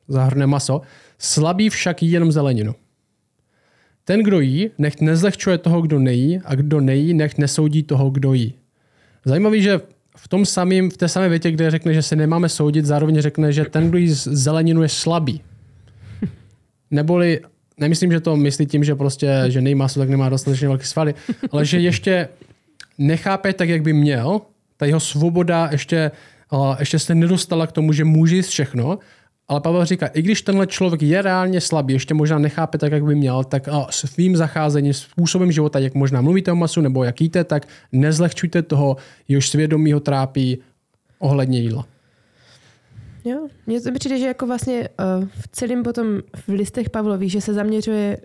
zahrne 0.08 0.48
maso, 0.48 0.82
slabý 1.17 1.69
však 1.69 2.04
jí 2.04 2.12
jenom 2.12 2.32
zeleninu. 2.32 2.76
Ten, 4.06 4.24
kdo 4.24 4.39
jí, 4.39 4.69
nech 4.78 5.02
nezlehčuje 5.02 5.58
toho, 5.58 5.82
kdo 5.82 6.00
nejí, 6.00 6.39
a 6.46 6.56
kdo 6.56 6.82
nejí, 6.82 7.13
nech 7.13 7.38
nesoudí 7.38 7.84
toho, 7.84 8.10
kdo 8.10 8.34
jí. 8.34 8.54
Zajímavý, 9.26 9.62
že 9.62 9.82
v 10.17 10.28
tom 10.28 10.45
samém, 10.45 10.89
v 10.89 10.97
té 10.97 11.08
samé 11.08 11.30
větě, 11.30 11.52
kde 11.52 11.71
řekne, 11.71 11.93
že 11.93 12.02
se 12.02 12.15
nemáme 12.15 12.49
soudit, 12.49 12.86
zároveň 12.86 13.21
řekne, 13.21 13.54
že 13.54 13.65
ten, 13.65 13.89
kdo 13.89 13.97
jí 13.97 14.08
zeleninu, 14.12 14.84
je 14.84 14.89
slabý. 14.89 15.41
Neboli, 16.91 17.39
nemyslím, 17.78 18.12
že 18.12 18.19
to 18.19 18.36
myslí 18.36 18.65
tím, 18.65 18.84
že 18.84 18.95
prostě, 18.95 19.43
že 19.47 19.62
nejmá 19.62 19.88
tak 19.88 20.10
nemá 20.10 20.30
dostatečně 20.30 20.67
velké 20.67 20.86
svaly, 20.86 21.15
ale 21.52 21.65
že 21.65 21.80
ještě 21.80 22.28
nechápe 22.97 23.54
tak, 23.54 23.69
jak 23.69 23.82
by 23.82 23.93
měl, 23.93 24.41
ta 24.78 24.86
jeho 24.86 24.99
svoboda 24.99 25.69
ještě, 25.71 26.12
ještě 26.80 26.99
se 26.99 27.15
nedostala 27.15 27.67
k 27.67 27.71
tomu, 27.71 27.93
že 27.93 28.04
může 28.04 28.36
jíst 28.36 28.47
všechno 28.47 28.99
ale 29.47 29.62
Pavel 29.62 29.86
říká, 29.86 30.08
i 30.08 30.21
když 30.21 30.41
tenhle 30.41 30.67
člověk 30.67 31.01
je 31.01 31.21
reálně 31.21 31.62
slabý, 31.62 31.93
ještě 31.93 32.13
možná 32.13 32.39
nechápe 32.39 32.77
tak, 32.77 32.91
jak 32.91 33.03
by 33.03 33.15
měl, 33.15 33.43
tak 33.43 33.69
svým 33.89 34.36
zacházením, 34.36 34.93
způsobem 34.93 35.51
života, 35.51 35.79
jak 35.79 35.93
možná 35.93 36.21
mluvíte 36.21 36.51
o 36.51 36.56
masu 36.56 36.82
nebo 36.82 37.03
jak 37.03 37.21
jíte, 37.21 37.43
tak 37.43 37.67
nezlehčujte 37.91 38.62
toho, 38.62 38.97
jehož 39.27 39.49
svědomí 39.49 39.93
ho 39.93 39.99
trápí 39.99 40.58
ohledně 41.19 41.60
jídla. 41.60 41.86
Jo, 43.25 43.47
mně 43.67 43.82
to 43.82 43.91
přijde, 43.91 44.19
že 44.19 44.25
jako 44.25 44.47
vlastně 44.47 44.89
uh, 45.19 45.27
v 45.41 45.47
celém 45.47 45.84
potom 45.84 46.06
v 46.47 46.49
listech 46.49 46.89
Pavlových, 46.89 47.32
že 47.32 47.41
se 47.41 47.53
zaměřuje 47.53 48.17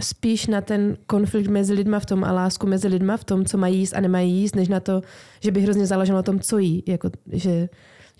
spíš 0.00 0.46
na 0.46 0.60
ten 0.60 0.96
konflikt 1.06 1.48
mezi 1.48 1.72
lidma 1.72 1.98
v 1.98 2.06
tom 2.06 2.24
a 2.24 2.32
lásku 2.32 2.66
mezi 2.66 2.88
lidma 2.88 3.16
v 3.16 3.24
tom, 3.24 3.44
co 3.44 3.58
mají 3.58 3.78
jíst 3.78 3.94
a 3.94 4.00
nemají 4.00 4.32
jíst, 4.32 4.56
než 4.56 4.68
na 4.68 4.80
to, 4.80 5.02
že 5.40 5.50
by 5.50 5.60
hrozně 5.60 5.86
záleželo 5.86 6.18
na 6.18 6.22
tom, 6.22 6.40
co 6.40 6.58
jí. 6.58 6.82
Jako, 6.86 7.10
že 7.32 7.68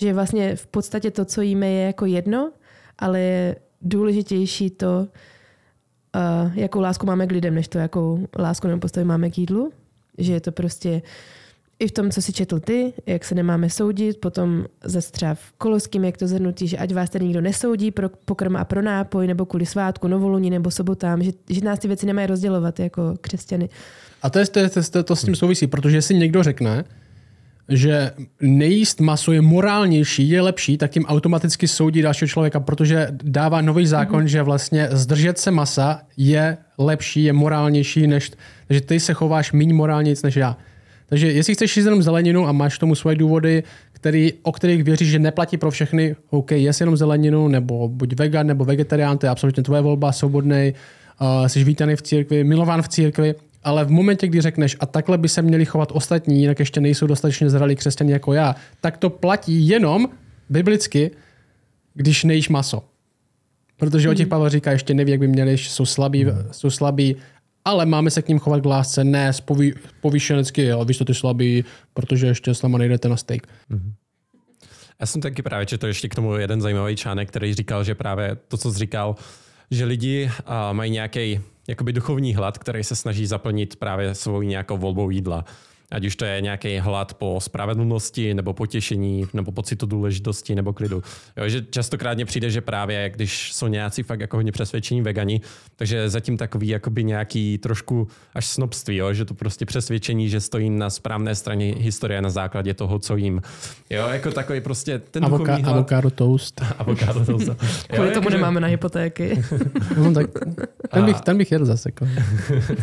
že 0.02 0.12
vlastně 0.12 0.56
v 0.56 0.66
podstatě 0.66 1.10
to, 1.10 1.24
co 1.24 1.40
jíme, 1.40 1.68
je 1.68 1.86
jako 1.86 2.06
jedno, 2.06 2.52
ale 2.98 3.20
je 3.20 3.56
důležitější 3.82 4.70
to, 4.70 5.06
uh, 6.16 6.52
jakou 6.54 6.80
lásku 6.80 7.06
máme 7.06 7.26
k 7.26 7.32
lidem, 7.32 7.54
než 7.54 7.68
to, 7.68 7.78
jakou 7.78 8.26
lásku 8.38 8.66
nebo 8.66 8.80
postoj 8.80 9.04
máme 9.04 9.30
k 9.30 9.38
jídlu. 9.38 9.72
Že 10.18 10.32
je 10.32 10.40
to 10.40 10.52
prostě 10.52 11.02
i 11.78 11.88
v 11.88 11.92
tom, 11.92 12.10
co 12.10 12.22
si 12.22 12.32
četl 12.32 12.60
ty, 12.60 12.92
jak 13.06 13.24
se 13.24 13.34
nemáme 13.34 13.70
soudit, 13.70 14.20
potom 14.20 14.64
zase 14.84 15.12
třeba 15.12 15.34
v 15.34 15.52
Koloským, 15.58 16.04
jak 16.04 16.16
to 16.16 16.26
zhrnutí, 16.26 16.68
že 16.68 16.76
ať 16.76 16.94
vás 16.94 17.10
tady 17.10 17.24
nikdo 17.24 17.40
nesoudí 17.40 17.90
pro 17.90 18.08
pokrm 18.08 18.56
a 18.56 18.64
pro 18.64 18.82
nápoj, 18.82 19.26
nebo 19.26 19.46
kvůli 19.46 19.66
svátku, 19.66 20.08
novoluní 20.08 20.50
nebo 20.50 20.70
sobotám, 20.70 21.22
že, 21.22 21.32
že 21.50 21.60
nás 21.60 21.78
ty 21.78 21.88
věci 21.88 22.06
nemají 22.06 22.26
rozdělovat 22.26 22.80
jako 22.80 23.14
křesťany. 23.20 23.68
A 24.22 24.30
to, 24.30 24.38
je, 24.38 24.46
to, 24.46 24.58
je, 24.58 24.70
to, 24.90 25.02
to 25.02 25.16
s 25.16 25.24
tím 25.24 25.36
souvisí, 25.36 25.66
protože 25.66 26.02
si 26.02 26.14
někdo 26.14 26.42
řekne, 26.42 26.84
že 27.72 28.10
nejíst 28.40 29.00
maso 29.00 29.32
je 29.32 29.40
morálnější, 29.40 30.28
je 30.28 30.40
lepší, 30.40 30.78
tak 30.78 30.90
tím 30.90 31.04
automaticky 31.04 31.68
soudí 31.68 32.02
dalšího 32.02 32.28
člověka, 32.28 32.60
protože 32.60 33.08
dává 33.22 33.60
nový 33.60 33.86
zákon, 33.86 34.24
mm-hmm. 34.24 34.28
že 34.28 34.42
vlastně 34.42 34.88
zdržet 34.90 35.38
se 35.38 35.50
masa 35.50 36.00
je 36.16 36.56
lepší, 36.78 37.24
je 37.24 37.32
morálnější, 37.32 38.06
než, 38.06 38.30
že 38.70 38.80
ty 38.80 39.00
se 39.00 39.14
chováš 39.14 39.52
méně 39.52 39.74
morálně 39.74 40.14
než 40.24 40.36
já. 40.36 40.56
Takže 41.06 41.32
jestli 41.32 41.54
chceš 41.54 41.76
jíst 41.76 41.84
jenom 41.84 42.02
zeleninu 42.02 42.48
a 42.48 42.52
máš 42.52 42.78
tomu 42.78 42.94
svoje 42.94 43.16
důvody, 43.16 43.62
který, 43.92 44.32
o 44.42 44.52
kterých 44.52 44.84
věříš, 44.84 45.08
že 45.08 45.18
neplatí 45.18 45.56
pro 45.56 45.70
všechny, 45.70 46.16
OK, 46.30 46.50
jest 46.50 46.80
jenom 46.80 46.96
zeleninu, 46.96 47.48
nebo 47.48 47.88
buď 47.88 48.14
vegan, 48.14 48.46
nebo 48.46 48.64
vegetarián, 48.64 49.18
to 49.18 49.26
je 49.26 49.30
absolutně 49.30 49.62
tvoje 49.62 49.82
volba, 49.82 50.12
svobodný, 50.12 50.74
uh, 51.20 51.46
jsi 51.46 51.64
vítaný 51.64 51.96
v 51.96 52.02
církvi, 52.02 52.44
milován 52.44 52.82
v 52.82 52.88
církvi, 52.88 53.34
ale 53.64 53.84
v 53.84 53.90
momentě, 53.90 54.26
kdy 54.26 54.40
řekneš, 54.40 54.76
a 54.80 54.86
takhle 54.86 55.18
by 55.18 55.28
se 55.28 55.42
měli 55.42 55.64
chovat 55.64 55.88
ostatní, 55.92 56.40
jinak 56.40 56.58
ještě 56.58 56.80
nejsou 56.80 57.06
dostatečně 57.06 57.50
zralí 57.50 57.76
křesťané 57.76 58.12
jako 58.12 58.32
já, 58.32 58.56
tak 58.80 58.96
to 58.96 59.10
platí 59.10 59.68
jenom 59.68 60.08
biblicky, 60.48 61.10
když 61.94 62.24
nejíš 62.24 62.48
maso. 62.48 62.84
Protože 63.76 64.10
o 64.10 64.14
těch 64.14 64.26
hmm. 64.26 64.30
Pavel 64.30 64.48
říká, 64.48 64.72
ještě 64.72 64.94
neví, 64.94 65.10
jak 65.10 65.20
by 65.20 65.28
měli, 65.28 65.58
jsou 65.58 65.86
slabí, 65.86 66.24
hmm. 66.24 66.48
jsou 66.50 66.70
slabí, 66.70 67.16
ale 67.64 67.86
máme 67.86 68.10
se 68.10 68.22
k 68.22 68.28
ním 68.28 68.38
chovat 68.38 68.60
k 68.60 68.66
lásce, 68.66 69.04
ne 69.04 69.32
pový, 69.44 69.74
povýšenecky, 70.00 70.64
jo, 70.64 70.84
víš, 70.84 70.98
to 70.98 71.04
ty 71.04 71.14
slabý, 71.14 71.64
protože 71.94 72.26
ještě 72.26 72.54
s 72.54 72.62
náma 72.62 72.78
nejdete 72.78 73.08
na 73.08 73.16
steak. 73.16 73.42
Mm-hmm. 73.70 73.92
Já 75.00 75.06
jsem 75.06 75.20
taky 75.20 75.42
právě 75.42 75.66
četl 75.66 75.86
ještě 75.86 76.08
k 76.08 76.14
tomu 76.14 76.34
jeden 76.34 76.60
zajímavý 76.60 76.96
článek, 76.96 77.28
který 77.28 77.54
říkal, 77.54 77.84
že 77.84 77.94
právě 77.94 78.36
to, 78.48 78.56
co 78.56 78.72
jsi 78.72 78.78
říkal, 78.78 79.16
že 79.70 79.84
lidi 79.84 80.30
uh, 80.40 80.54
mají 80.72 80.90
nějaký 80.90 81.40
jakoby 81.68 81.92
duchovní 81.92 82.34
hlad, 82.34 82.58
který 82.58 82.84
se 82.84 82.96
snaží 82.96 83.26
zaplnit 83.26 83.76
právě 83.76 84.14
svou 84.14 84.42
nějakou 84.42 84.76
volbou 84.76 85.10
jídla. 85.10 85.44
Ať 85.92 86.06
už 86.06 86.16
to 86.16 86.24
je 86.24 86.40
nějaký 86.40 86.78
hlad 86.78 87.14
po 87.14 87.40
spravedlnosti, 87.40 88.34
nebo 88.34 88.52
potěšení, 88.52 89.26
nebo 89.32 89.52
pocitu 89.52 89.86
důležitosti, 89.86 90.54
nebo 90.54 90.72
klidu. 90.72 91.02
Jo, 91.36 91.48
že 91.48 91.62
častokrát 91.70 92.14
mně 92.14 92.24
přijde, 92.24 92.50
že 92.50 92.60
právě 92.60 93.10
když 93.10 93.52
jsou 93.52 93.66
nějací 93.66 94.02
fakt 94.02 94.20
jako 94.20 94.36
hodně 94.36 94.52
přesvědčení 94.52 95.02
vegani, 95.02 95.40
takže 95.76 96.08
zatím 96.08 96.36
takový 96.36 96.68
jakoby 96.68 97.04
nějaký 97.04 97.58
trošku 97.58 98.08
až 98.34 98.46
snobství, 98.46 98.96
jo, 98.96 99.12
že 99.14 99.24
to 99.24 99.34
prostě 99.34 99.66
přesvědčení, 99.66 100.28
že 100.28 100.40
stojí 100.40 100.70
na 100.70 100.90
správné 100.90 101.34
straně 101.34 101.74
historie 101.78 102.22
na 102.22 102.30
základě 102.30 102.74
toho, 102.74 102.98
co 102.98 103.16
jim. 103.16 103.40
Jo, 103.90 104.08
jako 104.08 104.30
takový 104.30 104.60
prostě 104.60 104.98
ten 104.98 105.24
Avoka, 105.24 105.54
hlad. 105.54 105.66
avocado 105.66 106.10
toast. 106.10 106.62
Avocado 106.78 107.24
toast. 107.24 107.50
Kvůli 107.88 108.10
tomu 108.10 108.28
nemáme 108.28 108.60
na 108.60 108.68
hypotéky. 108.68 109.42
no, 109.96 110.12
tak 110.12 110.26
ten 110.92 111.04
bych, 111.04 111.20
ten 111.20 111.38
bych 111.38 111.52
jedl 111.52 111.64
zase. 111.64 111.88
Jako. 111.88 112.06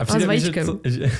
A 0.00 0.04
přijde 0.04 0.26
mi, 0.26 0.40
že, 0.40 0.52
to, 0.64 0.80
že, 0.84 1.10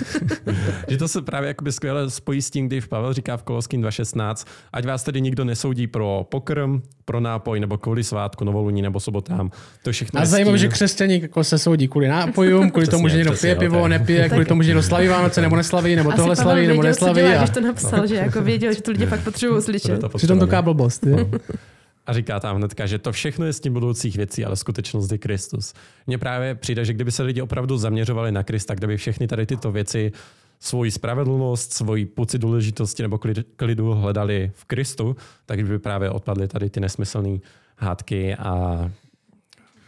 že 0.89 0.97
to 0.97 1.09
se 1.09 1.23
právě 1.23 1.49
jakoby 1.49 1.73
skvěle 1.73 2.11
spojí 2.11 2.43
s 2.43 2.51
tím, 2.51 2.67
když 2.67 2.87
Pavel 2.87 3.13
říká 3.13 3.37
v 3.37 3.43
Koloským 3.43 3.83
2.16, 3.83 4.47
ať 4.73 4.87
vás 4.87 5.03
tedy 5.03 5.21
nikdo 5.21 5.45
nesoudí 5.45 5.87
pro 5.87 6.27
pokrm, 6.29 6.81
pro 7.05 7.21
nápoj, 7.21 7.61
nebo 7.61 7.79
kvůli 7.79 8.05
svátku, 8.05 8.45
novoluní 8.45 8.83
nebo 8.83 9.01
sobotám. 9.01 9.51
To 9.83 9.93
všechno 9.93 10.21
A 10.21 10.25
zajímavé, 10.25 10.59
že 10.59 10.69
křesťaní 10.69 11.23
jako 11.23 11.45
se 11.45 11.59
soudí 11.59 11.89
kvůli 11.89 12.09
nápojům, 12.09 12.71
kvůli 12.71 12.87
tomu, 12.87 13.09
že 13.09 13.17
někdo 13.17 13.33
pije 13.33 13.55
pivo, 13.55 13.89
nepije, 13.89 14.29
kvůli 14.29 14.45
tomu, 14.45 14.63
že 14.63 14.69
někdo 14.69 14.83
slaví 14.83 15.09
Vánoce 15.09 15.41
nebo 15.41 15.57
neslaví, 15.57 15.97
nebo 15.97 16.13
tohle 16.13 16.37
slaví, 16.37 16.67
nebo 16.67 16.83
neslaví. 16.83 17.23
A... 17.23 17.39
Když 17.39 17.51
to 17.51 17.61
napsal, 17.61 18.07
že 18.07 18.15
jako 18.15 18.43
věděl, 18.43 18.73
že 18.73 18.83
to 18.83 18.91
lidi 18.91 19.07
fakt 19.07 19.25
potřebují 19.25 19.63
slyšet. 19.63 20.01
Přitom 20.17 20.39
to 20.39 20.63
blbost. 20.63 21.07
A 22.11 22.13
říká 22.13 22.41
tam 22.41 22.57
hnedka, 22.57 22.87
že 22.87 22.99
to 22.99 23.13
všechno 23.13 23.47
je 23.47 23.53
s 23.53 23.61
tím 23.61 23.73
budoucích 23.73 24.17
věcí, 24.17 24.45
ale 24.45 24.57
skutečnost 24.57 25.13
je 25.13 25.19
Kristus. 25.19 25.75
Mně 26.07 26.19
právě 26.19 26.55
přijde, 26.55 26.85
že 26.85 26.93
kdyby 26.93 27.13
se 27.13 27.23
lidi 27.23 27.43
opravdu 27.43 27.77
zaměřovali 27.77 28.33
na 28.33 28.43
Krista, 28.43 28.75
kdyby 28.75 28.97
všechny 28.97 29.27
tady 29.27 29.47
tyto 29.47 29.73
věci, 29.73 30.13
svoji 30.61 30.91
spravedlnost, 30.91 31.73
svoji 31.73 32.07
pocit 32.07 32.39
důležitosti 32.39 33.03
nebo 33.03 33.19
klidu 33.57 33.93
hledali 33.93 34.51
v 34.55 34.65
Kristu, 34.65 35.17
tak 35.47 35.67
by 35.67 35.79
právě 35.79 36.11
odpadly 36.11 36.49
tady 36.49 36.71
ty 36.71 36.81
nesmyslné 36.81 37.39
hádky 37.77 38.35
a, 38.35 38.91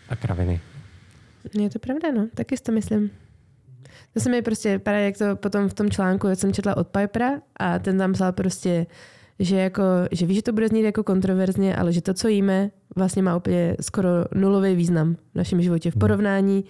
a 0.08 0.16
kraviny. 0.16 0.60
Je 1.60 1.70
to 1.70 1.78
pravda, 1.78 2.12
no. 2.12 2.28
Taky 2.34 2.56
si 2.56 2.62
to 2.62 2.72
myslím. 2.72 3.10
To 4.14 4.20
se 4.20 4.30
mi 4.30 4.42
prostě, 4.42 4.78
právě 4.78 5.04
jak 5.04 5.18
to 5.18 5.36
potom 5.36 5.68
v 5.68 5.74
tom 5.74 5.90
článku, 5.90 6.26
jak 6.26 6.38
jsem 6.38 6.52
četla 6.52 6.76
od 6.76 6.88
Pipera 6.88 7.30
a 7.56 7.78
ten 7.78 7.98
tam 7.98 8.12
psal 8.12 8.32
prostě, 8.32 8.86
že, 9.44 9.56
jako, 9.56 9.82
že 10.12 10.26
ví, 10.26 10.34
že 10.34 10.42
to 10.42 10.52
bude 10.52 10.68
znít 10.68 10.82
jako 10.82 11.04
kontroverzně, 11.04 11.76
ale 11.76 11.92
že 11.92 12.02
to, 12.02 12.14
co 12.14 12.28
jíme, 12.28 12.70
vlastně 12.96 13.22
má 13.22 13.36
úplně 13.36 13.76
skoro 13.80 14.08
nulový 14.34 14.74
význam 14.74 15.14
v 15.14 15.34
našem 15.34 15.62
životě 15.62 15.90
v 15.90 15.94
hmm. 15.94 16.00
porovnání 16.00 16.64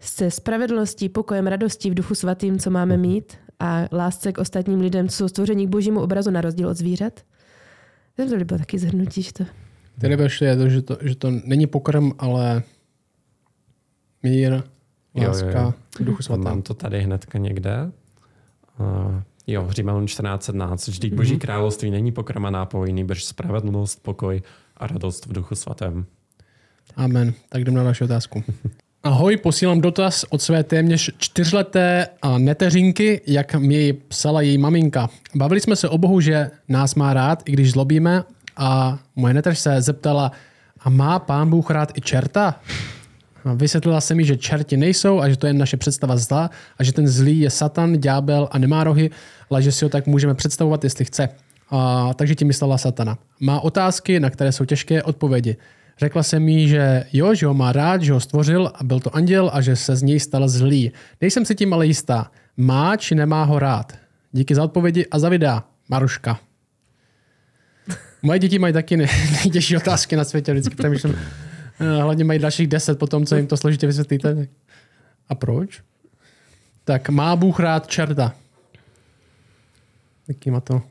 se 0.00 0.30
spravedlností, 0.30 1.08
pokojem, 1.08 1.46
radostí 1.46 1.90
v 1.90 1.94
duchu 1.94 2.14
svatým, 2.14 2.58
co 2.58 2.70
máme 2.70 2.94
hmm. 2.94 3.02
mít 3.02 3.36
a 3.60 3.84
lásce 3.92 4.32
k 4.32 4.38
ostatním 4.38 4.80
lidem, 4.80 5.08
co 5.08 5.16
jsou 5.16 5.28
stvoření 5.28 5.66
k 5.66 5.70
božímu 5.70 6.00
obrazu 6.00 6.30
na 6.30 6.40
rozdíl 6.40 6.68
od 6.68 6.76
zvířat. 6.76 7.20
To 8.16 8.36
by 8.36 8.44
bylo 8.44 8.58
taky 8.58 8.78
zhrnutí, 8.78 9.22
že 9.22 9.32
to... 9.32 9.44
Tady 10.00 10.16
je 10.40 10.56
to, 10.56 10.68
že 10.68 10.82
to, 10.82 10.98
že 11.02 11.14
to 11.14 11.30
není 11.44 11.66
pokrm, 11.66 12.10
ale 12.18 12.62
mír, 14.22 14.62
láska, 15.26 15.46
jo, 15.46 15.64
jo, 15.64 15.74
jo. 15.98 16.04
duchu 16.04 16.22
svatým. 16.22 16.44
Mám 16.44 16.62
to 16.62 16.74
tady 16.74 17.00
hnedka 17.00 17.38
někde. 17.38 17.92
Uh, 18.78 19.22
Jo, 19.50 19.66
Římanům 19.70 20.04
14.17. 20.04 20.90
Vždyť 20.90 21.14
boží 21.14 21.34
mm-hmm. 21.34 21.38
království 21.38 21.90
není 21.90 22.12
pokrma 22.12 22.50
nápoj, 22.50 22.92
nýbrž 22.92 23.24
spravedlnost, 23.24 24.02
pokoj 24.02 24.42
a 24.76 24.86
radost 24.86 25.26
v 25.26 25.32
duchu 25.32 25.54
svatém. 25.54 26.06
Amen. 26.96 27.34
Tak 27.48 27.60
jdem 27.60 27.74
na 27.74 27.82
další 27.82 28.04
otázku. 28.04 28.44
Ahoj, 29.02 29.36
posílám 29.36 29.80
dotaz 29.80 30.24
od 30.30 30.42
své 30.42 30.64
téměř 30.64 31.10
čtyřleté 31.18 32.06
a 32.22 32.38
neteřinky, 32.38 33.20
jak 33.26 33.54
mi 33.54 33.74
ji 33.74 33.92
psala 33.92 34.40
její 34.40 34.58
maminka. 34.58 35.08
Bavili 35.34 35.60
jsme 35.60 35.76
se 35.76 35.88
o 35.88 35.98
Bohu, 35.98 36.20
že 36.20 36.50
nás 36.68 36.94
má 36.94 37.14
rád, 37.14 37.42
i 37.46 37.52
když 37.52 37.72
zlobíme 37.72 38.24
a 38.56 38.98
moje 39.16 39.34
neteř 39.34 39.58
se 39.58 39.82
zeptala, 39.82 40.32
a 40.80 40.90
má 40.90 41.18
pán 41.18 41.50
Bůh 41.50 41.70
rád 41.70 41.98
i 41.98 42.00
čerta? 42.00 42.60
Vysvětlila 43.54 44.00
se 44.00 44.14
mi, 44.14 44.24
že 44.24 44.36
čerti 44.36 44.76
nejsou 44.76 45.20
a 45.20 45.28
že 45.28 45.36
to 45.36 45.46
je 45.46 45.52
naše 45.52 45.76
představa 45.76 46.16
zla 46.16 46.50
a 46.78 46.84
že 46.84 46.92
ten 46.92 47.08
zlý 47.08 47.40
je 47.40 47.50
satan, 47.50 48.00
ďábel 48.00 48.48
a 48.50 48.58
nemá 48.58 48.84
rohy, 48.84 49.10
že 49.58 49.72
si 49.72 49.84
ho 49.84 49.88
tak 49.88 50.06
můžeme 50.06 50.34
představovat, 50.34 50.84
jestli 50.84 51.04
chce. 51.04 51.28
A, 51.70 52.10
takže 52.14 52.34
tím 52.34 52.48
myslela 52.48 52.78
satana. 52.78 53.18
Má 53.40 53.60
otázky, 53.60 54.20
na 54.20 54.30
které 54.30 54.52
jsou 54.52 54.64
těžké 54.64 55.02
odpovědi. 55.02 55.56
Řekla 55.98 56.22
se 56.22 56.40
mi, 56.40 56.68
že 56.68 57.04
jo, 57.12 57.34
že 57.34 57.46
ho 57.46 57.54
má 57.54 57.72
rád, 57.72 58.02
že 58.02 58.12
ho 58.12 58.20
stvořil 58.20 58.72
a 58.74 58.84
byl 58.84 59.00
to 59.00 59.16
anděl 59.16 59.50
a 59.52 59.60
že 59.60 59.76
se 59.76 59.96
z 59.96 60.02
něj 60.02 60.20
stal 60.20 60.48
zlý. 60.48 60.92
Nejsem 61.20 61.44
si 61.44 61.54
tím 61.54 61.74
ale 61.74 61.86
jistá. 61.86 62.30
Má 62.56 62.96
či 62.96 63.14
nemá 63.14 63.44
ho 63.44 63.58
rád? 63.58 63.92
Díky 64.32 64.54
za 64.54 64.64
odpovědi 64.64 65.06
a 65.10 65.18
za 65.18 65.28
videa. 65.28 65.64
Maruška. 65.88 66.38
Moje 68.22 68.38
děti 68.38 68.58
mají 68.58 68.72
taky 68.72 68.96
nejtěžší 68.96 69.76
otázky 69.76 70.16
na 70.16 70.24
světě. 70.24 70.52
Vždycky 70.52 70.74
přemýšlím, 70.74 71.16
Eh, 71.80 72.02
hlavně 72.02 72.24
mají 72.24 72.38
dalších 72.38 72.66
deset 72.66 72.98
potom, 72.98 73.26
co 73.26 73.36
jim 73.36 73.46
to 73.46 73.56
složitě 73.56 73.86
vysvětlíte. 73.86 74.48
A 75.28 75.34
proč? 75.34 75.82
Tak 76.84 77.08
má 77.08 77.36
Bůh 77.36 77.60
rád 77.60 77.86
čerta. 77.86 78.34
Jaký 80.30 80.50
má 80.50 80.60
to? 80.60 80.82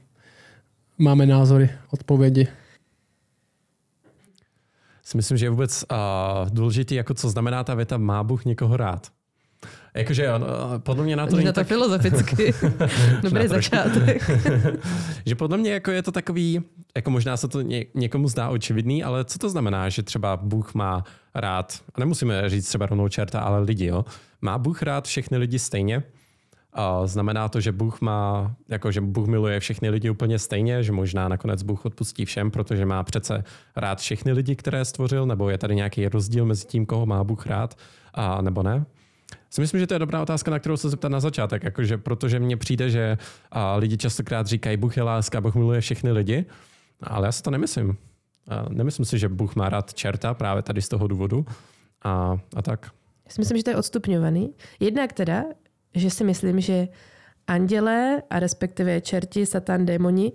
Máme 0.98 1.26
názory, 1.26 1.70
odpovědi. 1.92 2.48
Si 5.04 5.18
myslím, 5.18 5.38
že 5.38 5.46
je 5.46 5.50
vůbec 5.50 5.86
uh, 5.92 6.50
důležitý, 6.50 6.96
jako 6.96 7.14
co 7.14 7.30
znamená 7.30 7.64
ta 7.64 7.76
věta 7.76 7.98
má 7.98 8.24
Bůh 8.24 8.46
někoho 8.46 8.78
rád. 8.78 9.08
Jakože 9.94 10.34
on, 10.34 10.46
podle 10.78 11.04
mě 11.04 11.16
na 11.16 11.28
to 11.28 11.36
není 11.36 11.48
to 11.48 11.54
tak... 11.54 11.68
filozoficky. 11.68 12.54
Dobrý 13.22 13.48
začátek. 13.48 14.30
že 15.26 15.36
podle 15.36 15.58
mě 15.58 15.72
jako 15.72 15.92
je 15.92 16.04
to 16.04 16.12
takový, 16.12 16.62
jako 16.96 17.12
možná 17.12 17.38
se 17.38 17.48
to 17.48 17.62
ně, 17.62 17.86
někomu 17.96 18.28
zdá 18.28 18.50
očividný, 18.50 19.04
ale 19.04 19.26
co 19.26 19.40
to 19.40 19.50
znamená, 19.50 19.90
že 19.90 20.04
třeba 20.04 20.38
Bůh 20.38 20.74
má 20.74 21.04
rád, 21.36 21.80
a 21.96 22.00
nemusíme 22.00 22.50
říct 22.50 22.68
třeba 22.68 22.86
rovnou 22.86 23.08
čerta, 23.08 23.40
ale 23.40 23.60
lidi, 23.60 23.86
jo? 23.86 24.06
Má 24.42 24.58
Bůh 24.58 24.82
rád 24.82 25.08
všechny 25.08 25.38
lidi 25.38 25.60
stejně? 25.60 26.04
A 26.74 27.08
znamená 27.08 27.50
to, 27.50 27.62
že 27.62 27.72
Bůh 27.72 28.02
má, 28.02 28.56
jako 28.68 28.92
že 28.92 29.02
Bůh 29.02 29.28
miluje 29.28 29.60
všechny 29.60 29.90
lidi 29.90 30.10
úplně 30.10 30.40
stejně, 30.40 30.84
že 30.84 30.92
možná 30.92 31.28
nakonec 31.28 31.64
Bůh 31.64 31.86
odpustí 31.86 32.26
všem, 32.26 32.52
protože 32.52 32.86
má 32.86 33.04
přece 33.04 33.44
rád 33.76 34.00
všechny 34.00 34.32
lidi, 34.32 34.56
které 34.56 34.86
stvořil, 34.86 35.26
nebo 35.26 35.50
je 35.50 35.58
tady 35.58 35.76
nějaký 35.76 36.08
rozdíl 36.08 36.46
mezi 36.46 36.68
tím, 36.68 36.86
koho 36.86 37.06
má 37.06 37.24
Bůh 37.24 37.48
rád, 37.48 37.78
a 38.14 38.42
nebo 38.42 38.64
ne? 38.64 38.86
Si 39.50 39.62
myslím, 39.62 39.80
že 39.80 39.88
to 39.88 39.94
je 39.94 40.00
dobrá 40.00 40.22
otázka, 40.22 40.52
na 40.52 40.60
kterou 40.60 40.78
se 40.78 40.90
zeptat 40.90 41.10
na 41.10 41.20
začátek, 41.20 41.64
jakože, 41.64 41.98
protože 41.98 42.40
mně 42.40 42.58
přijde, 42.58 42.90
že 42.90 43.18
a 43.52 43.76
lidi 43.76 43.98
častokrát 43.98 44.48
říkají, 44.48 44.78
Bůh 44.78 44.98
je 44.98 45.04
láska, 45.04 45.42
Bůh 45.42 45.56
miluje 45.56 45.82
všechny 45.82 46.12
lidi, 46.12 46.46
ale 47.04 47.28
já 47.28 47.32
si 47.32 47.44
to 47.44 47.52
nemyslím. 47.52 47.98
A 48.48 48.66
nemyslím 48.70 49.06
si, 49.06 49.20
že 49.20 49.30
Bůh 49.30 49.56
má 49.56 49.70
rád 49.70 49.94
čerta 49.94 50.34
právě 50.34 50.64
tady 50.64 50.82
z 50.82 50.90
toho 50.90 51.08
důvodu 51.08 51.46
a, 52.04 52.38
a 52.56 52.62
tak. 52.62 52.92
Já 53.26 53.32
si 53.32 53.42
myslím, 53.42 53.58
že 53.58 53.64
to 53.64 53.70
je 53.70 53.78
odstupňovaný. 53.78 54.54
Jednak 54.80 55.14
teda, 55.14 55.44
že 56.00 56.10
si 56.10 56.24
myslím, 56.24 56.60
že 56.60 56.88
andělé 57.48 58.22
a 58.30 58.40
respektive 58.40 59.02
čerti, 59.02 59.46
satan, 59.46 59.86
démoni 59.86 60.32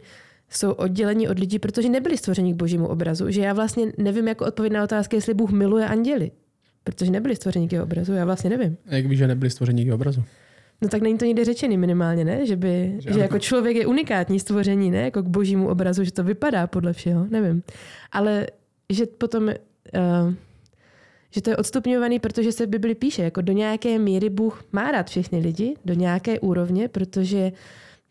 jsou 0.50 0.72
oddělení 0.72 1.28
od 1.28 1.38
lidí, 1.38 1.58
protože 1.58 1.88
nebyli 1.88 2.16
stvořeni 2.16 2.52
k 2.52 2.56
božímu 2.56 2.86
obrazu. 2.86 3.30
Že 3.30 3.40
já 3.40 3.52
vlastně 3.52 3.92
nevím, 3.98 4.28
jako 4.28 4.46
odpověď 4.46 4.72
na 4.72 4.84
otázku, 4.84 5.14
jestli 5.14 5.34
Bůh 5.34 5.50
miluje 5.50 5.86
anděli. 5.86 6.30
Protože 6.84 7.10
nebyli 7.10 7.36
stvořeni 7.36 7.68
k 7.68 7.72
jeho 7.72 7.84
obrazu, 7.84 8.12
já 8.12 8.24
vlastně 8.24 8.50
nevím. 8.50 8.76
A 8.88 8.94
jak 8.94 9.06
víš, 9.06 9.18
že 9.18 9.26
nebyli 9.26 9.50
stvořeni 9.50 9.82
k 9.82 9.86
jeho 9.86 9.94
obrazu? 9.94 10.24
No 10.82 10.88
tak 10.88 11.02
není 11.02 11.18
to 11.18 11.24
nikde 11.24 11.44
řečený 11.44 11.76
minimálně, 11.76 12.24
ne? 12.24 12.46
Že, 12.46 12.56
by, 12.56 12.94
že, 12.98 13.12
že 13.12 13.20
jako 13.20 13.38
člověk 13.38 13.76
je 13.76 13.86
unikátní 13.86 14.40
stvoření, 14.40 14.90
ne? 14.90 15.02
Jako 15.02 15.22
k 15.22 15.26
božímu 15.26 15.68
obrazu, 15.68 16.04
že 16.04 16.12
to 16.12 16.24
vypadá 16.24 16.66
podle 16.66 16.92
všeho, 16.92 17.26
nevím. 17.30 17.62
Ale 18.12 18.46
že 18.90 19.06
potom, 19.06 19.44
uh, 19.44 20.34
že 21.34 21.42
to 21.42 21.50
je 21.50 21.56
odstupňovaný, 21.56 22.18
protože 22.18 22.52
se 22.52 22.66
Bibli 22.66 22.94
píše, 22.94 23.22
jako 23.22 23.40
do 23.40 23.52
nějaké 23.52 23.98
míry 23.98 24.30
Bůh 24.30 24.64
má 24.72 24.90
rád 24.90 25.10
všechny 25.10 25.38
lidi, 25.38 25.74
do 25.84 25.94
nějaké 25.94 26.40
úrovně, 26.40 26.88
protože 26.88 27.52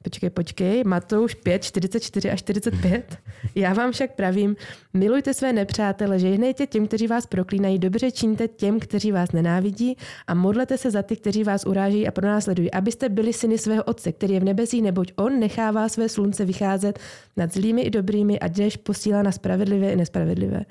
Počkej, 0.03 0.29
počkej, 0.29 0.83
Matouš 0.83 1.35
5, 1.35 1.63
44 1.63 2.31
a 2.31 2.35
45. 2.35 3.17
Já 3.55 3.73
vám 3.73 3.91
však 3.91 4.15
pravím, 4.15 4.55
milujte 4.93 5.33
své 5.33 5.53
nepřátele, 5.53 6.19
žehnejte 6.19 6.67
těm, 6.67 6.87
kteří 6.87 7.07
vás 7.07 7.25
proklínají, 7.25 7.79
dobře 7.79 8.11
čiňte 8.11 8.47
těm, 8.47 8.79
kteří 8.79 9.11
vás 9.11 9.31
nenávidí 9.31 9.97
a 10.27 10.33
modlete 10.33 10.77
se 10.77 10.91
za 10.91 11.01
ty, 11.03 11.15
kteří 11.15 11.43
vás 11.43 11.65
uráží 11.65 12.07
a 12.07 12.11
pronásledují, 12.11 12.71
abyste 12.71 13.09
byli 13.09 13.33
syny 13.33 13.57
svého 13.57 13.83
Otce, 13.83 14.11
který 14.11 14.33
je 14.33 14.39
v 14.39 14.43
nebesích, 14.43 14.83
neboť 14.83 15.11
On 15.15 15.39
nechává 15.39 15.89
své 15.89 16.09
slunce 16.09 16.45
vycházet 16.45 16.99
nad 17.37 17.53
zlými 17.53 17.81
i 17.81 17.89
dobrými 17.89 18.39
a 18.39 18.47
déšť 18.47 18.77
posílá 18.77 19.23
na 19.23 19.31
spravedlivé 19.31 19.91
i 19.91 19.95
nespravedlivé. 19.95 20.65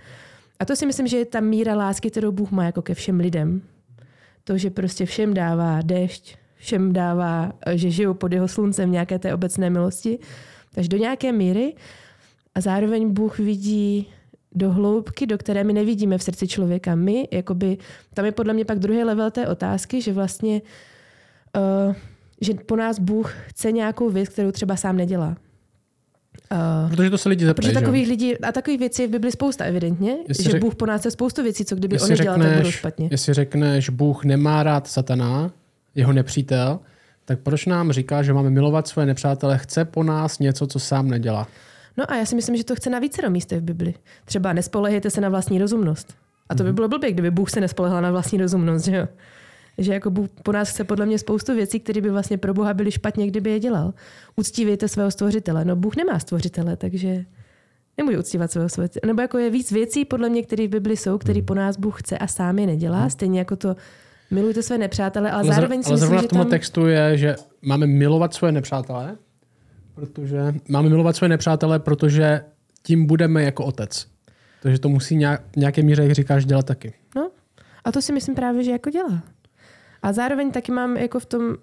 A 0.63 0.65
to 0.65 0.77
si 0.77 0.87
myslím, 0.87 1.07
že 1.07 1.17
je 1.17 1.25
ta 1.25 1.41
míra 1.41 1.75
lásky, 1.75 2.11
kterou 2.11 2.33
Bůh 2.33 2.51
má 2.51 2.65
jako 2.65 2.83
ke 2.83 2.95
všem 2.95 3.21
lidem. 3.21 3.63
To, 4.45 4.59
že 4.59 4.71
prostě 4.71 5.07
všem 5.07 5.35
dává 5.35 5.83
déšť, 5.83 6.37
všem 6.57 6.93
dává, 6.93 7.53
že 7.75 7.91
žijou 7.91 8.15
pod 8.15 8.33
jeho 8.33 8.49
sluncem 8.49 8.93
nějaké 8.93 9.19
té 9.19 9.35
obecné 9.35 9.71
milosti. 9.71 10.19
Takže 10.75 10.89
do 10.89 10.97
nějaké 10.97 11.33
míry. 11.33 11.75
A 12.55 12.61
zároveň 12.61 13.11
Bůh 13.11 13.39
vidí 13.39 14.09
do 14.53 14.73
hloubky, 14.73 15.27
do 15.27 15.39
které 15.39 15.65
my 15.65 15.73
nevidíme 15.73 16.19
v 16.19 16.23
srdci 16.23 16.49
člověka. 16.49 16.95
My, 16.95 17.29
jakoby, 17.31 17.79
tam 18.15 18.25
je 18.25 18.33
podle 18.33 18.55
mě 18.55 18.65
pak 18.65 18.79
druhý 18.79 19.05
level 19.05 19.31
té 19.31 19.49
otázky, 19.49 20.01
že 20.01 20.13
vlastně 20.13 20.63
uh, 21.89 21.95
že 22.41 22.55
po 22.55 22.77
nás 22.77 22.99
Bůh 22.99 23.35
chce 23.47 23.73
nějakou 23.73 24.11
věc, 24.11 24.29
kterou 24.29 24.51
třeba 24.51 24.77
sám 24.77 24.97
nedělá. 24.97 25.37
Uh, 26.53 26.91
protože 26.91 27.11
to 27.11 27.19
se 27.19 27.29
lidi 27.29 27.47
zeptají, 27.47 27.73
Protože 27.73 27.81
takových 27.81 28.09
lidí, 28.09 28.39
a 28.39 28.53
takových 28.53 28.81
věcí 28.81 29.03
je 29.03 29.09
v 29.09 29.11
Bibli 29.11 29.33
spousta, 29.33 29.65
evidentně, 29.65 30.17
jestli 30.29 30.45
že 30.45 30.51
řek, 30.51 30.61
Bůh 30.61 30.75
po 30.75 30.87
nás 30.87 31.01
chce 31.01 31.11
spoustu 31.11 31.43
věcí, 31.43 31.65
co 31.65 31.77
kdyby 31.77 32.01
on 32.01 32.09
nedělal, 32.09 32.39
tak 32.39 32.57
budou 32.57 32.71
špatně. 32.71 33.09
Jestli 33.11 33.35
řekneš, 33.35 33.89
Bůh 33.89 34.25
nemá 34.25 34.63
rád 34.63 34.87
satana, 34.87 35.51
jeho 35.95 36.13
nepřítel, 36.13 36.81
tak 37.25 37.39
proč 37.39 37.67
nám 37.67 37.93
říká, 37.93 38.23
že 38.23 38.33
máme 38.33 38.51
milovat 38.51 38.89
své 38.89 39.07
nepřátele, 39.07 39.59
chce 39.59 39.85
po 39.85 40.03
nás 40.03 40.39
něco, 40.39 40.67
co 40.67 40.79
sám 40.79 41.09
nedělá? 41.09 41.49
No 41.97 42.11
a 42.11 42.17
já 42.17 42.27
si 42.27 42.35
myslím, 42.35 42.57
že 42.57 42.65
to 42.65 42.77
chce 42.77 42.91
na 42.91 42.99
více 42.99 43.31
místech 43.31 43.61
v 43.61 43.63
Bibli. 43.63 43.95
Třeba 44.25 44.53
nespolehejte 44.53 45.11
se 45.11 45.21
na 45.21 45.29
vlastní 45.29 45.59
rozumnost. 45.59 46.15
A 46.49 46.55
to 46.55 46.63
by 46.63 46.69
mhm. 46.69 46.75
bylo 46.75 46.89
blbě, 46.89 47.13
kdyby 47.13 47.31
Bůh 47.31 47.51
se 47.51 47.61
nespolehal 47.61 48.03
na 48.03 48.11
vlastní 48.11 48.39
rozumnost, 48.39 48.85
že 48.85 48.97
jo? 48.97 49.09
Že 49.79 49.93
jako 49.93 50.11
Bůh 50.11 50.29
po 50.43 50.53
nás 50.53 50.71
chce 50.71 50.85
podle 50.85 51.07
mě 51.07 51.19
spoustu 51.19 51.55
věcí, 51.55 51.81
které 51.81 52.01
by 52.01 52.11
vlastně 52.11 52.39
pro 52.39 52.55
Boha 52.55 52.75
byly 52.75 52.91
špatně, 52.91 53.27
kdyby 53.27 53.51
je 53.51 53.61
dělal. 53.61 53.95
Uctívejte 54.37 54.89
svého 54.89 55.11
stvořitele. 55.11 55.65
No 55.65 55.77
Bůh 55.77 55.97
nemá 55.97 56.19
stvořitele, 56.19 56.77
takže 56.77 57.25
nemůže 57.97 58.19
uctívat 58.19 58.53
svého 58.53 58.69
stvořitele. 58.69 59.01
Nebo 59.07 59.23
jako 59.23 59.39
je 59.39 59.51
víc 59.51 59.73
věcí, 59.73 60.05
podle 60.05 60.29
mě, 60.29 60.43
které 60.43 60.67
v 60.67 60.71
Bibli 60.71 60.97
jsou, 60.97 61.19
které 61.19 61.39
hmm. 61.39 61.47
po 61.47 61.55
nás 61.55 61.77
Bůh 61.77 62.03
chce 62.03 62.19
a 62.19 62.27
sám 62.27 62.59
je 62.59 62.67
nedělá. 62.67 63.01
Hmm. 63.01 63.11
Stejně 63.11 63.39
jako 63.39 63.57
to 63.57 63.77
milujte 64.31 64.63
své 64.63 64.79
nepřátele, 64.79 65.31
ale, 65.31 65.43
ale 65.43 65.55
zároveň 65.55 65.83
si 65.83 65.87
ale 65.87 65.95
myslím, 65.95 66.09
zrovna 66.09 66.23
v 66.23 66.27
tom 66.27 66.51
textu 66.51 66.87
je, 66.87 67.19
že 67.19 67.37
máme 67.63 67.87
milovat 67.87 68.35
své 68.35 68.53
nepřátele, 68.53 69.17
protože 69.95 70.55
máme 70.69 70.89
milovat 70.89 71.17
své 71.17 71.29
nepřátele, 71.29 71.79
protože 71.79 72.41
tím 72.83 73.07
budeme 73.07 73.43
jako 73.43 73.65
otec. 73.65 74.07
Takže 74.63 74.79
to 74.79 74.89
musí 74.89 75.17
nějak, 75.17 75.43
nějaké 75.57 75.83
míře, 75.83 76.03
jak 76.03 76.13
říkáš, 76.13 76.45
dělat 76.45 76.67
taky. 76.67 76.95
No, 77.17 77.31
a 77.85 77.93
to 77.93 78.03
si 78.03 78.13
myslím 78.13 78.35
právě, 78.35 78.65
že 78.65 78.71
jako 78.71 78.91
dělá. 78.91 79.23
A 80.03 80.13
zároveň 80.13 80.51
taky 80.51 80.73
mám 80.73 80.97
jako 80.97 81.21
v 81.21 81.27
tom, 81.27 81.57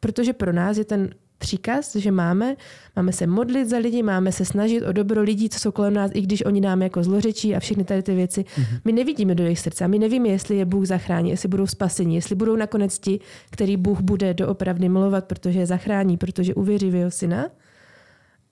protože 0.00 0.32
pro 0.32 0.52
nás 0.52 0.76
je 0.76 0.84
ten 0.84 1.10
příkaz, 1.38 1.96
že 1.96 2.10
máme, 2.10 2.56
máme 2.96 3.12
se 3.12 3.26
modlit 3.26 3.68
za 3.68 3.78
lidi, 3.78 4.02
máme 4.02 4.32
se 4.32 4.44
snažit 4.44 4.82
o 4.82 4.92
dobro 4.92 5.22
lidí, 5.22 5.48
co 5.48 5.58
jsou 5.58 5.72
kolem 5.72 5.94
nás, 5.94 6.10
i 6.14 6.20
když 6.20 6.44
oni 6.44 6.60
nám 6.60 6.82
jako 6.82 7.02
zlořečí 7.02 7.54
a 7.54 7.60
všechny 7.60 7.84
tady 7.84 8.02
ty 8.02 8.14
věci. 8.14 8.40
Mm-hmm. 8.40 8.80
My 8.84 8.92
nevidíme 8.92 9.34
do 9.34 9.44
jejich 9.44 9.58
srdce, 9.58 9.88
my 9.88 9.98
nevíme, 9.98 10.28
jestli 10.28 10.56
je 10.56 10.64
Bůh 10.64 10.86
zachrání, 10.86 11.30
jestli 11.30 11.48
budou 11.48 11.66
spaseni, 11.66 12.14
jestli 12.14 12.34
budou 12.34 12.56
nakonec 12.56 12.98
ti, 12.98 13.20
který 13.50 13.76
Bůh 13.76 14.00
bude 14.00 14.34
doopravdy 14.34 14.88
milovat, 14.88 15.24
protože 15.24 15.58
je 15.58 15.66
zachrání, 15.66 16.16
protože 16.16 16.54
uvěří 16.54 16.90
v 16.90 16.94
jeho 16.94 17.10
syna. 17.10 17.46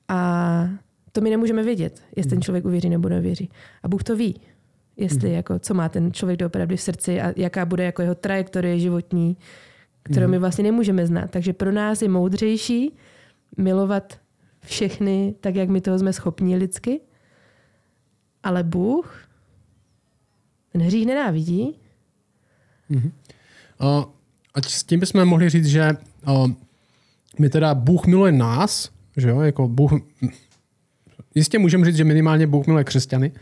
A 0.08 0.68
to 1.12 1.20
my 1.20 1.30
nemůžeme 1.30 1.62
vědět, 1.62 2.02
jestli 2.16 2.30
ten 2.30 2.36
mhm. 2.36 2.42
člověk 2.42 2.64
uvěří 2.64 2.88
nebo 2.88 3.08
nevěří. 3.08 3.50
A 3.82 3.88
Bůh 3.88 4.02
to 4.02 4.16
ví, 4.16 4.40
jestli 4.96 5.28
mm. 5.28 5.34
jako, 5.34 5.58
co 5.58 5.74
má 5.74 5.88
ten 5.88 6.12
člověk 6.12 6.38
doopravdy 6.38 6.76
v 6.76 6.80
srdci 6.80 7.20
a 7.20 7.32
jaká 7.36 7.64
bude 7.64 7.84
jako 7.84 8.02
jeho 8.02 8.14
trajektorie 8.14 8.78
životní, 8.78 9.36
kterou 10.02 10.26
my 10.26 10.36
mhm. 10.36 10.40
vlastně 10.40 10.64
nemůžeme 10.64 11.06
znát. 11.06 11.30
Takže 11.30 11.52
pro 11.52 11.72
nás 11.72 12.02
je 12.02 12.08
moudřejší 12.08 12.96
milovat 13.56 14.20
všechny 14.64 15.34
tak, 15.40 15.54
jak 15.54 15.68
my 15.68 15.80
toho 15.80 15.98
jsme 15.98 16.12
schopni 16.12 16.56
lidsky, 16.56 17.00
ale 18.42 18.62
Bůh 18.62 19.28
ten 20.72 20.82
hřích 20.82 21.06
nenávidí. 21.06 21.78
Mm-hmm. 22.90 23.10
Uh, 23.80 24.04
a 24.54 24.62
s 24.62 24.84
tím 24.84 25.00
bychom 25.00 25.24
mohli 25.24 25.48
říct, 25.48 25.66
že 25.66 25.90
uh, 26.26 26.50
my 27.38 27.48
teda 27.48 27.74
Bůh 27.74 28.06
miluje 28.06 28.32
nás, 28.32 28.90
že 29.16 29.28
jo, 29.28 29.40
jako 29.40 29.68
Bůh, 29.68 29.92
jistě 31.34 31.58
můžeme 31.58 31.84
říct, 31.84 31.96
že 31.96 32.04
minimálně 32.04 32.46
Bůh 32.46 32.66
miluje 32.66 32.84
křesťany. 32.84 33.32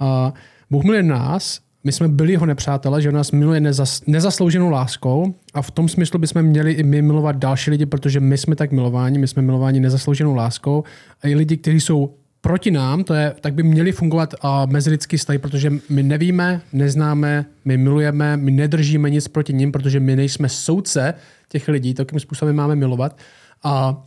Uh, 0.00 0.30
Bůh 0.74 0.84
miluje 0.84 1.02
nás, 1.02 1.60
my 1.84 1.92
jsme 1.92 2.08
byli 2.08 2.32
jeho 2.32 2.46
nepřátelé, 2.46 3.02
že 3.02 3.08
on 3.08 3.14
nás 3.14 3.32
miluje 3.32 3.60
nezas, 3.60 4.02
nezaslouženou 4.06 4.70
láskou 4.70 5.34
a 5.54 5.62
v 5.62 5.70
tom 5.70 5.88
smyslu 5.88 6.18
bychom 6.18 6.42
měli 6.42 6.72
i 6.72 6.82
my 6.82 7.02
milovat 7.02 7.36
další 7.36 7.70
lidi, 7.70 7.86
protože 7.86 8.20
my 8.20 8.38
jsme 8.38 8.56
tak 8.56 8.72
milováni, 8.72 9.18
my 9.18 9.28
jsme 9.28 9.42
milováni 9.42 9.80
nezaslouženou 9.80 10.34
láskou 10.34 10.84
a 11.22 11.28
i 11.28 11.34
lidi, 11.34 11.56
kteří 11.56 11.80
jsou 11.80 12.14
proti 12.40 12.70
nám, 12.70 13.04
to 13.04 13.14
je, 13.14 13.34
tak 13.40 13.54
by 13.54 13.62
měli 13.62 13.92
fungovat 13.92 14.34
uh, 14.44 14.50
mezilidský 14.66 15.16
vztahy, 15.16 15.38
protože 15.38 15.72
my 15.88 16.02
nevíme, 16.02 16.60
neznáme, 16.72 17.44
my 17.64 17.76
milujeme, 17.76 18.36
my 18.36 18.50
nedržíme 18.50 19.10
nic 19.10 19.28
proti 19.28 19.52
ním, 19.52 19.72
protože 19.72 20.00
my 20.00 20.16
nejsme 20.16 20.48
soudce 20.48 21.14
těch 21.48 21.68
lidí, 21.68 21.94
takým 21.94 22.20
způsobem 22.20 22.56
máme 22.56 22.74
milovat. 22.76 23.18
A, 23.64 24.02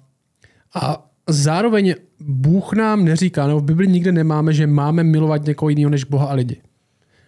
a 0.75 1.09
zároveň 1.29 1.95
Bůh 2.19 2.73
nám 2.73 3.05
neříká, 3.05 3.47
nebo 3.47 3.59
v 3.59 3.63
Bibli 3.63 3.87
nikde 3.87 4.11
nemáme, 4.11 4.53
že 4.53 4.67
máme 4.67 5.03
milovat 5.03 5.45
někoho 5.45 5.69
jiného 5.69 5.89
než 5.89 6.03
Boha 6.03 6.25
a 6.27 6.33
lidi. 6.33 6.61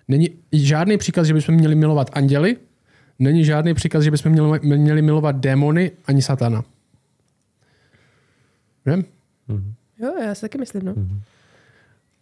Není 0.07 0.29
žádný 0.51 0.97
příkaz, 0.97 1.27
že 1.27 1.33
bychom 1.33 1.55
měli 1.55 1.75
milovat 1.75 2.09
anděly, 2.13 2.57
není 3.19 3.45
žádný 3.45 3.73
příkaz, 3.73 4.03
že 4.03 4.11
bychom 4.11 4.31
měli, 4.31 4.59
měli 4.77 5.01
milovat 5.01 5.35
démony 5.35 5.91
ani 6.05 6.21
satana. 6.21 6.63
Že? 8.85 8.93
Mm-hmm. 8.93 9.73
Jo, 9.99 10.13
já 10.25 10.35
si 10.35 10.41
taky 10.41 10.57
myslím, 10.57 10.85
no. 10.85 10.93
Mm-hmm. 10.93 11.19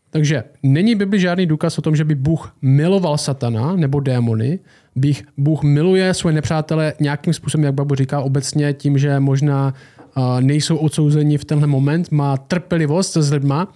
Takže 0.10 0.44
není 0.64 0.96
Bibli 0.96 1.20
žádný 1.20 1.46
důkaz 1.46 1.78
o 1.78 1.82
tom, 1.82 1.96
že 1.96 2.04
by 2.04 2.16
Bůh 2.16 2.56
miloval 2.62 3.18
satana 3.18 3.76
nebo 3.76 4.00
démony. 4.00 4.60
Bůh 5.38 5.64
miluje 5.64 6.14
svoje 6.14 6.36
nepřátele 6.36 6.94
nějakým 7.00 7.34
způsobem, 7.34 7.64
jak 7.66 7.74
Babu 7.74 7.96
říká, 7.96 8.22
obecně 8.22 8.74
tím, 8.74 8.98
že 8.98 9.20
možná 9.20 9.68
uh, 9.68 9.97
nejsou 10.40 10.78
odsouzeni 10.78 11.38
v 11.38 11.46
tenhle 11.46 11.68
moment, 11.68 12.12
má 12.12 12.38
trpělivost 12.38 13.18
s 13.18 13.32
lidma, 13.32 13.68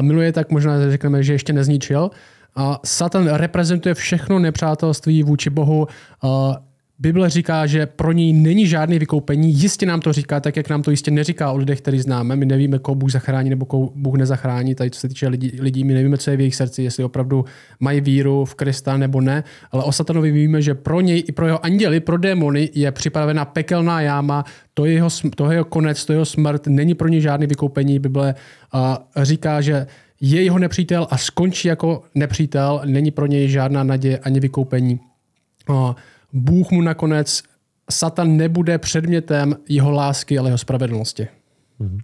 miluje 0.00 0.32
tak 0.32 0.50
možná, 0.50 0.90
řekneme, 0.90 1.22
že 1.22 1.32
ještě 1.32 1.52
nezničil, 1.52 2.10
Satan 2.84 3.28
reprezentuje 3.28 3.94
všechno 3.94 4.38
nepřátelství 4.38 5.22
vůči 5.22 5.50
Bohu. 5.50 5.86
Bible 7.00 7.30
říká, 7.30 7.66
že 7.66 7.86
pro 7.86 8.12
něj 8.12 8.32
není 8.32 8.66
žádné 8.66 8.98
vykoupení. 8.98 9.52
Jistě 9.52 9.86
nám 9.86 10.00
to 10.00 10.12
říká, 10.12 10.40
tak 10.40 10.56
jak 10.56 10.68
nám 10.68 10.82
to 10.82 10.90
jistě 10.90 11.10
neříká 11.10 11.52
o 11.52 11.56
lidech, 11.56 11.80
který 11.80 12.00
známe. 12.00 12.36
My 12.36 12.46
nevíme, 12.46 12.78
koho 12.78 12.94
Bůh 12.94 13.10
zachrání 13.10 13.50
nebo 13.50 13.66
koho 13.66 13.92
Bůh 13.94 14.14
nezachrání. 14.14 14.74
Tady, 14.74 14.90
co 14.90 15.00
se 15.00 15.08
týče 15.08 15.28
lidí, 15.28 15.52
lidí, 15.60 15.84
my 15.84 15.94
nevíme, 15.94 16.18
co 16.18 16.30
je 16.30 16.36
v 16.36 16.40
jejich 16.40 16.54
srdci, 16.54 16.82
jestli 16.82 17.04
opravdu 17.04 17.44
mají 17.80 18.00
víru 18.00 18.44
v 18.44 18.54
Krista 18.54 18.96
nebo 18.96 19.20
ne. 19.20 19.44
Ale 19.70 19.84
o 19.84 19.92
Satanovi 19.92 20.30
víme, 20.30 20.62
že 20.62 20.74
pro 20.74 21.00
něj 21.00 21.24
i 21.28 21.32
pro 21.32 21.46
jeho 21.46 21.64
anděli, 21.64 22.00
pro 22.00 22.18
démony 22.18 22.70
je 22.74 22.92
připravena 22.92 23.44
pekelná 23.44 24.00
jáma. 24.00 24.44
To 24.74 24.84
je 24.84 24.92
jeho, 24.92 25.08
to 25.34 25.50
je 25.50 25.56
jeho 25.56 25.64
konec, 25.64 26.04
to 26.04 26.12
je 26.12 26.14
jeho 26.14 26.24
smrt. 26.24 26.66
Není 26.66 26.94
pro 26.94 27.08
něj 27.08 27.20
žádné 27.20 27.46
vykoupení. 27.46 27.98
Bible 27.98 28.34
uh, 28.74 29.24
říká, 29.24 29.60
že 29.60 29.86
je 30.20 30.42
jeho 30.42 30.58
nepřítel 30.58 31.06
a 31.10 31.18
skončí 31.18 31.68
jako 31.68 32.02
nepřítel, 32.14 32.80
není 32.84 33.10
pro 33.10 33.26
něj 33.26 33.48
žádná 33.48 33.84
naděje 33.84 34.18
ani 34.18 34.40
vykoupení. 34.40 35.00
Bůh 36.32 36.70
mu 36.70 36.82
nakonec, 36.82 37.42
Satan 37.90 38.36
nebude 38.36 38.78
předmětem 38.78 39.56
jeho 39.68 39.90
lásky, 39.90 40.38
ale 40.38 40.48
jeho 40.48 40.58
spravedlnosti. 40.58 41.28
Mm-hmm. 41.80 41.98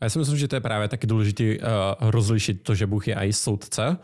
Já 0.00 0.08
si 0.08 0.18
myslím, 0.18 0.38
že 0.38 0.48
to 0.48 0.56
je 0.56 0.60
právě 0.60 0.88
taky 0.88 1.06
důležité 1.06 1.44
uh, 1.44 1.56
rozlišit 2.00 2.62
to, 2.62 2.74
že 2.74 2.86
Bůh 2.86 3.08
je 3.08 3.14
i 3.14 3.32
soudce 3.32 3.96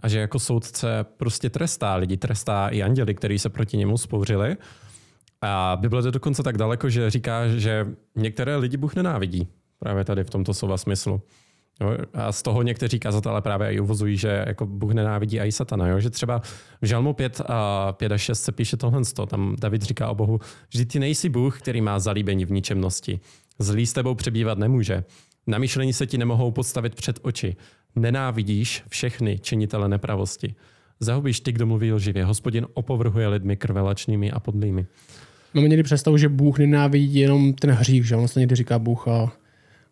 a 0.00 0.08
že 0.08 0.18
jako 0.18 0.38
soudce 0.38 1.04
prostě 1.16 1.50
trestá 1.50 1.94
lidi, 1.94 2.16
trestá 2.16 2.68
i 2.68 2.82
anděli, 2.82 3.14
kteří 3.14 3.38
se 3.38 3.48
proti 3.48 3.76
němu 3.76 3.98
spouřili. 3.98 4.56
A 5.40 5.76
Bible 5.80 6.02
jde 6.02 6.10
dokonce 6.10 6.42
tak 6.42 6.58
daleko, 6.58 6.88
že 6.90 7.10
říká, 7.10 7.48
že 7.48 7.86
některé 8.16 8.56
lidi 8.56 8.76
Bůh 8.76 8.94
nenávidí. 8.94 9.48
Právě 9.78 10.04
tady 10.04 10.24
v 10.24 10.30
tomto 10.30 10.54
slova 10.54 10.76
smyslu. 10.76 11.20
Jo, 11.80 11.96
a 12.14 12.32
z 12.32 12.42
toho 12.42 12.62
někteří 12.62 12.98
kazatelé 12.98 13.42
právě 13.42 13.72
i 13.72 13.80
uvozují, 13.80 14.16
že 14.16 14.44
jako 14.46 14.66
Bůh 14.66 14.92
nenávidí 14.92 15.40
i 15.40 15.52
satana. 15.52 15.88
Jo? 15.88 16.00
Že 16.00 16.10
třeba 16.10 16.38
v 16.82 16.86
Žalmu 16.86 17.12
5 17.12 17.40
a 17.46 17.92
5 17.92 18.12
a 18.12 18.18
6 18.18 18.42
se 18.42 18.52
píše 18.52 18.76
tohle. 18.76 19.02
Tam 19.26 19.56
David 19.60 19.82
říká 19.82 20.08
o 20.08 20.14
Bohu, 20.14 20.40
že 20.70 20.86
ty 20.86 20.98
nejsi 20.98 21.28
Bůh, 21.28 21.60
který 21.60 21.80
má 21.80 21.98
zalíbení 21.98 22.44
v 22.44 22.52
ničemnosti. 22.52 23.20
Zlý 23.58 23.86
s 23.86 23.92
tebou 23.92 24.14
přebývat 24.14 24.58
nemůže. 24.58 25.04
Na 25.46 25.58
myšlení 25.58 25.92
se 25.92 26.06
ti 26.06 26.18
nemohou 26.18 26.50
podstavit 26.50 26.94
před 26.94 27.18
oči. 27.22 27.56
Nenávidíš 27.96 28.82
všechny 28.88 29.38
činitele 29.38 29.88
nepravosti. 29.88 30.54
Zahubíš 31.00 31.40
ty, 31.40 31.52
kdo 31.52 31.66
mluví 31.66 31.92
lživě. 31.92 32.24
Hospodin 32.24 32.66
opovrhuje 32.74 33.28
lidmi 33.28 33.56
krvelačnými 33.56 34.30
a 34.30 34.40
podlými. 34.40 34.86
Máme 35.54 35.68
někdy 35.68 35.82
představu, 35.82 36.16
že 36.16 36.28
Bůh 36.28 36.58
nenávidí 36.58 37.14
jenom 37.14 37.52
ten 37.52 37.70
hřích, 37.70 38.06
že 38.06 38.16
on 38.16 38.28
se 38.28 38.40
někdy 38.40 38.56
říká 38.56 38.78
Bůh 38.78 39.08
a 39.08 39.32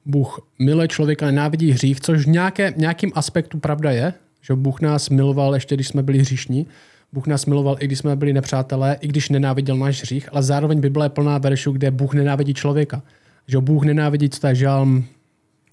Bůh 0.06 0.40
miluje 0.58 0.88
člověka, 0.88 1.26
nenávidí 1.26 1.70
hřích, 1.70 2.00
což 2.00 2.24
v 2.24 2.28
nějaké, 2.28 2.74
nějakým 2.76 3.12
aspektu 3.14 3.58
pravda 3.58 3.90
je, 3.90 4.14
že 4.40 4.54
Bůh 4.54 4.80
nás 4.80 5.10
miloval 5.10 5.54
ještě, 5.54 5.74
když 5.74 5.88
jsme 5.88 6.02
byli 6.02 6.18
hříšní. 6.18 6.66
Bůh 7.12 7.26
nás 7.26 7.46
miloval, 7.46 7.76
i 7.80 7.86
když 7.86 7.98
jsme 7.98 8.16
byli 8.16 8.32
nepřátelé, 8.32 8.96
i 9.00 9.08
když 9.08 9.28
nenáviděl 9.28 9.76
náš 9.76 10.02
hřích, 10.02 10.28
ale 10.32 10.42
zároveň 10.42 10.80
Bible 10.80 11.06
je 11.06 11.10
plná 11.10 11.38
veršů, 11.38 11.72
kde 11.72 11.90
Bůh 11.90 12.14
nenávidí 12.14 12.54
člověka. 12.54 13.02
Že 13.46 13.58
Bůh 13.58 13.84
nenávidí, 13.84 14.28
co 14.28 14.40
to 14.40 14.46
je 14.46 14.54
žalm 14.54 15.04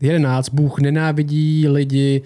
11, 0.02 0.50
Bůh 0.50 0.80
nenávidí 0.80 1.68
lidi 1.68 2.22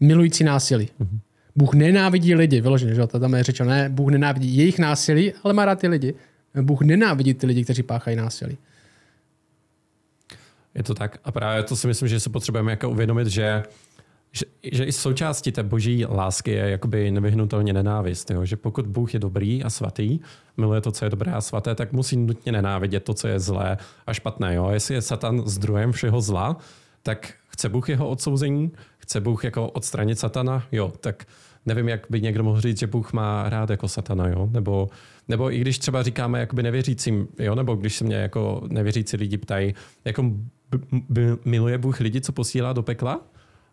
milující 0.00 0.44
násilí. 0.44 0.88
Mm-hmm. 1.00 1.18
Bůh 1.56 1.74
nenávidí 1.74 2.34
lidi, 2.34 2.60
vyloženě, 2.60 2.94
že 2.94 3.06
to 3.06 3.20
tam 3.20 3.34
je 3.34 3.42
řečeno, 3.42 3.70
ne, 3.70 3.88
Bůh 3.88 4.10
nenávidí 4.10 4.56
jejich 4.56 4.78
násilí, 4.78 5.32
ale 5.44 5.54
má 5.54 5.64
rád 5.64 5.78
ty 5.78 5.88
lidi. 5.88 6.14
Bůh 6.62 6.82
nenávidí 6.82 7.34
ty 7.34 7.46
lidi, 7.46 7.64
kteří 7.64 7.82
páchají 7.82 8.16
násilí. 8.16 8.58
Je 10.74 10.82
to 10.82 10.94
tak. 10.94 11.18
A 11.24 11.32
právě 11.32 11.62
to 11.62 11.76
si 11.76 11.86
myslím, 11.86 12.08
že 12.08 12.20
se 12.20 12.30
potřebujeme 12.30 12.70
jako 12.72 12.90
uvědomit, 12.90 13.26
že 13.26 13.62
že, 14.32 14.44
že 14.72 14.84
i 14.84 14.92
součástí 14.92 15.52
té 15.52 15.62
boží 15.62 16.04
lásky 16.04 16.50
je 16.50 16.70
jakoby 16.70 17.10
nevyhnutelně 17.10 17.72
nenávist. 17.72 18.30
Jo? 18.30 18.44
Že 18.44 18.56
pokud 18.56 18.86
Bůh 18.86 19.14
je 19.14 19.20
dobrý 19.20 19.64
a 19.64 19.70
svatý, 19.70 20.18
miluje 20.56 20.80
to, 20.80 20.92
co 20.92 21.04
je 21.04 21.10
dobré 21.10 21.32
a 21.32 21.40
svaté, 21.40 21.74
tak 21.74 21.92
musí 21.92 22.16
nutně 22.16 22.52
nenávidět 22.52 23.04
to, 23.04 23.14
co 23.14 23.28
je 23.28 23.40
zlé 23.40 23.78
a 24.06 24.14
špatné. 24.14 24.54
Jo? 24.54 24.70
Jestli 24.70 24.94
je 24.94 25.02
Satan 25.02 25.42
zdrojem 25.46 25.92
všeho 25.92 26.20
zla, 26.20 26.56
tak 27.02 27.34
chce 27.48 27.68
Bůh 27.68 27.88
jeho 27.88 28.08
odsouzení, 28.08 28.70
chce 28.98 29.20
Bůh 29.20 29.44
jako 29.44 29.68
odstranit 29.68 30.18
Satana, 30.18 30.62
jo, 30.72 30.92
tak 31.00 31.24
nevím, 31.66 31.88
jak 31.88 32.06
by 32.10 32.20
někdo 32.20 32.44
mohl 32.44 32.60
říct, 32.60 32.78
že 32.78 32.86
Bůh 32.86 33.12
má 33.12 33.48
rád 33.48 33.70
jako 33.70 33.88
Satana, 33.88 34.28
jo, 34.28 34.48
nebo, 34.52 34.88
nebo 35.30 35.52
i 35.52 35.58
když 35.58 35.78
třeba 35.78 36.02
říkáme 36.02 36.40
jakoby 36.40 36.62
nevěřícím, 36.62 37.28
jo, 37.38 37.54
nebo 37.54 37.74
když 37.74 37.96
se 37.96 38.04
mě 38.04 38.16
jako 38.16 38.62
nevěřící 38.70 39.16
lidi 39.16 39.38
ptají, 39.38 39.74
jako 40.04 40.22
b- 40.22 41.00
b- 41.08 41.36
miluje 41.44 41.78
Bůh 41.78 42.00
lidi, 42.00 42.20
co 42.20 42.32
posílá 42.32 42.72
do 42.72 42.82
pekla? 42.82 43.20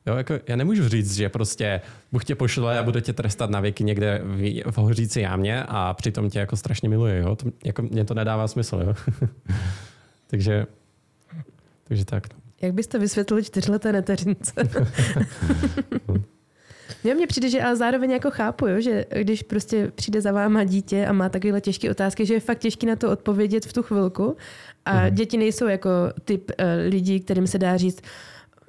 Jo, 0.05 0.15
jako 0.15 0.33
já 0.47 0.55
nemůžu 0.55 0.89
říct, 0.89 1.15
že 1.15 1.29
prostě 1.29 1.81
Bůh 2.11 2.25
tě 2.25 2.35
pošle 2.35 2.79
a 2.79 2.83
bude 2.83 3.01
tě 3.01 3.13
trestat 3.13 3.49
na 3.49 3.59
věky 3.59 3.83
někde 3.83 4.21
v, 4.23 4.63
v 4.71 4.77
hořící 4.77 5.21
jámě 5.21 5.63
a 5.67 5.93
přitom 5.93 6.29
tě 6.29 6.39
jako 6.39 6.55
strašně 6.55 6.89
miluje. 6.89 7.17
Jo? 7.19 7.35
To, 7.35 7.45
jako, 7.65 7.81
mně 7.81 8.05
to 8.05 8.13
nedává 8.13 8.47
smysl. 8.47 8.83
Jo? 8.87 8.93
takže, 10.27 10.65
takže 11.83 12.05
tak. 12.05 12.33
No. 12.33 12.39
Jak 12.61 12.73
byste 12.73 12.99
vysvětlili 12.99 13.43
čtyřleté 13.43 13.91
neteřince? 13.91 14.53
Mně 17.03 17.15
mně 17.15 17.27
přijde, 17.27 17.49
že 17.49 17.61
ale 17.61 17.75
zároveň 17.75 18.11
jako 18.11 18.31
chápu, 18.31 18.67
jo, 18.67 18.81
že 18.81 19.05
když 19.21 19.43
prostě 19.43 19.91
přijde 19.95 20.21
za 20.21 20.31
váma 20.31 20.63
dítě 20.63 21.05
a 21.05 21.13
má 21.13 21.29
takovéhle 21.29 21.61
těžké 21.61 21.91
otázky, 21.91 22.25
že 22.25 22.33
je 22.33 22.39
fakt 22.39 22.59
těžké 22.59 22.87
na 22.87 22.95
to 22.95 23.11
odpovědět 23.11 23.65
v 23.65 23.73
tu 23.73 23.83
chvilku. 23.83 24.37
A 24.85 25.03
mm. 25.03 25.15
děti 25.15 25.37
nejsou 25.37 25.67
jako 25.67 25.89
typ 26.25 26.51
uh, 26.59 26.65
lidí, 26.89 27.19
kterým 27.19 27.47
se 27.47 27.57
dá 27.57 27.77
říct, 27.77 28.01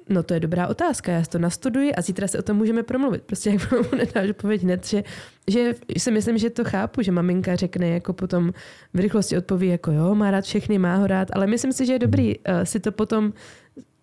no 0.09 0.23
to 0.23 0.33
je 0.33 0.39
dobrá 0.39 0.67
otázka, 0.67 1.11
já 1.11 1.23
si 1.23 1.29
to 1.29 1.39
nastuduji 1.39 1.95
a 1.95 2.01
zítra 2.01 2.27
se 2.27 2.39
o 2.39 2.41
tom 2.41 2.57
můžeme 2.57 2.83
promluvit. 2.83 3.23
Prostě 3.23 3.49
jak 3.49 3.71
mu 3.91 3.97
nedáš 3.97 4.29
odpověď 4.29 4.63
hned, 4.63 4.87
že, 4.87 5.03
že 5.47 5.75
si 5.97 6.11
myslím, 6.11 6.37
že 6.37 6.49
to 6.49 6.63
chápu, 6.63 7.01
že 7.01 7.11
maminka 7.11 7.55
řekne 7.55 7.89
jako 7.89 8.13
potom 8.13 8.51
v 8.93 8.99
rychlosti 8.99 9.37
odpoví 9.37 9.67
jako 9.67 9.91
jo, 9.91 10.15
má 10.15 10.31
rád 10.31 10.43
všechny, 10.43 10.77
má 10.77 10.95
ho 10.95 11.07
rád, 11.07 11.27
ale 11.33 11.47
myslím 11.47 11.73
si, 11.73 11.85
že 11.85 11.93
je 11.93 11.99
dobrý 11.99 12.37
uh, 12.37 12.43
si 12.63 12.79
to 12.79 12.91
potom 12.91 13.33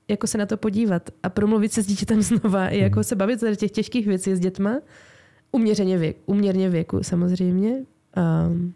jako 0.08 0.26
se 0.26 0.38
na 0.38 0.46
to 0.46 0.56
podívat 0.56 1.10
a 1.22 1.28
promluvit 1.28 1.72
se 1.72 1.82
s 1.82 1.86
dítětem 1.86 2.22
znova, 2.22 2.68
i 2.68 2.78
jako 2.78 3.04
se 3.04 3.16
bavit 3.16 3.42
o 3.42 3.54
těch 3.54 3.70
těžkých 3.70 4.06
věcí 4.06 4.34
s 4.34 4.40
dětma, 4.40 4.80
uměřeně 5.52 5.98
věk, 5.98 6.16
uměrně 6.26 6.70
věku 6.70 7.02
samozřejmě. 7.02 7.84
Um, 8.48 8.74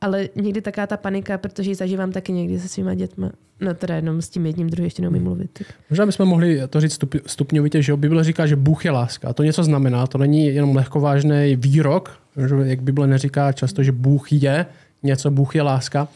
ale 0.00 0.28
někdy 0.34 0.60
taká 0.60 0.86
ta 0.86 0.96
panika, 0.96 1.38
protože 1.38 1.70
ji 1.70 1.74
zažívám 1.74 2.12
taky 2.12 2.32
někdy 2.32 2.60
se 2.60 2.68
svýma 2.68 2.94
dětma. 2.94 3.30
No 3.60 3.74
teda 3.74 3.96
jenom 3.96 4.22
s 4.22 4.28
tím 4.28 4.46
jedním, 4.46 4.70
druhý 4.70 4.86
ještě 4.86 5.02
neumím 5.02 5.22
mluvit. 5.22 5.50
Tak. 5.52 5.66
Možná 5.90 6.06
bychom 6.06 6.28
mohli 6.28 6.60
to 6.68 6.80
říct 6.80 6.92
stup, 6.92 7.14
stupňovitě, 7.26 7.82
že 7.82 7.96
Bible 7.96 8.24
říká, 8.24 8.46
že 8.46 8.56
Bůh 8.56 8.84
je 8.84 8.90
láska. 8.90 9.28
A 9.28 9.32
to 9.32 9.42
něco 9.42 9.64
znamená, 9.64 10.06
to 10.06 10.18
není 10.18 10.46
jenom 10.46 10.76
lehkovážný 10.76 11.56
výrok, 11.56 12.18
že 12.48 12.54
jak 12.64 12.82
Bible 12.82 13.06
neříká 13.06 13.52
často, 13.52 13.82
že 13.82 13.92
Bůh 13.92 14.32
je 14.32 14.66
něco, 15.02 15.30
Bůh 15.30 15.54
je 15.54 15.62
láska. 15.62 16.08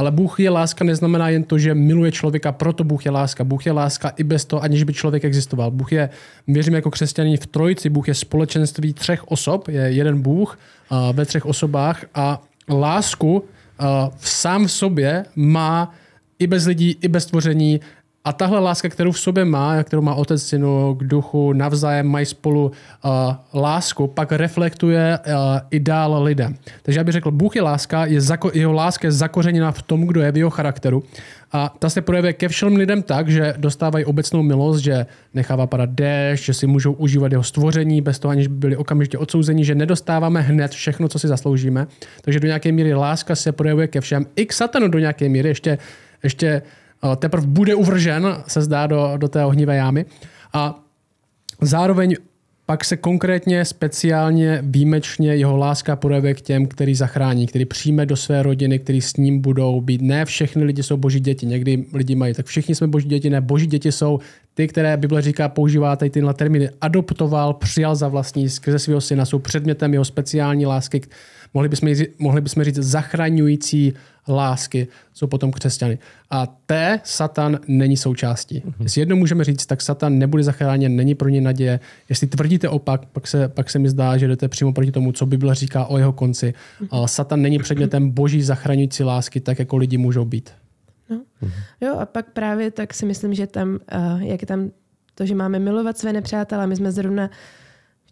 Ale 0.00 0.10
Bůh 0.10 0.40
je 0.40 0.50
láska 0.50 0.84
neznamená 0.84 1.28
jen 1.28 1.42
to, 1.42 1.58
že 1.58 1.74
miluje 1.74 2.12
člověka, 2.12 2.52
proto 2.52 2.84
Bůh 2.84 3.04
je 3.04 3.10
láska. 3.10 3.44
Bůh 3.44 3.66
je 3.66 3.72
láska 3.72 4.08
i 4.16 4.24
bez 4.24 4.44
toho, 4.44 4.62
aniž 4.62 4.82
by 4.82 4.92
člověk 4.92 5.24
existoval. 5.24 5.70
Bůh 5.70 5.92
je, 5.92 6.10
věřím 6.48 6.74
jako 6.74 6.90
křesťaní 6.90 7.36
v 7.36 7.46
trojici, 7.46 7.88
Bůh 7.88 8.08
je 8.08 8.14
společenství 8.14 8.92
třech 8.92 9.28
osob, 9.28 9.68
je 9.68 9.82
jeden 9.82 10.22
Bůh 10.22 10.58
uh, 10.90 11.16
ve 11.16 11.26
třech 11.26 11.46
osobách 11.46 12.04
a 12.14 12.42
lásku 12.68 13.36
uh, 13.36 13.44
sám 14.20 14.66
v 14.66 14.72
sobě 14.72 15.24
má 15.36 15.94
i 16.38 16.46
bez 16.46 16.66
lidí, 16.66 16.96
i 17.00 17.08
bez 17.08 17.26
tvoření 17.26 17.80
a 18.24 18.32
tahle 18.32 18.58
láska, 18.58 18.88
kterou 18.88 19.12
v 19.12 19.20
sobě 19.20 19.44
má, 19.44 19.82
kterou 19.82 20.02
má 20.02 20.14
otec 20.14 20.42
synu 20.42 20.94
k 20.94 21.04
duchu, 21.04 21.52
navzájem 21.52 22.06
mají 22.06 22.26
spolu 22.26 22.64
uh, 23.04 23.60
lásku, 23.60 24.06
pak 24.06 24.32
reflektuje 24.32 25.18
uh, 25.18 25.34
i 25.70 25.80
dál 25.80 26.22
lidem. 26.22 26.54
Takže 26.82 27.00
já 27.00 27.04
bych 27.04 27.12
řekl, 27.12 27.30
Bůh 27.30 27.56
je 27.56 27.62
láska, 27.62 28.04
je 28.06 28.20
zako, 28.20 28.50
jeho 28.54 28.72
láska 28.72 29.08
je 29.08 29.12
zakořeněna 29.12 29.72
v 29.72 29.82
tom, 29.82 30.06
kdo 30.06 30.20
je 30.20 30.32
v 30.32 30.36
jeho 30.36 30.50
charakteru. 30.50 31.02
A 31.52 31.74
ta 31.78 31.90
se 31.90 32.00
projevuje 32.00 32.32
ke 32.32 32.48
všem 32.48 32.76
lidem 32.76 33.02
tak, 33.02 33.28
že 33.28 33.54
dostávají 33.56 34.04
obecnou 34.04 34.42
milost, 34.42 34.80
že 34.80 35.06
nechává 35.34 35.66
padat 35.66 35.90
déšť, 35.90 36.44
že 36.44 36.54
si 36.54 36.66
můžou 36.66 36.92
užívat 36.92 37.32
jeho 37.32 37.42
stvoření 37.42 38.00
bez 38.00 38.18
toho, 38.18 38.32
aniž 38.32 38.46
by 38.46 38.54
byli 38.54 38.76
okamžitě 38.76 39.18
odsouzeni, 39.18 39.64
že 39.64 39.74
nedostáváme 39.74 40.40
hned 40.40 40.70
všechno, 40.70 41.08
co 41.08 41.18
si 41.18 41.28
zasloužíme. 41.28 41.86
Takže 42.20 42.40
do 42.40 42.46
nějaké 42.46 42.72
míry 42.72 42.94
láska 42.94 43.34
se 43.34 43.52
projevuje 43.52 43.88
ke 43.88 44.00
všem. 44.00 44.26
I 44.36 44.46
k 44.46 44.52
satanu 44.52 44.88
do 44.88 44.98
nějaké 44.98 45.28
míry 45.28 45.48
ještě, 45.48 45.78
ještě 46.22 46.62
teprve 47.16 47.46
bude 47.46 47.74
uvržen, 47.74 48.36
se 48.46 48.62
zdá, 48.62 48.86
do, 48.86 49.12
do 49.16 49.28
té 49.28 49.44
ohnivé 49.44 49.76
jámy. 49.76 50.04
A 50.52 50.84
zároveň 51.60 52.16
pak 52.70 52.84
se 52.84 52.96
konkrétně, 52.96 53.64
speciálně, 53.64 54.58
výjimečně 54.62 55.36
jeho 55.36 55.56
láska 55.56 55.96
projevuje 55.96 56.34
k 56.34 56.40
těm, 56.40 56.66
který 56.66 56.94
zachrání, 56.94 57.46
který 57.46 57.64
přijme 57.64 58.06
do 58.06 58.16
své 58.16 58.42
rodiny, 58.42 58.78
který 58.78 59.00
s 59.00 59.16
ním 59.16 59.40
budou 59.40 59.80
být. 59.80 60.02
Ne 60.02 60.24
všechny 60.24 60.64
lidi 60.64 60.82
jsou 60.82 60.96
boží 60.96 61.20
děti, 61.20 61.46
někdy 61.46 61.84
lidi 61.94 62.14
mají, 62.14 62.34
tak 62.34 62.46
všichni 62.46 62.74
jsme 62.74 62.86
boží 62.86 63.08
děti, 63.08 63.30
ne, 63.30 63.40
boží 63.40 63.66
děti 63.66 63.92
jsou 63.92 64.18
ty, 64.54 64.68
které 64.68 64.96
Bible 64.96 65.22
říká, 65.22 65.48
používá 65.48 65.96
tady 65.96 66.10
tyhle 66.10 66.34
termíny, 66.34 66.70
adoptoval, 66.80 67.54
přijal 67.54 67.94
za 67.96 68.08
vlastní 68.08 68.48
skrze 68.48 68.78
svého 68.78 69.00
syna, 69.00 69.24
jsou 69.24 69.38
předmětem 69.38 69.92
jeho 69.92 70.04
speciální 70.04 70.66
lásky, 70.66 71.00
mohli 71.54 71.68
bychom, 71.68 71.94
mohli 72.18 72.40
bychom 72.40 72.64
říct 72.64 72.78
zachraňující 72.78 73.92
lásky 74.28 74.88
jsou 75.14 75.26
potom 75.26 75.52
křesťany. 75.52 75.98
A 76.30 76.46
té 76.66 77.00
Satan 77.04 77.58
není 77.68 77.96
součástí. 77.96 78.60
Mm-hmm. 78.60 78.82
Jestli 78.82 79.00
jedno 79.00 79.16
můžeme 79.16 79.44
říct, 79.44 79.66
tak 79.66 79.82
Satan 79.82 80.18
nebude 80.18 80.42
zachráněn, 80.42 80.96
není 80.96 81.14
pro 81.14 81.28
ně 81.28 81.40
naděje. 81.40 81.80
Jestli 82.08 82.26
tvrdíte 82.26 82.68
opak, 82.68 83.06
pak 83.06 83.26
se, 83.26 83.48
pak 83.48 83.70
se 83.70 83.78
mi 83.78 83.88
zdá, 83.88 84.16
že 84.16 84.28
jdete 84.28 84.48
přímo 84.48 84.72
proti 84.72 84.92
tomu, 84.92 85.12
co 85.12 85.26
Bible 85.26 85.54
říká 85.54 85.86
o 85.86 85.98
jeho 85.98 86.12
konci. 86.12 86.54
A 86.90 87.06
Satan 87.06 87.42
není 87.42 87.58
předmětem 87.58 88.10
boží 88.10 88.42
zachraňující 88.42 89.02
lásky, 89.02 89.40
tak 89.40 89.58
jako 89.58 89.76
lidi 89.76 89.98
můžou 89.98 90.24
být. 90.24 90.50
No. 91.10 91.16
Mm-hmm. 91.16 91.50
Jo, 91.80 91.98
a 91.98 92.06
pak 92.06 92.30
právě 92.32 92.70
tak 92.70 92.94
si 92.94 93.06
myslím, 93.06 93.34
že 93.34 93.46
tam, 93.46 93.78
uh, 93.94 94.22
jak 94.22 94.42
je 94.42 94.46
tam 94.46 94.70
to, 95.14 95.26
že 95.26 95.34
máme 95.34 95.58
milovat 95.58 95.98
své 95.98 96.12
nepřátelé, 96.12 96.66
my 96.66 96.76
jsme 96.76 96.92
zrovna 96.92 97.30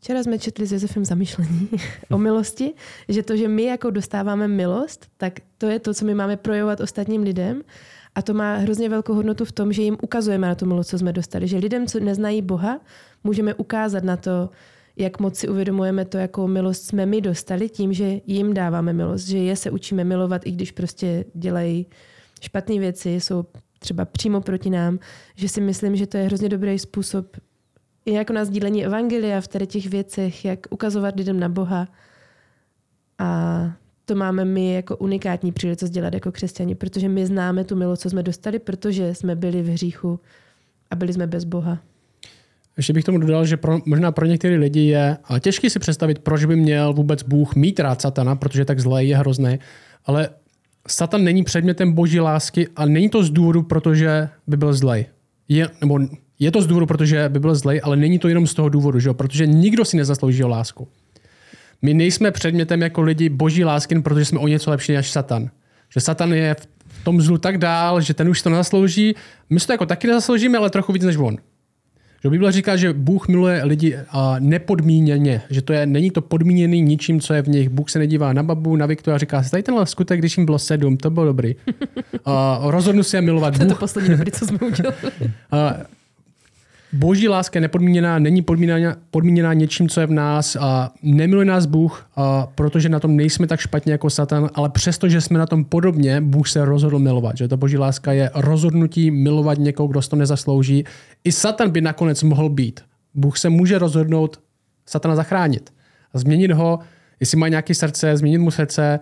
Včera 0.01 0.23
jsme 0.23 0.39
četli 0.39 0.67
s 0.67 0.73
Josefem 0.73 1.05
zamyšlení 1.05 1.69
o 2.11 2.19
milosti, 2.19 2.75
že 3.09 3.23
to, 3.23 3.37
že 3.37 3.49
my 3.49 3.65
jako 3.65 3.91
dostáváme 3.91 4.49
milost, 4.49 5.07
tak 5.17 5.33
to 5.59 5.67
je 5.67 5.79
to, 5.79 5.95
co 5.95 6.05
my 6.05 6.15
máme 6.15 6.37
projevovat 6.37 6.81
ostatním 6.81 7.23
lidem. 7.23 7.63
A 8.15 8.23
to 8.23 8.35
má 8.35 8.57
hrozně 8.57 8.89
velkou 8.89 9.15
hodnotu 9.15 9.45
v 9.45 9.53
tom, 9.53 9.73
že 9.73 9.83
jim 9.83 9.97
ukazujeme 10.03 10.47
na 10.47 10.55
tu 10.55 10.67
milost, 10.67 10.91
co 10.91 10.99
jsme 10.99 11.13
dostali. 11.13 11.49
Že 11.49 11.59
lidem, 11.59 11.87
co 11.87 12.01
neznají 12.01 12.43
Boha, 12.43 12.81
můžeme 13.25 13.55
ukázat 13.55 14.05
na 14.05 14.17
to, 14.17 14.51
jak 14.97 15.21
moc 15.21 15.37
si 15.37 15.49
uvědomujeme 15.49 16.05
to, 16.05 16.19
jakou 16.19 16.47
milost 16.47 16.87
jsme 16.87 17.07
my 17.07 17.21
dostali 17.21 17.69
tím, 17.69 17.93
že 17.93 18.21
jim 18.27 18.55
dáváme 18.55 18.93
milost, 18.93 19.29
že 19.29 19.39
je 19.39 19.57
se 19.57 19.71
učíme 19.71 20.05
milovat, 20.05 20.47
i 20.47 20.51
když 20.51 20.71
prostě 20.71 21.25
dělají 21.35 21.87
špatné 22.41 22.79
věci, 22.79 23.11
jsou 23.11 23.45
třeba 23.79 24.05
přímo 24.05 24.41
proti 24.41 24.71
nám, 24.71 24.99
že 25.35 25.49
si 25.49 25.61
myslím, 25.61 25.97
že 25.97 26.07
to 26.07 26.17
je 26.17 26.25
hrozně 26.25 26.49
dobrý 26.49 26.79
způsob, 26.79 27.37
i 28.09 28.13
jako 28.13 28.33
na 28.33 28.45
sdílení 28.45 28.85
evangelia 28.85 29.41
v 29.41 29.49
tady 29.49 29.67
těch 29.67 29.87
věcech, 29.87 30.45
jak 30.45 30.59
ukazovat 30.71 31.17
lidem 31.17 31.41
na 31.41 31.49
Boha. 31.49 31.89
A 33.19 33.73
to 34.05 34.15
máme 34.15 34.45
my 34.45 34.73
jako 34.73 34.97
unikátní 34.97 35.53
příležitost 35.53 35.91
dělat 35.91 36.15
jako 36.15 36.33
křesťani, 36.33 36.75
protože 36.75 37.09
my 37.09 37.27
známe 37.27 37.65
tu 37.65 37.77
milost, 37.77 38.03
co 38.03 38.11
jsme 38.11 38.23
dostali, 38.23 38.59
protože 38.59 39.15
jsme 39.15 39.37
byli 39.37 39.63
v 39.63 39.69
hříchu 39.69 40.21
a 40.91 40.97
byli 40.97 41.13
jsme 41.13 41.27
bez 41.27 41.45
Boha. 41.45 41.79
Ještě 42.77 42.93
bych 42.93 43.05
tomu 43.05 43.19
dodal, 43.19 43.47
že 43.47 43.57
pro, 43.57 43.79
možná 43.85 44.13
pro 44.13 44.27
některé 44.27 44.57
lidi 44.57 44.81
je 44.81 45.17
těžké 45.41 45.71
si 45.71 45.79
představit, 45.79 46.19
proč 46.19 46.45
by 46.45 46.57
měl 46.57 46.93
vůbec 46.93 47.23
Bůh 47.23 47.55
mít 47.55 47.81
rád 47.81 48.01
satana, 48.01 48.37
protože 48.37 48.65
tak 48.65 48.81
zlé 48.81 49.05
je 49.05 49.17
hrozný. 49.17 49.59
Ale 50.07 50.29
Satan 50.89 51.25
není 51.25 51.45
předmětem 51.45 51.93
boží 51.93 52.21
lásky 52.21 52.69
a 52.77 52.87
není 52.87 53.09
to 53.09 53.23
z 53.23 53.31
důvodu, 53.31 53.63
protože 53.63 54.29
by 54.47 54.57
byl 54.57 54.75
zlej. 54.75 55.07
Je, 55.49 55.69
nebo 55.81 55.99
je 56.39 56.51
to 56.51 56.63
z 56.63 56.67
důvodu, 56.67 56.87
protože 56.87 57.29
by 57.29 57.39
byl 57.39 57.55
zlej, 57.55 57.81
ale 57.85 57.97
není 57.97 58.19
to 58.19 58.29
jenom 58.29 58.47
z 58.47 58.55
toho 58.55 58.69
důvodu, 58.69 59.01
že 59.01 59.09
jo? 59.09 59.15
protože 59.15 59.47
nikdo 59.47 59.85
si 59.85 59.97
nezaslouží 59.97 60.45
o 60.45 60.49
lásku. 60.49 60.89
My 61.83 61.95
nejsme 61.95 62.31
předmětem 62.31 62.83
jako 62.83 63.03
lidi 63.03 63.29
boží 63.29 63.65
lásky, 63.65 64.01
protože 64.01 64.25
jsme 64.25 64.39
o 64.39 64.49
něco 64.49 64.71
lepší 64.71 64.93
než 64.93 65.11
Satan. 65.11 65.51
Že 65.95 66.01
Satan 66.01 66.33
je 66.33 66.57
v 66.89 67.05
tom 67.05 67.21
zlu 67.21 67.39
tak 67.39 67.59
dál, 67.59 68.01
že 68.01 68.15
ten 68.15 68.29
už 68.29 68.43
to 68.43 68.51
nezaslouží. 68.51 69.15
My 69.51 69.61
to 69.61 69.73
jako 69.73 69.87
taky 69.87 70.07
nezasloužíme, 70.07 70.59
ale 70.59 70.71
trochu 70.71 70.93
víc 70.93 71.03
než 71.03 71.17
on. 71.17 71.37
Že 72.23 72.31
Bible 72.31 72.53
říká, 72.53 72.77
že 72.77 72.93
Bůh 72.93 73.29
miluje 73.29 73.65
lidi 73.65 73.97
nepodmíněně, 74.39 75.43
že 75.51 75.63
to 75.63 75.73
je, 75.73 75.87
není 75.87 76.11
to 76.11 76.21
podmíněný 76.21 76.83
ničím, 76.83 77.21
co 77.21 77.35
je 77.35 77.43
v 77.43 77.49
nich. 77.49 77.69
Bůh 77.69 77.91
se 77.91 77.99
nedívá 77.99 78.33
na 78.33 78.43
babu, 78.43 78.77
na 78.77 78.87
Viktora 78.87 79.15
a 79.15 79.19
říká 79.19 79.43
si, 79.43 79.51
tady 79.51 79.63
tenhle 79.63 79.87
skutek, 79.87 80.19
když 80.19 80.37
jim 80.37 80.47
bylo 80.47 80.59
sedm, 80.59 80.97
to 80.97 81.11
bylo 81.11 81.27
dobrý. 81.27 81.55
A 82.25 82.61
rozhodnu 82.63 83.03
se 83.03 83.17
je 83.17 83.21
milovat. 83.21 83.57
To 83.57 83.63
je 83.63 83.69
to 83.69 83.75
poslední 83.75 84.11
dobrý, 84.11 84.31
co 84.31 84.47
jsme 84.47 84.59
udělali. 84.59 84.97
A 85.51 85.75
Boží 86.93 87.29
láska 87.29 87.57
je 87.57 87.61
nepodmíněná, 87.61 88.19
není 88.19 88.43
podmíněná, 88.43 88.97
podmíněná 89.11 89.53
něčím, 89.53 89.89
co 89.89 90.01
je 90.01 90.07
v 90.07 90.11
nás 90.11 90.57
a 90.57 90.93
nemiluje 91.03 91.45
nás 91.45 91.67
Bůh, 91.67 92.11
a 92.17 92.49
protože 92.55 92.89
na 92.89 93.01
tom 93.01 93.17
nejsme 93.17 93.47
tak 93.47 93.61
špatně 93.61 93.93
jako 93.93 94.11
Satan, 94.11 94.51
ale 94.55 94.69
přesto, 94.69 95.09
že 95.09 95.21
jsme 95.21 95.39
na 95.39 95.47
tom 95.47 95.65
podobně, 95.65 96.21
Bůh 96.21 96.49
se 96.49 96.65
rozhodl 96.65 96.99
milovat. 96.99 97.37
Že 97.37 97.49
ta 97.49 97.57
boží 97.57 97.79
láska 97.79 98.13
je 98.13 98.31
rozhodnutí 98.35 99.11
milovat 99.11 99.59
někoho, 99.59 99.87
kdo 99.87 100.01
to 100.03 100.17
nezaslouží. 100.17 100.85
I 101.25 101.33
Satan 101.33 101.71
by 101.71 101.81
nakonec 101.81 102.23
mohl 102.23 102.49
být 102.49 102.81
Bůh 103.15 103.39
se 103.39 103.49
může 103.49 103.79
rozhodnout 103.79 104.41
satana 104.87 105.17
zachránit. 105.17 105.73
Změnit 106.15 106.53
ho, 106.53 106.79
jestli 107.21 107.39
má 107.39 107.49
nějaké 107.49 107.75
srdce, 107.75 108.17
změnit 108.17 108.39
mu 108.39 108.51
srdce. 108.51 109.01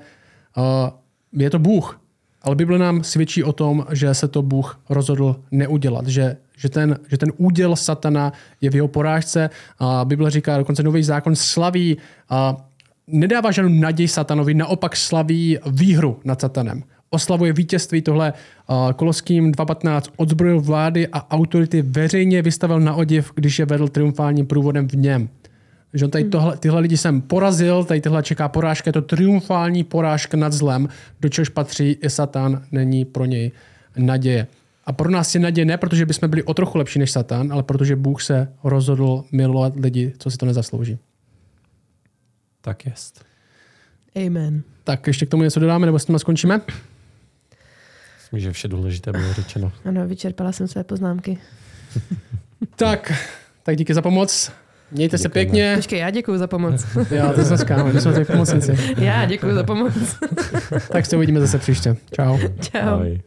Je 1.33 1.51
to 1.51 1.59
Bůh. 1.59 2.01
Ale 2.47 2.57
Bible 2.57 2.79
nám 2.79 3.05
svědčí 3.05 3.45
o 3.45 3.53
tom, 3.53 3.87
že 3.93 4.15
se 4.15 4.29
to 4.29 4.43
Bůh 4.43 4.81
rozhodl 4.89 5.37
neudělat, 5.51 6.07
že, 6.07 6.37
že, 6.57 6.69
ten, 6.69 6.99
že 7.09 7.19
ten 7.19 7.33
úděl 7.37 7.77
satana 7.77 8.33
je 8.61 8.71
v 8.71 8.75
jeho 8.75 8.89
porážce. 8.89 9.51
A 9.79 10.05
Bible 10.05 10.31
říká, 10.31 10.59
dokonce 10.59 10.83
nový 10.83 11.03
zákon 11.03 11.37
slaví 11.37 11.97
a 12.31 12.57
nedává 13.07 13.51
žádnou 13.51 13.81
naději 13.81 14.09
satanovi, 14.09 14.55
naopak 14.55 14.97
slaví 14.97 15.59
výhru 15.71 16.21
nad 16.25 16.41
satanem. 16.41 16.83
Oslavuje 17.11 17.53
vítězství 17.53 18.03
tohle 18.03 18.33
Koloským 18.97 19.53
2.15 19.53 20.03
odzbrojil 20.17 20.61
vlády 20.61 21.09
a 21.09 21.31
autority 21.31 21.83
veřejně 21.83 22.43
vystavil 22.43 22.81
na 22.81 22.95
odiv, 22.95 23.33
když 23.35 23.59
je 23.59 23.67
vedl 23.67 23.89
triumfálním 23.89 24.47
průvodem 24.47 24.89
v 24.89 24.97
něm. 24.97 25.29
Že 25.97 26.05
on 26.05 26.11
tady 26.11 26.25
tohle, 26.25 26.57
tyhle 26.57 26.81
lidi 26.81 26.97
jsem 26.97 27.21
porazil, 27.21 27.85
tady 27.85 28.01
tyhle 28.01 28.23
čeká 28.23 28.49
porážka, 28.49 28.89
je 28.89 28.93
to 28.93 29.03
triumfální 29.03 29.85
porážka 29.85 30.37
nad 30.37 30.53
zlem, 30.53 30.89
do 31.21 31.29
čehož 31.29 31.49
patří 31.49 31.99
i 32.03 32.11
Satan, 32.11 32.63
není 32.73 33.05
pro 33.05 33.25
něj 33.25 33.53
naděje. 33.97 34.47
A 34.85 34.93
pro 34.93 35.11
nás 35.11 35.35
je 35.35 35.41
naděje 35.41 35.65
ne, 35.65 35.77
protože 35.77 36.07
bychom 36.07 36.31
byli 36.31 36.43
o 36.43 36.55
trochu 36.55 36.79
lepší 36.79 36.99
než 36.99 37.11
Satan, 37.11 37.53
ale 37.53 37.63
protože 37.63 37.97
Bůh 37.97 38.23
se 38.23 38.53
rozhodl 38.65 39.25
milovat 39.33 39.73
lidi, 39.77 40.13
co 40.19 40.31
si 40.31 40.37
to 40.37 40.47
nezaslouží. 40.47 40.99
Tak 42.61 42.87
jest. 42.87 43.25
Amen. 44.27 44.63
Tak 44.85 45.07
ještě 45.07 45.27
k 45.27 45.29
tomu 45.29 45.43
něco 45.43 45.61
dodáme, 45.61 45.87
nebo 45.87 45.99
s 45.99 46.05
tím 46.05 46.19
skončíme? 46.19 46.61
Myslím, 48.17 48.41
že 48.41 48.53
vše 48.53 48.69
důležité 48.69 49.13
bylo 49.13 49.33
řečeno. 49.33 49.73
Ano, 49.85 50.09
vyčerpala 50.09 50.53
jsem 50.53 50.69
své 50.69 50.85
poznámky. 50.85 51.39
tak, 52.77 53.13
tak 53.63 53.77
díky 53.77 53.95
za 53.95 54.03
pomoc. 54.03 54.53
Mějte 54.91 55.19
se 55.19 55.23
Děkujeme. 55.23 55.45
pěkně. 55.51 55.73
Počkej, 55.77 55.99
já 55.99 56.11
děkuji 56.11 56.39
za 56.39 56.47
pomoc. 56.47 56.87
Jo, 57.11 57.33
to 57.35 57.45
jsme 57.45 57.59
skáme, 57.59 57.93
my 57.93 58.01
jsme 58.01 58.13
tady 58.13 58.25
pomocníci. 58.25 58.79
já 58.99 59.25
děkuji 59.25 59.55
za 59.55 59.63
pomoc. 59.65 59.93
Tak 60.93 61.07
se 61.07 61.17
uvidíme 61.17 61.41
zase 61.41 61.59
příště. 61.59 61.97
Čau. 62.17 62.39
Čau. 62.61 62.79
Ahoj. 62.81 63.21